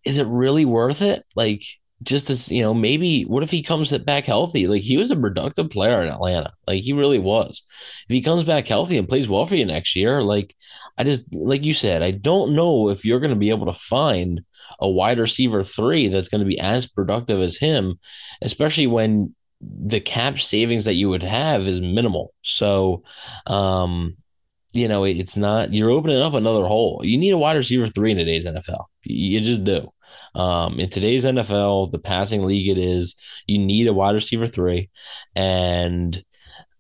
is 0.04 0.18
it 0.18 0.28
really 0.28 0.66
worth 0.66 1.02
it? 1.02 1.24
Like 1.36 1.64
just 2.04 2.30
as 2.30 2.52
you 2.52 2.62
know, 2.62 2.74
maybe 2.74 3.24
what 3.24 3.44
if 3.44 3.50
he 3.50 3.64
comes 3.64 3.96
back 4.00 4.26
healthy? 4.26 4.68
Like 4.68 4.84
he 4.84 4.98
was 4.98 5.10
a 5.10 5.16
productive 5.16 5.70
player 5.70 6.02
in 6.04 6.10
Atlanta. 6.10 6.52
Like 6.68 6.84
he 6.84 6.94
really 6.94 7.20
was. 7.20 7.64
If 8.08 8.14
he 8.14 8.22
comes 8.22 8.44
back 8.44 8.68
healthy 8.68 8.98
and 8.98 9.10
plays 9.10 9.28
well 9.28 9.46
for 9.46 9.56
you 9.56 9.66
next 9.66 9.96
year, 9.96 10.22
like 10.22 10.56
I 10.98 11.04
just 11.04 11.34
like 11.34 11.66
you 11.66 11.74
said, 11.74 12.04
I 12.04 12.12
don't 12.12 12.56
know 12.56 12.90
if 12.90 13.04
you're 13.04 13.20
going 13.20 13.34
to 13.34 13.40
be 13.40 13.50
able 13.50 13.66
to 13.66 13.74
find 13.74 14.42
a 14.80 14.90
wide 14.90 15.20
receiver 15.20 15.64
three 15.64 16.08
that's 16.08 16.30
going 16.30 16.42
to 16.42 16.48
be 16.48 16.60
as 16.60 16.86
productive 16.86 17.42
as 17.42 17.58
him, 17.58 18.00
especially 18.42 18.88
when 18.88 19.34
the 19.62 20.00
cap 20.00 20.40
savings 20.40 20.86
that 20.86 20.96
you 20.96 21.10
would 21.10 21.24
have 21.24 21.68
is 21.68 21.82
minimal. 21.82 22.32
So, 22.44 23.04
um, 23.48 24.18
you 24.74 24.88
know, 24.88 25.04
it's 25.04 25.36
not 25.36 25.74
you're 25.74 25.90
opening 25.90 26.22
up 26.22 26.36
another 26.36 26.66
hole. 26.66 27.02
You 27.04 27.18
need 27.18 27.32
a 27.32 27.38
wide 27.38 27.58
receiver 27.58 27.88
three 27.88 28.12
in 28.12 28.18
today's 28.18 28.46
NFL. 28.46 28.86
You 29.04 29.42
just 29.42 29.64
do. 29.64 29.92
Um, 30.36 30.80
in 30.80 30.90
today's 30.90 31.26
NFL, 31.26 31.92
the 31.92 32.00
passing 32.00 32.44
league 32.44 32.70
it 32.70 32.78
is, 32.78 33.16
you 33.48 33.60
need 33.60 33.88
a 33.88 33.94
wide 33.94 34.16
receiver 34.16 34.48
three. 34.48 34.90
And 35.36 36.24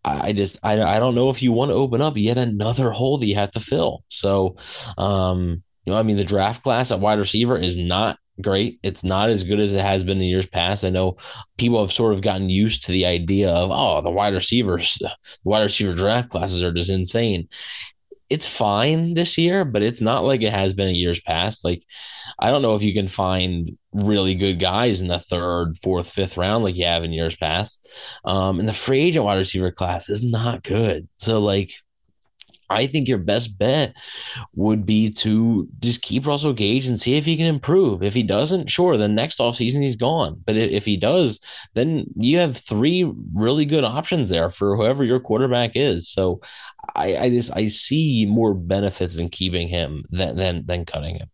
I 0.06 0.32
just 0.32 0.58
I, 0.64 0.82
I 0.82 1.00
don't 1.00 1.16
know 1.16 1.30
if 1.30 1.44
you 1.44 1.52
want 1.52 1.70
to 1.70 1.76
open 1.76 2.02
up 2.02 2.16
yet 2.18 2.38
another 2.38 2.92
hole 2.92 3.18
that 3.18 3.26
you 3.26 3.36
have 3.36 3.52
to 3.52 3.60
fill. 3.60 4.04
So 4.10 4.56
um, 4.98 5.64
you 5.86 5.94
know, 5.94 6.00
I 6.00 6.04
mean 6.04 6.18
the 6.18 6.24
draft 6.24 6.64
class 6.64 6.92
at 6.92 7.00
wide 7.00 7.20
receiver 7.20 7.58
is 7.58 7.78
not 7.78 8.18
great. 8.42 8.80
It's 8.84 9.04
not 9.04 9.30
as 9.30 9.44
good 9.44 9.60
as 9.60 9.74
it 9.74 9.82
has 9.82 10.04
been 10.04 10.18
in 10.18 10.24
years 10.24 10.46
past. 10.46 10.84
I 10.84 10.90
know 10.90 11.18
people 11.58 11.82
have 11.82 11.92
sort 11.92 12.14
of 12.14 12.22
gotten 12.22 12.50
used 12.50 12.86
to 12.86 12.92
the 12.92 13.06
idea 13.06 13.50
of, 13.50 13.72
oh, 13.72 14.02
the 14.02 14.12
wide 14.12 14.34
receivers, 14.34 14.96
the 15.00 15.12
wide 15.44 15.64
receiver 15.64 15.94
draft 15.96 16.30
classes 16.30 16.64
are 16.64 16.74
just 16.74 16.90
insane 16.90 17.48
it's 18.30 18.48
fine 18.48 19.14
this 19.14 19.38
year, 19.38 19.64
but 19.64 19.82
it's 19.82 20.02
not 20.02 20.24
like 20.24 20.42
it 20.42 20.52
has 20.52 20.74
been 20.74 20.90
in 20.90 20.96
years 20.96 21.20
past. 21.22 21.64
Like, 21.64 21.84
I 22.40 22.52
don't 22.52 22.62
know 22.62 22.76
if 22.76 22.84
you 22.84 22.94
can 22.94 23.08
find 23.08 23.78
really 23.94 24.36
good 24.36 24.60
guys 24.60 25.02
in 25.02 25.08
the 25.08 25.20
third, 25.20 25.78
fourth, 25.78 26.12
fifth 26.12 26.38
round 26.38 26.64
like 26.64 26.78
you 26.78 26.86
have 26.86 27.04
in 27.04 27.14
years 27.14 27.36
past. 27.36 27.88
Um, 28.26 28.60
and 28.60 28.68
the 28.68 28.74
free 28.74 29.00
agent 29.00 29.26
wide 29.26 29.38
receiver 29.38 29.72
class 29.72 30.10
is 30.10 30.24
not 30.24 30.64
good. 30.64 31.08
So, 31.18 31.40
like, 31.40 31.72
I 32.70 32.88
think 32.88 33.08
your 33.08 33.18
best 33.18 33.58
bet 33.58 33.96
would 34.56 34.86
be 34.86 35.10
to 35.10 35.68
just 35.80 36.02
keep 36.02 36.26
Russell 36.26 36.54
Gage 36.54 36.88
and 36.88 37.00
see 37.00 37.16
if 37.16 37.26
he 37.26 37.38
can 37.38 37.48
improve. 37.48 38.04
If 38.04 38.14
he 38.14 38.24
doesn't, 38.24 38.70
sure, 38.70 38.98
then 38.98 39.16
next 39.16 39.40
offseason 39.40 39.82
he's 39.82 39.96
gone. 39.96 40.42
But 40.46 40.58
if 40.58 40.86
he 40.86 40.98
does, 40.98 41.40
then 41.74 42.06
you 42.16 42.38
have 42.40 42.58
three 42.58 43.12
really 43.34 43.66
good 43.66 43.84
options 43.84 44.30
there 44.30 44.50
for 44.50 44.76
whoever 44.76 45.04
your 45.04 45.20
quarterback 45.20 45.72
is. 45.76 46.10
So 46.10 46.42
I, 46.96 47.18
I 47.18 47.30
just 47.30 47.56
I 47.56 47.68
see 47.68 48.26
more 48.26 48.54
benefits 48.54 49.18
in 49.18 49.30
keeping 49.30 49.68
him 49.68 50.04
than 50.10 50.36
than, 50.36 50.66
than 50.66 50.86
cutting 50.86 51.16
him. 51.16 51.30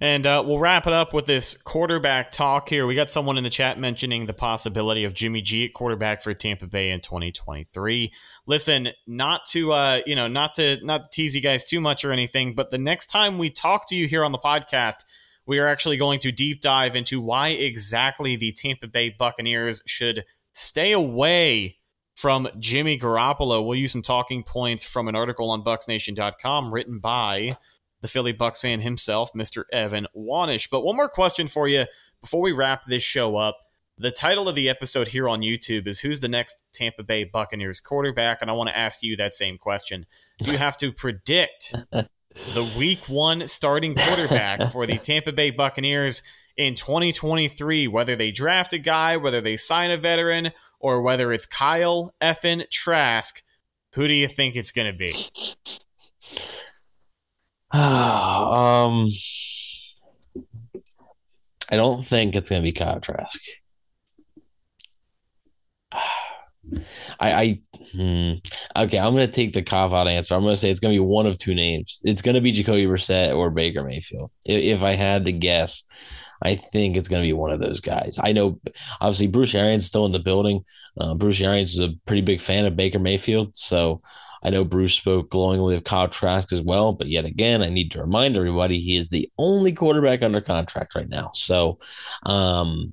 And 0.00 0.26
uh, 0.26 0.42
we'll 0.46 0.58
wrap 0.58 0.86
it 0.86 0.92
up 0.92 1.14
with 1.14 1.26
this 1.26 1.56
quarterback 1.56 2.30
talk 2.30 2.68
here. 2.68 2.86
We 2.86 2.94
got 2.94 3.10
someone 3.10 3.38
in 3.38 3.44
the 3.44 3.50
chat 3.50 3.78
mentioning 3.78 4.26
the 4.26 4.32
possibility 4.32 5.04
of 5.04 5.14
Jimmy 5.14 5.40
G 5.40 5.64
at 5.64 5.72
quarterback 5.72 6.22
for 6.22 6.34
Tampa 6.34 6.66
Bay 6.66 6.90
in 6.90 7.00
2023. 7.00 8.12
Listen, 8.46 8.88
not 9.06 9.46
to 9.46 9.72
uh, 9.72 10.00
you 10.06 10.16
know, 10.16 10.28
not 10.28 10.54
to 10.54 10.84
not 10.84 11.12
tease 11.12 11.34
you 11.34 11.40
guys 11.40 11.64
too 11.64 11.80
much 11.80 12.04
or 12.04 12.12
anything, 12.12 12.54
but 12.54 12.70
the 12.70 12.78
next 12.78 13.06
time 13.06 13.38
we 13.38 13.50
talk 13.50 13.88
to 13.88 13.94
you 13.94 14.06
here 14.06 14.24
on 14.24 14.32
the 14.32 14.38
podcast, 14.38 15.04
we 15.46 15.58
are 15.58 15.66
actually 15.66 15.96
going 15.96 16.20
to 16.20 16.32
deep 16.32 16.60
dive 16.60 16.96
into 16.96 17.20
why 17.20 17.48
exactly 17.48 18.36
the 18.36 18.52
Tampa 18.52 18.88
Bay 18.88 19.10
Buccaneers 19.10 19.82
should 19.86 20.24
stay 20.52 20.92
away 20.92 21.78
from 22.14 22.48
Jimmy 22.58 22.98
Garoppolo. 22.98 23.66
We'll 23.66 23.78
use 23.78 23.92
some 23.92 24.02
talking 24.02 24.42
points 24.42 24.84
from 24.84 25.08
an 25.08 25.16
article 25.16 25.50
on 25.50 25.62
BucsNation.com 25.64 26.72
written 26.72 26.98
by 26.98 27.56
the 28.04 28.08
Philly 28.08 28.34
Bucs 28.34 28.60
fan 28.60 28.80
himself, 28.80 29.32
Mr. 29.32 29.64
Evan 29.72 30.06
Wanish. 30.14 30.68
But 30.70 30.82
one 30.84 30.94
more 30.94 31.08
question 31.08 31.48
for 31.48 31.66
you 31.66 31.86
before 32.20 32.42
we 32.42 32.52
wrap 32.52 32.84
this 32.84 33.02
show 33.02 33.36
up. 33.36 33.56
The 33.96 34.10
title 34.10 34.46
of 34.46 34.54
the 34.54 34.68
episode 34.68 35.08
here 35.08 35.26
on 35.26 35.40
YouTube 35.40 35.86
is 35.86 36.00
Who's 36.00 36.20
the 36.20 36.28
Next 36.28 36.64
Tampa 36.74 37.02
Bay 37.02 37.24
Buccaneers 37.24 37.80
Quarterback? 37.80 38.42
And 38.42 38.50
I 38.50 38.52
want 38.52 38.68
to 38.68 38.76
ask 38.76 39.02
you 39.02 39.16
that 39.16 39.34
same 39.34 39.56
question. 39.56 40.04
If 40.38 40.48
you 40.48 40.58
have 40.58 40.76
to 40.78 40.92
predict 40.92 41.72
the 41.90 42.70
week 42.76 43.08
one 43.08 43.48
starting 43.48 43.94
quarterback 43.94 44.70
for 44.72 44.84
the 44.84 44.98
Tampa 44.98 45.32
Bay 45.32 45.50
Buccaneers 45.50 46.22
in 46.58 46.74
2023, 46.74 47.88
whether 47.88 48.16
they 48.16 48.32
draft 48.32 48.74
a 48.74 48.78
guy, 48.78 49.16
whether 49.16 49.40
they 49.40 49.56
sign 49.56 49.90
a 49.90 49.96
veteran, 49.96 50.52
or 50.78 51.00
whether 51.00 51.32
it's 51.32 51.46
Kyle 51.46 52.14
effin 52.20 52.68
Trask, 52.68 53.42
who 53.94 54.06
do 54.06 54.12
you 54.12 54.28
think 54.28 54.56
it's 54.56 54.72
going 54.72 54.92
to 54.92 54.98
be? 54.98 55.14
um, 57.76 59.08
I 61.68 61.76
don't 61.76 62.04
think 62.04 62.36
it's 62.36 62.48
going 62.48 62.62
to 62.62 62.64
be 62.64 62.70
Kyle 62.70 63.00
Trask. 63.00 63.40
I, 67.20 67.32
I 67.32 67.60
hmm, 67.92 68.32
okay. 68.74 68.98
I'm 68.98 69.12
gonna 69.12 69.28
take 69.28 69.52
the 69.52 69.62
cop 69.62 69.92
out 69.92 70.08
answer. 70.08 70.34
I'm 70.34 70.42
gonna 70.42 70.56
say 70.56 70.70
it's 70.70 70.80
gonna 70.80 70.94
be 70.94 70.98
one 70.98 71.26
of 71.26 71.36
two 71.36 71.54
names. 71.54 72.00
It's 72.04 72.22
gonna 72.22 72.40
be 72.40 72.52
Jacoby 72.52 72.86
Brissett 72.86 73.36
or 73.36 73.50
Baker 73.50 73.82
Mayfield. 73.82 74.30
If, 74.46 74.78
if 74.78 74.82
I 74.82 74.92
had 74.92 75.26
to 75.26 75.32
guess, 75.32 75.82
I 76.42 76.54
think 76.54 76.96
it's 76.96 77.06
gonna 77.08 77.22
be 77.22 77.34
one 77.34 77.50
of 77.50 77.60
those 77.60 77.80
guys. 77.80 78.18
I 78.22 78.32
know, 78.32 78.60
obviously, 79.00 79.26
Bruce 79.26 79.54
Arians 79.54 79.86
still 79.86 80.06
in 80.06 80.12
the 80.12 80.20
building. 80.20 80.64
Uh, 80.98 81.14
Bruce 81.14 81.40
Arians 81.40 81.74
is 81.74 81.80
a 81.80 81.92
pretty 82.06 82.22
big 82.22 82.40
fan 82.40 82.64
of 82.64 82.76
Baker 82.76 82.98
Mayfield, 82.98 83.54
so 83.54 84.00
I 84.44 84.50
know 84.50 84.64
Bruce 84.64 84.94
spoke 84.94 85.30
glowingly 85.30 85.74
of 85.74 85.84
Kyle 85.84 86.08
Trask 86.08 86.52
as 86.52 86.60
well, 86.60 86.92
but 86.92 87.08
yet 87.08 87.24
again, 87.24 87.62
I 87.62 87.70
need 87.70 87.90
to 87.92 88.02
remind 88.02 88.36
everybody 88.36 88.80
he 88.80 88.96
is 88.96 89.08
the 89.08 89.28
only 89.38 89.72
quarterback 89.72 90.22
under 90.22 90.40
contract 90.40 90.94
right 90.94 91.08
now. 91.08 91.30
So, 91.34 91.78
um, 92.26 92.92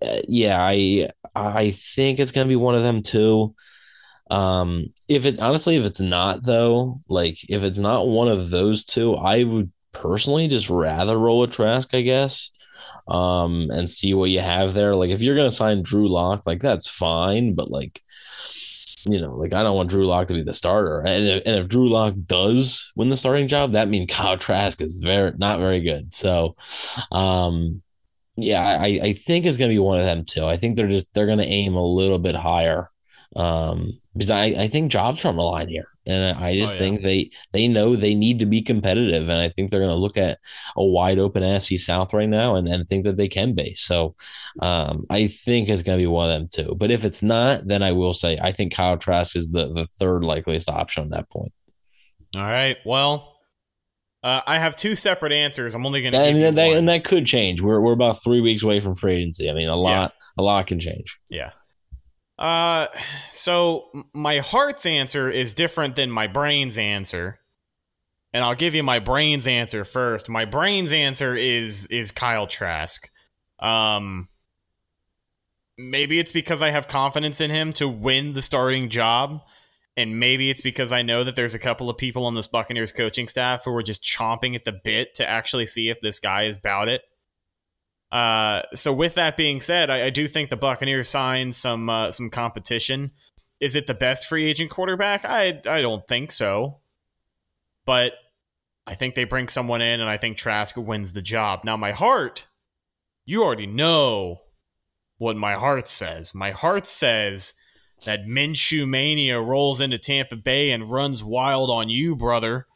uh, 0.00 0.20
yeah, 0.26 0.58
I 0.60 1.10
I 1.34 1.72
think 1.72 2.18
it's 2.18 2.32
gonna 2.32 2.48
be 2.48 2.56
one 2.56 2.74
of 2.74 2.82
them 2.82 3.02
too. 3.02 3.54
Um, 4.30 4.86
if 5.08 5.26
it 5.26 5.40
honestly, 5.40 5.76
if 5.76 5.84
it's 5.84 6.00
not 6.00 6.44
though, 6.44 7.00
like 7.08 7.38
if 7.48 7.62
it's 7.62 7.78
not 7.78 8.08
one 8.08 8.28
of 8.28 8.50
those 8.50 8.84
two, 8.84 9.16
I 9.16 9.44
would 9.44 9.70
personally 9.92 10.48
just 10.48 10.70
rather 10.70 11.18
roll 11.18 11.42
a 11.42 11.48
Trask, 11.48 11.92
I 11.94 12.02
guess, 12.02 12.50
um, 13.08 13.70
and 13.70 13.88
see 13.88 14.14
what 14.14 14.30
you 14.30 14.40
have 14.40 14.74
there. 14.74 14.94
Like 14.94 15.10
if 15.10 15.20
you're 15.20 15.36
gonna 15.36 15.50
sign 15.50 15.82
Drew 15.82 16.08
Lock, 16.08 16.46
like 16.46 16.60
that's 16.60 16.88
fine, 16.88 17.54
but 17.54 17.70
like 17.70 18.02
you 19.12 19.20
know, 19.20 19.34
like 19.34 19.52
I 19.52 19.62
don't 19.62 19.76
want 19.76 19.90
Drew 19.90 20.06
Lock 20.06 20.28
to 20.28 20.34
be 20.34 20.42
the 20.42 20.54
starter. 20.54 21.00
And 21.00 21.26
if, 21.26 21.42
and 21.46 21.56
if 21.56 21.68
Drew 21.68 21.90
Lock 21.90 22.14
does 22.24 22.92
win 22.96 23.08
the 23.08 23.16
starting 23.16 23.48
job, 23.48 23.72
that 23.72 23.88
means 23.88 24.06
Kyle 24.10 24.38
Trask 24.38 24.80
is 24.80 25.00
very 25.00 25.32
not 25.36 25.58
very 25.60 25.80
good. 25.80 26.14
So, 26.14 26.56
um, 27.12 27.82
yeah, 28.36 28.78
I, 28.80 29.00
I 29.02 29.12
think 29.12 29.46
it's 29.46 29.56
gonna 29.56 29.68
be 29.70 29.78
one 29.78 29.98
of 29.98 30.04
them 30.04 30.24
too. 30.24 30.44
I 30.44 30.56
think 30.56 30.76
they're 30.76 30.88
just 30.88 31.12
they're 31.14 31.26
gonna 31.26 31.42
aim 31.42 31.74
a 31.74 31.84
little 31.84 32.18
bit 32.18 32.34
higher. 32.34 32.90
Um, 33.36 33.88
because 34.14 34.30
I, 34.30 34.44
I 34.46 34.68
think 34.68 34.90
jobs 34.90 35.20
from 35.20 35.36
the 35.36 35.42
line 35.42 35.68
here. 35.68 35.88
And 36.08 36.38
I 36.38 36.56
just 36.56 36.72
oh, 36.72 36.74
yeah. 36.74 36.78
think 36.78 37.02
they 37.02 37.30
they 37.52 37.68
know 37.68 37.94
they 37.94 38.14
need 38.14 38.38
to 38.38 38.46
be 38.46 38.62
competitive. 38.62 39.28
And 39.28 39.38
I 39.38 39.50
think 39.50 39.70
they're 39.70 39.80
going 39.80 39.90
to 39.90 39.96
look 39.96 40.16
at 40.16 40.38
a 40.76 40.84
wide 40.84 41.18
open 41.18 41.42
NFC 41.42 41.78
South 41.78 42.14
right 42.14 42.28
now 42.28 42.56
and, 42.56 42.66
and 42.66 42.88
think 42.88 43.04
that 43.04 43.16
they 43.16 43.28
can 43.28 43.54
be. 43.54 43.74
So 43.74 44.14
um, 44.60 45.04
I 45.10 45.26
think 45.26 45.68
it's 45.68 45.82
going 45.82 45.98
to 45.98 46.02
be 46.02 46.06
one 46.06 46.30
of 46.30 46.38
them 46.38 46.48
too. 46.48 46.74
But 46.74 46.90
if 46.90 47.04
it's 47.04 47.22
not, 47.22 47.66
then 47.66 47.82
I 47.82 47.92
will 47.92 48.14
say 48.14 48.38
I 48.42 48.52
think 48.52 48.72
Kyle 48.72 48.96
Trask 48.96 49.36
is 49.36 49.52
the, 49.52 49.72
the 49.72 49.86
third 49.86 50.24
likeliest 50.24 50.68
option 50.68 51.04
on 51.04 51.10
that 51.10 51.28
point. 51.30 51.52
All 52.36 52.42
right. 52.42 52.76
Well, 52.84 53.36
uh, 54.22 54.40
I 54.46 54.58
have 54.58 54.74
two 54.74 54.96
separate 54.96 55.32
answers. 55.32 55.74
I'm 55.74 55.86
only 55.86 56.02
going 56.02 56.12
to 56.12 56.18
And, 56.18 56.36
give 56.36 56.54
that, 56.56 56.76
and 56.76 56.88
that 56.88 57.04
could 57.04 57.24
change. 57.24 57.60
We're 57.60 57.80
we're 57.80 57.92
about 57.92 58.22
three 58.22 58.40
weeks 58.40 58.62
away 58.62 58.80
from 58.80 58.94
free 58.94 59.16
agency. 59.16 59.48
I 59.48 59.52
mean, 59.52 59.68
a 59.68 59.76
lot 59.76 60.12
a 60.36 60.42
lot 60.42 60.66
can 60.66 60.80
change. 60.80 61.18
Yeah. 61.28 61.52
Uh, 62.38 62.86
so 63.32 63.86
my 64.12 64.38
heart's 64.38 64.86
answer 64.86 65.28
is 65.28 65.54
different 65.54 65.96
than 65.96 66.10
my 66.10 66.28
brain's 66.28 66.78
answer, 66.78 67.40
and 68.32 68.44
I'll 68.44 68.54
give 68.54 68.74
you 68.74 68.82
my 68.82 69.00
brain's 69.00 69.46
answer 69.46 69.84
first. 69.84 70.28
My 70.28 70.44
brain's 70.44 70.92
answer 70.92 71.34
is 71.34 71.86
is 71.86 72.12
Kyle 72.12 72.46
Trask. 72.46 73.10
Um, 73.58 74.28
maybe 75.76 76.20
it's 76.20 76.30
because 76.30 76.62
I 76.62 76.70
have 76.70 76.86
confidence 76.86 77.40
in 77.40 77.50
him 77.50 77.72
to 77.74 77.88
win 77.88 78.34
the 78.34 78.42
starting 78.42 78.88
job, 78.88 79.40
and 79.96 80.20
maybe 80.20 80.48
it's 80.48 80.60
because 80.60 80.92
I 80.92 81.02
know 81.02 81.24
that 81.24 81.34
there's 81.34 81.54
a 81.54 81.58
couple 81.58 81.90
of 81.90 81.96
people 81.96 82.24
on 82.24 82.34
this 82.34 82.46
Buccaneers 82.46 82.92
coaching 82.92 83.26
staff 83.26 83.64
who 83.64 83.74
are 83.74 83.82
just 83.82 84.02
chomping 84.02 84.54
at 84.54 84.64
the 84.64 84.78
bit 84.84 85.16
to 85.16 85.28
actually 85.28 85.66
see 85.66 85.88
if 85.88 86.00
this 86.00 86.20
guy 86.20 86.44
is 86.44 86.56
about 86.56 86.86
it. 86.86 87.02
Uh, 88.10 88.62
so 88.74 88.92
with 88.92 89.14
that 89.14 89.36
being 89.36 89.60
said, 89.60 89.90
I, 89.90 90.06
I 90.06 90.10
do 90.10 90.26
think 90.26 90.50
the 90.50 90.56
Buccaneers 90.56 91.08
signed 91.08 91.54
some 91.54 91.90
uh, 91.90 92.10
some 92.10 92.30
competition. 92.30 93.10
Is 93.60 93.74
it 93.74 93.86
the 93.86 93.94
best 93.94 94.26
free 94.26 94.46
agent 94.46 94.70
quarterback? 94.70 95.24
I 95.24 95.60
I 95.66 95.82
don't 95.82 96.06
think 96.08 96.32
so, 96.32 96.78
but 97.84 98.14
I 98.86 98.94
think 98.94 99.14
they 99.14 99.24
bring 99.24 99.48
someone 99.48 99.82
in, 99.82 100.00
and 100.00 100.08
I 100.08 100.16
think 100.16 100.38
Trask 100.38 100.74
wins 100.76 101.12
the 101.12 101.20
job. 101.20 101.60
Now, 101.64 101.76
my 101.76 101.92
heart, 101.92 102.46
you 103.26 103.42
already 103.42 103.66
know 103.66 104.40
what 105.18 105.36
my 105.36 105.54
heart 105.54 105.88
says. 105.88 106.34
My 106.34 106.52
heart 106.52 106.86
says 106.86 107.52
that 108.06 108.26
Minshew 108.26 108.88
mania 108.88 109.40
rolls 109.40 109.80
into 109.82 109.98
Tampa 109.98 110.36
Bay 110.36 110.70
and 110.70 110.90
runs 110.90 111.22
wild 111.22 111.68
on 111.68 111.90
you, 111.90 112.16
brother. 112.16 112.67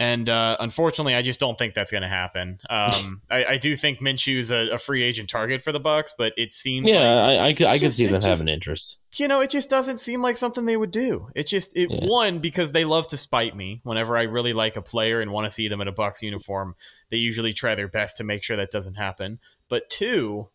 And 0.00 0.30
uh, 0.30 0.56
unfortunately, 0.60 1.16
I 1.16 1.22
just 1.22 1.40
don't 1.40 1.58
think 1.58 1.74
that's 1.74 1.90
going 1.90 2.02
to 2.04 2.08
happen. 2.08 2.60
Um, 2.70 3.20
I, 3.30 3.44
I 3.44 3.58
do 3.58 3.74
think 3.74 3.98
Minshew's 4.00 4.52
a, 4.52 4.74
a 4.74 4.78
free 4.78 5.02
agent 5.02 5.28
target 5.28 5.60
for 5.60 5.72
the 5.72 5.80
Bucs, 5.80 6.12
but 6.16 6.32
it 6.36 6.52
seems 6.52 6.86
Yeah, 6.88 7.14
like, 7.16 7.24
I 7.40 7.46
I 7.48 7.52
could, 7.52 7.66
I 7.66 7.78
could 7.78 7.92
see 7.92 8.04
them 8.06 8.14
just- 8.14 8.26
having 8.28 8.46
interest. 8.46 9.04
you 9.18 9.26
know, 9.26 9.40
it 9.40 9.50
just 9.50 9.68
doesn't 9.68 9.98
seem 9.98 10.22
like 10.22 10.36
something 10.36 10.66
they 10.66 10.76
would 10.76 10.92
do. 10.92 11.30
It 11.34 11.48
just 11.48 11.76
it 11.76 11.90
Yeah. 11.90 12.06
one 12.06 12.38
because 12.38 12.70
they 12.70 12.84
love 12.84 13.08
to 13.08 13.16
spite 13.16 13.56
me. 13.56 13.80
Whenever 13.82 14.16
I 14.16 14.22
really 14.22 14.52
like 14.52 14.76
a 14.76 14.82
player 14.82 15.20
and 15.20 15.32
want 15.32 15.46
to 15.46 15.50
see 15.50 15.66
them 15.66 15.80
in 15.80 15.88
a 15.88 15.92
Bucs 15.92 16.22
uniform, 16.22 16.76
they 17.10 17.16
usually 17.16 17.52
try 17.52 17.74
their 17.74 17.88
best 17.88 18.18
to 18.18 18.24
make 18.24 18.44
sure 18.44 18.56
that 18.56 18.70
doesn't 18.70 18.94
happen. 18.94 19.40
But 19.68 19.90
two, 19.90 20.48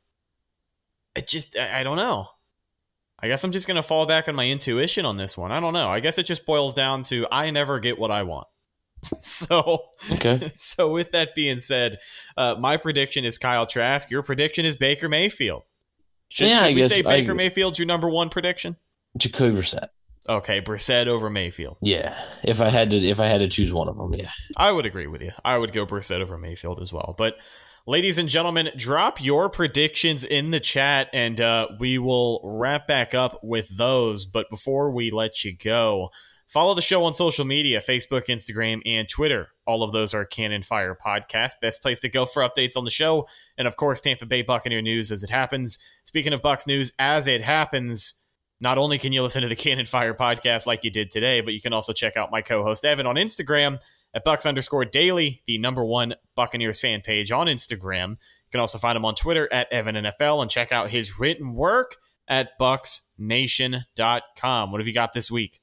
it 1.18 1.28
just 1.28 1.58
I, 1.58 1.82
I 1.82 1.84
don't 1.84 1.98
know. 1.98 2.28
I 3.20 3.28
guess 3.28 3.44
I'm 3.44 3.52
just 3.52 3.68
gonna 3.68 3.84
fall 3.84 4.06
back 4.06 4.30
on 4.30 4.36
my 4.36 4.48
intuition 4.50 5.06
on 5.06 5.18
this 5.18 5.38
one. 5.38 5.52
I 5.52 5.60
don't 5.60 5.74
know. 5.74 5.90
I 5.90 6.00
guess 6.00 6.18
it 6.18 6.24
just 6.26 6.46
boils 6.46 6.74
down 6.74 7.04
to 7.04 7.28
I 7.30 7.50
never 7.52 7.80
get 7.80 8.00
what 8.00 8.10
I 8.10 8.24
want. 8.24 8.48
so 9.22 9.86
Okay. 10.12 10.52
so 10.58 10.90
with 10.92 11.12
that 11.12 11.36
being 11.36 11.60
said, 11.60 12.00
uh, 12.38 12.56
my 12.60 12.78
prediction 12.78 13.26
is 13.26 13.38
Kyle 13.38 13.66
Trask. 13.68 14.10
Your 14.10 14.24
prediction 14.24 14.66
is 14.66 14.76
Baker 14.76 15.10
Mayfield. 15.10 15.64
Should, 16.30 16.48
Yeah, 16.48 16.60
should 16.60 16.66
I 16.66 16.74
we 16.74 16.88
say 16.88 17.00
I- 17.00 17.22
Baker 17.22 17.36
Mayfield's 17.36 17.78
your 17.80 17.86
number 17.86 18.10
one 18.10 18.30
prediction? 18.30 18.78
Jacoby 19.18 19.60
Brissett. 19.60 19.90
Okay, 20.28 20.62
Brissett 20.62 21.08
over 21.08 21.30
Mayfield. 21.30 21.78
Yeah. 21.82 22.18
If 22.44 22.62
I 22.62 22.70
had 22.70 22.92
to 22.92 22.98
if 22.98 23.20
I 23.20 23.28
had 23.28 23.40
to 23.40 23.48
choose 23.50 23.74
one 23.74 23.90
of 23.90 23.98
them, 23.98 24.14
yeah. 24.14 24.30
I 24.58 24.72
would 24.72 24.86
agree 24.86 25.08
with 25.08 25.22
you. 25.22 25.32
I 25.44 25.58
would 25.58 25.74
go 25.74 25.86
Brissett 25.86 26.22
over 26.22 26.38
Mayfield 26.38 26.82
as 26.82 26.94
well. 26.94 27.14
But 27.18 27.36
ladies 27.86 28.18
and 28.18 28.30
gentlemen, 28.30 28.70
drop 28.78 29.22
your 29.22 29.50
predictions 29.50 30.24
in 30.24 30.52
the 30.52 30.62
chat 30.62 31.10
and 31.12 31.42
uh, 31.42 31.68
we 31.78 31.98
will 31.98 32.40
wrap 32.44 32.88
back 32.88 33.14
up 33.14 33.42
with 33.44 33.68
those. 33.78 34.24
But 34.26 34.50
before 34.50 34.92
we 34.92 35.12
let 35.12 35.44
you 35.44 35.56
go, 35.56 36.10
follow 36.54 36.76
the 36.76 36.82
show 36.82 37.04
on 37.04 37.14
social 37.14 37.46
media 37.46 37.82
Facebook, 37.82 38.28
Instagram, 38.28 38.80
and 38.86 39.10
Twitter. 39.10 39.48
All 39.66 39.82
of 39.82 39.92
those 39.92 40.14
are 40.14 40.24
Cannon 40.24 40.62
Fire 40.62 40.96
Podcast. 40.96 41.54
Best 41.62 41.82
place 41.82 42.00
to 42.02 42.10
go 42.10 42.28
for 42.28 42.48
updates 42.48 42.78
on 42.78 42.86
the 42.86 42.92
show. 42.92 43.28
And 43.58 43.68
of 43.68 43.76
course, 43.76 44.00
Tampa 44.00 44.28
Bay 44.28 44.44
Buccaneer 44.44 44.84
news 44.84 45.12
as 45.12 45.24
it 45.24 45.32
happens. 45.32 45.80
Speaking 46.04 46.32
of 46.32 46.44
Bucs 46.44 46.68
news, 46.68 46.94
as 47.00 47.26
it 47.26 47.42
happens, 47.42 48.14
not 48.62 48.78
only 48.78 49.00
can 49.00 49.12
you 49.12 49.24
listen 49.24 49.42
to 49.42 49.48
the 49.48 49.56
Cannon 49.56 49.88
Fire 49.88 50.14
podcast 50.14 50.68
like 50.68 50.84
you 50.84 50.92
did 50.92 51.10
today, 51.10 51.42
but 51.42 51.56
you 51.56 51.62
can 51.62 51.74
also 51.74 51.92
check 51.92 52.16
out 52.16 52.30
my 52.32 52.44
co-host 52.44 52.86
Evan 52.86 53.08
on 53.08 53.16
Instagram 53.16 53.80
at 54.14 54.24
Bucs 54.24 54.46
underscore 54.46 54.86
daily, 54.86 55.42
the 55.48 55.58
number 55.58 55.84
one 55.84 56.14
Buccaneers 56.36 56.80
fan 56.80 57.02
page 57.02 57.32
on 57.32 57.48
Instagram. 57.48 58.12
You 58.12 58.52
can 58.52 58.62
also 58.62 58.78
find 58.78 58.96
him 58.96 59.06
on 59.06 59.16
Twitter 59.16 59.52
at 59.52 59.74
Evan 59.74 59.96
NFL 59.96 60.44
and 60.44 60.52
check 60.52 60.72
out 60.72 60.92
his 60.92 61.20
written 61.20 61.56
work 61.56 61.96
at 62.28 62.60
bucsnation.com. 62.60 64.72
What 64.72 64.80
have 64.80 64.88
you 64.88 64.94
got 64.94 65.14
this 65.14 65.32
week? 65.32 65.63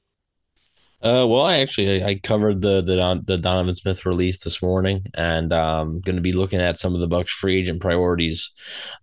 Uh, 1.03 1.25
well, 1.27 1.41
I 1.41 1.57
actually 1.57 2.03
I 2.03 2.19
covered 2.19 2.61
the 2.61 2.81
the 2.81 2.95
Don, 2.95 3.23
the 3.25 3.37
Donovan 3.37 3.73
Smith 3.73 4.05
release 4.05 4.43
this 4.43 4.61
morning, 4.61 5.07
and 5.15 5.51
um, 5.51 5.99
going 6.01 6.15
to 6.15 6.21
be 6.21 6.31
looking 6.31 6.59
at 6.59 6.77
some 6.77 6.93
of 6.93 7.01
the 7.01 7.07
Bucs 7.07 7.29
free 7.29 7.57
agent 7.57 7.81
priorities. 7.81 8.51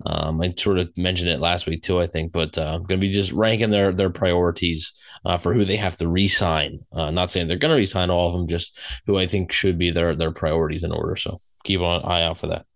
Um, 0.07 0.41
I 0.41 0.55
sort 0.57 0.79
of 0.79 0.97
mentioned 0.97 1.31
it 1.31 1.41
last 1.41 1.67
week 1.67 1.83
too, 1.83 1.99
I 1.99 2.07
think, 2.07 2.31
but 2.31 2.57
uh, 2.57 2.67
I'm 2.75 2.85
going 2.85 3.01
to 3.01 3.07
be 3.07 3.11
just 3.11 3.33
ranking 3.33 3.71
their 3.71 3.93
their 3.93 4.11
priorities 4.11 4.93
uh, 5.25 5.39
for 5.39 5.53
who 5.53 5.65
they 5.65 5.77
have 5.77 5.97
to 5.97 6.07
re-sign. 6.07 6.79
Uh, 6.93 7.11
not 7.11 7.33
saying 7.33 7.49
they're 7.49 7.57
going 7.57 7.75
to 7.75 7.81
re-sign 7.81 8.11
all 8.11 8.29
of 8.29 8.33
them, 8.35 8.47
just 8.47 8.79
who 9.07 9.19
I 9.19 9.27
think 9.27 9.51
should 9.51 9.77
be 9.77 9.91
their 9.91 10.15
their 10.15 10.31
priorities 10.31 10.85
in 10.85 10.93
order. 10.93 11.17
So 11.17 11.39
keep 11.65 11.81
an 11.81 12.03
eye 12.05 12.23
out 12.23 12.39
for 12.39 12.47
that. 12.47 12.67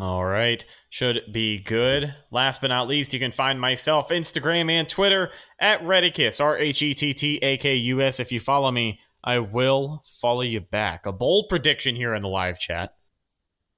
All 0.00 0.24
right. 0.24 0.64
Should 0.90 1.32
be 1.32 1.58
good. 1.58 2.14
Last 2.30 2.60
but 2.60 2.68
not 2.68 2.86
least, 2.86 3.12
you 3.12 3.18
can 3.18 3.32
find 3.32 3.60
myself 3.60 4.10
Instagram 4.10 4.70
and 4.70 4.88
Twitter 4.88 5.30
at 5.60 5.82
Rhettakus, 5.82 6.42
R 6.42 6.56
H 6.56 6.82
E 6.82 6.94
T 6.94 7.12
T 7.12 7.38
A 7.42 7.56
K 7.56 7.74
U 7.74 8.00
S. 8.00 8.20
If 8.20 8.30
you 8.30 8.38
follow 8.38 8.70
me, 8.70 9.00
I 9.24 9.40
will 9.40 10.04
follow 10.20 10.42
you 10.42 10.60
back. 10.60 11.06
A 11.06 11.12
bold 11.12 11.48
prediction 11.48 11.96
here 11.96 12.14
in 12.14 12.22
the 12.22 12.28
live 12.28 12.60
chat. 12.60 12.94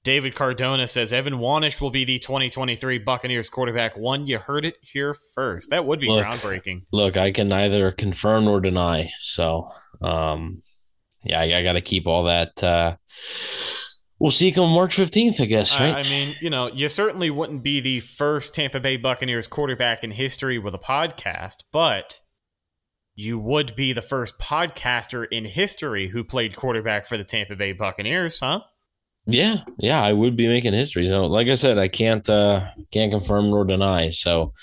David 0.03 0.35
Cardona 0.35 0.89
says 0.89 1.12
Evan 1.12 1.35
Wanish 1.35 1.81
will 1.81 1.91
be 1.91 2.05
the 2.05 2.18
2023 2.18 2.99
Buccaneers 2.99 3.51
quarterback. 3.51 3.99
One, 3.99 4.27
you 4.27 4.39
heard 4.39 4.64
it 4.64 4.79
here 4.81 5.14
first. 5.14 5.71
That 5.71 5.85
would 5.85 6.01
be 6.01 6.09
Look. 6.09 6.25
groundbreaking. 6.25 6.87
Look, 6.91 7.18
I 7.18 7.33
can 7.33 7.49
neither 7.49 7.93
confirm 7.93 8.47
nor 8.47 8.61
deny. 8.62 9.11
So, 9.18 9.68
um, 10.01 10.62
yeah, 11.23 11.41
I, 11.41 11.59
I 11.59 11.62
got 11.62 11.75
to 11.75 11.83
keep 11.83 12.07
all 12.07 12.25
that. 12.25 12.62
Uh, 12.64 12.97
we'll 14.21 14.31
see 14.31 14.53
come 14.53 14.71
March 14.71 14.97
15th, 14.97 15.41
I 15.41 15.47
guess, 15.47 15.81
right? 15.81 15.95
I, 15.95 16.01
I 16.01 16.03
mean, 16.05 16.37
you 16.41 16.51
know, 16.51 16.68
you 16.68 16.89
certainly 16.89 17.31
wouldn't 17.31 17.62
be 17.64 17.81
the 17.81 18.01
first 18.01 18.55
Tampa 18.55 18.79
Bay 18.79 18.97
Buccaneers 18.97 19.49
quarterback 19.49 20.05
in 20.05 20.12
history 20.12 20.59
with 20.59 20.75
a 20.75 20.79
podcast, 20.79 21.64
but 21.73 22.21
you 23.16 23.39
would 23.39 23.75
be 23.75 23.93
the 23.93 24.03
first 24.03 24.39
podcaster 24.39 25.27
in 25.31 25.45
history 25.45 26.09
who 26.09 26.23
played 26.23 26.55
quarterback 26.57 27.07
for 27.07 27.18
the 27.18 27.25
Tampa 27.25 27.57
Bay 27.57 27.73
Buccaneers, 27.73 28.39
huh? 28.41 28.61
Yeah, 29.27 29.59
yeah, 29.79 30.03
I 30.03 30.12
would 30.12 30.37
be 30.37 30.49
making 30.49 30.73
history. 30.73 31.07
So, 31.07 31.27
like 31.27 31.49
I 31.49 31.55
said, 31.55 31.79
I 31.79 31.89
can't 31.89 32.29
uh 32.29 32.66
can't 32.91 33.12
confirm 33.12 33.51
nor 33.51 33.64
deny. 33.66 34.11
So 34.11 34.55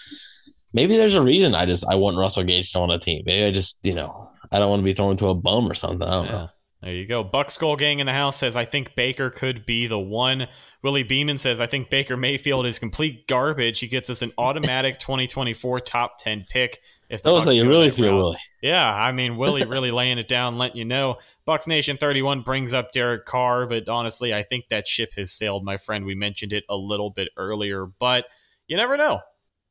maybe 0.73 0.97
there's 0.97 1.13
a 1.13 1.21
reason 1.21 1.53
I 1.53 1.65
just 1.67 1.85
I 1.87 1.95
want 1.95 2.17
Russell 2.17 2.43
Gage 2.43 2.67
still 2.67 2.81
on 2.81 2.89
the 2.89 2.97
team. 2.97 3.21
Maybe 3.25 3.45
I 3.45 3.51
just 3.51 3.79
you 3.83 3.93
know 3.93 4.31
I 4.51 4.57
don't 4.57 4.69
want 4.69 4.79
to 4.79 4.83
be 4.85 4.93
thrown 4.93 5.11
into 5.11 5.27
a 5.27 5.35
bum 5.35 5.69
or 5.69 5.75
something. 5.75 6.01
I 6.07 6.11
don't 6.11 6.25
Yeah. 6.25 6.31
know. 6.31 6.49
There 6.81 6.93
you 6.93 7.07
go. 7.07 7.23
Buck 7.23 7.49
Skull 7.49 7.75
Gang 7.75 7.99
in 7.99 8.05
the 8.05 8.13
house 8.13 8.37
says, 8.37 8.55
I 8.55 8.65
think 8.65 8.93
Baker 8.95 9.31
could 9.31 9.65
be 9.65 9.87
the 9.87 9.97
one. 9.97 10.47
Willie 10.83 11.01
Beeman 11.03 11.39
says, 11.39 11.59
I 11.59 11.65
think 11.65 11.89
Baker 11.89 12.15
Mayfield 12.15 12.67
is 12.67 12.77
complete 12.77 13.27
garbage. 13.27 13.79
He 13.79 13.87
gets 13.87 14.11
us 14.11 14.21
an 14.21 14.31
automatic 14.37 14.99
2024 14.99 15.79
top 15.79 16.19
10 16.19 16.45
pick. 16.47 16.79
If 17.09 17.23
That 17.23 17.31
was 17.31 17.45
Bucs 17.45 17.47
how 17.47 17.51
you 17.53 17.67
really 17.67 17.89
feel, 17.89 18.11
route. 18.11 18.17
Willie. 18.17 18.37
Yeah, 18.61 18.85
I 18.87 19.11
mean 19.11 19.37
Willie 19.37 19.65
really 19.67 19.89
laying 19.89 20.19
it 20.19 20.27
down, 20.27 20.59
letting 20.59 20.77
you 20.77 20.85
know. 20.85 21.17
Bucks 21.45 21.65
Nation 21.65 21.97
31 21.97 22.41
brings 22.41 22.75
up 22.75 22.91
Derek 22.91 23.25
Carr, 23.25 23.65
but 23.65 23.89
honestly, 23.89 24.33
I 24.33 24.43
think 24.43 24.67
that 24.67 24.87
ship 24.87 25.13
has 25.15 25.31
sailed, 25.31 25.65
my 25.65 25.77
friend. 25.77 26.05
We 26.05 26.15
mentioned 26.15 26.53
it 26.53 26.63
a 26.69 26.75
little 26.77 27.09
bit 27.09 27.29
earlier, 27.37 27.85
but 27.85 28.25
you 28.67 28.77
never 28.77 28.97
know. 28.97 29.21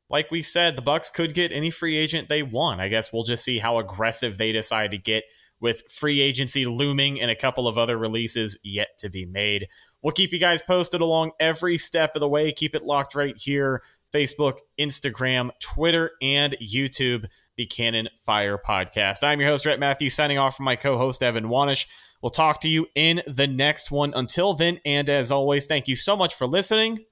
Like 0.09 0.29
we 0.29 0.41
said, 0.41 0.75
the 0.75 0.81
Bucs 0.81 1.11
could 1.13 1.33
get 1.33 1.51
any 1.51 1.69
free 1.69 1.95
agent 1.95 2.27
they 2.27 2.43
want. 2.43 2.81
I 2.81 2.87
guess 2.89 3.13
we'll 3.13 3.23
just 3.23 3.43
see 3.43 3.59
how 3.59 3.77
aggressive 3.77 4.37
they 4.37 4.51
decide 4.51 4.91
to 4.91 4.97
get 4.97 5.23
with 5.59 5.83
free 5.89 6.19
agency 6.21 6.65
looming 6.65 7.19
and 7.19 7.31
a 7.31 7.35
couple 7.35 7.67
of 7.67 7.77
other 7.77 7.97
releases 7.97 8.57
yet 8.63 8.89
to 8.99 9.09
be 9.09 9.25
made. 9.25 9.67
We'll 10.01 10.13
keep 10.13 10.31
you 10.31 10.39
guys 10.39 10.61
posted 10.61 11.01
along 11.01 11.31
every 11.39 11.77
step 11.77 12.15
of 12.15 12.19
the 12.19 12.27
way. 12.29 12.51
Keep 12.51 12.75
it 12.75 12.83
locked 12.83 13.15
right 13.15 13.35
here 13.35 13.81
Facebook, 14.13 14.59
Instagram, 14.79 15.49
Twitter, 15.59 16.11
and 16.21 16.55
YouTube, 16.61 17.25
the 17.57 17.65
Cannon 17.65 18.09
Fire 18.25 18.57
Podcast. 18.57 19.23
I'm 19.23 19.39
your 19.39 19.49
host, 19.49 19.65
Rhett 19.65 19.79
Matthews, 19.79 20.13
signing 20.13 20.37
off 20.37 20.55
from 20.55 20.65
my 20.65 20.75
co 20.75 20.97
host, 20.97 21.21
Evan 21.21 21.45
Wanish. 21.45 21.87
We'll 22.21 22.29
talk 22.29 22.61
to 22.61 22.67
you 22.67 22.87
in 22.95 23.21
the 23.27 23.47
next 23.47 23.91
one. 23.91 24.13
Until 24.15 24.53
then, 24.53 24.79
and 24.85 25.09
as 25.09 25.31
always, 25.31 25.65
thank 25.65 25.87
you 25.87 25.95
so 25.95 26.15
much 26.15 26.33
for 26.33 26.47
listening, 26.47 27.05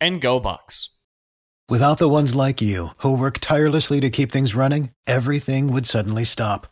and 0.00 0.20
go 0.20 0.40
Bucs. 0.40 0.88
Without 1.68 1.98
the 1.98 2.08
ones 2.08 2.34
like 2.34 2.60
you, 2.60 2.88
who 2.98 3.16
work 3.16 3.38
tirelessly 3.38 4.00
to 4.00 4.10
keep 4.10 4.32
things 4.32 4.54
running, 4.54 4.90
everything 5.06 5.72
would 5.72 5.86
suddenly 5.86 6.24
stop. 6.24 6.71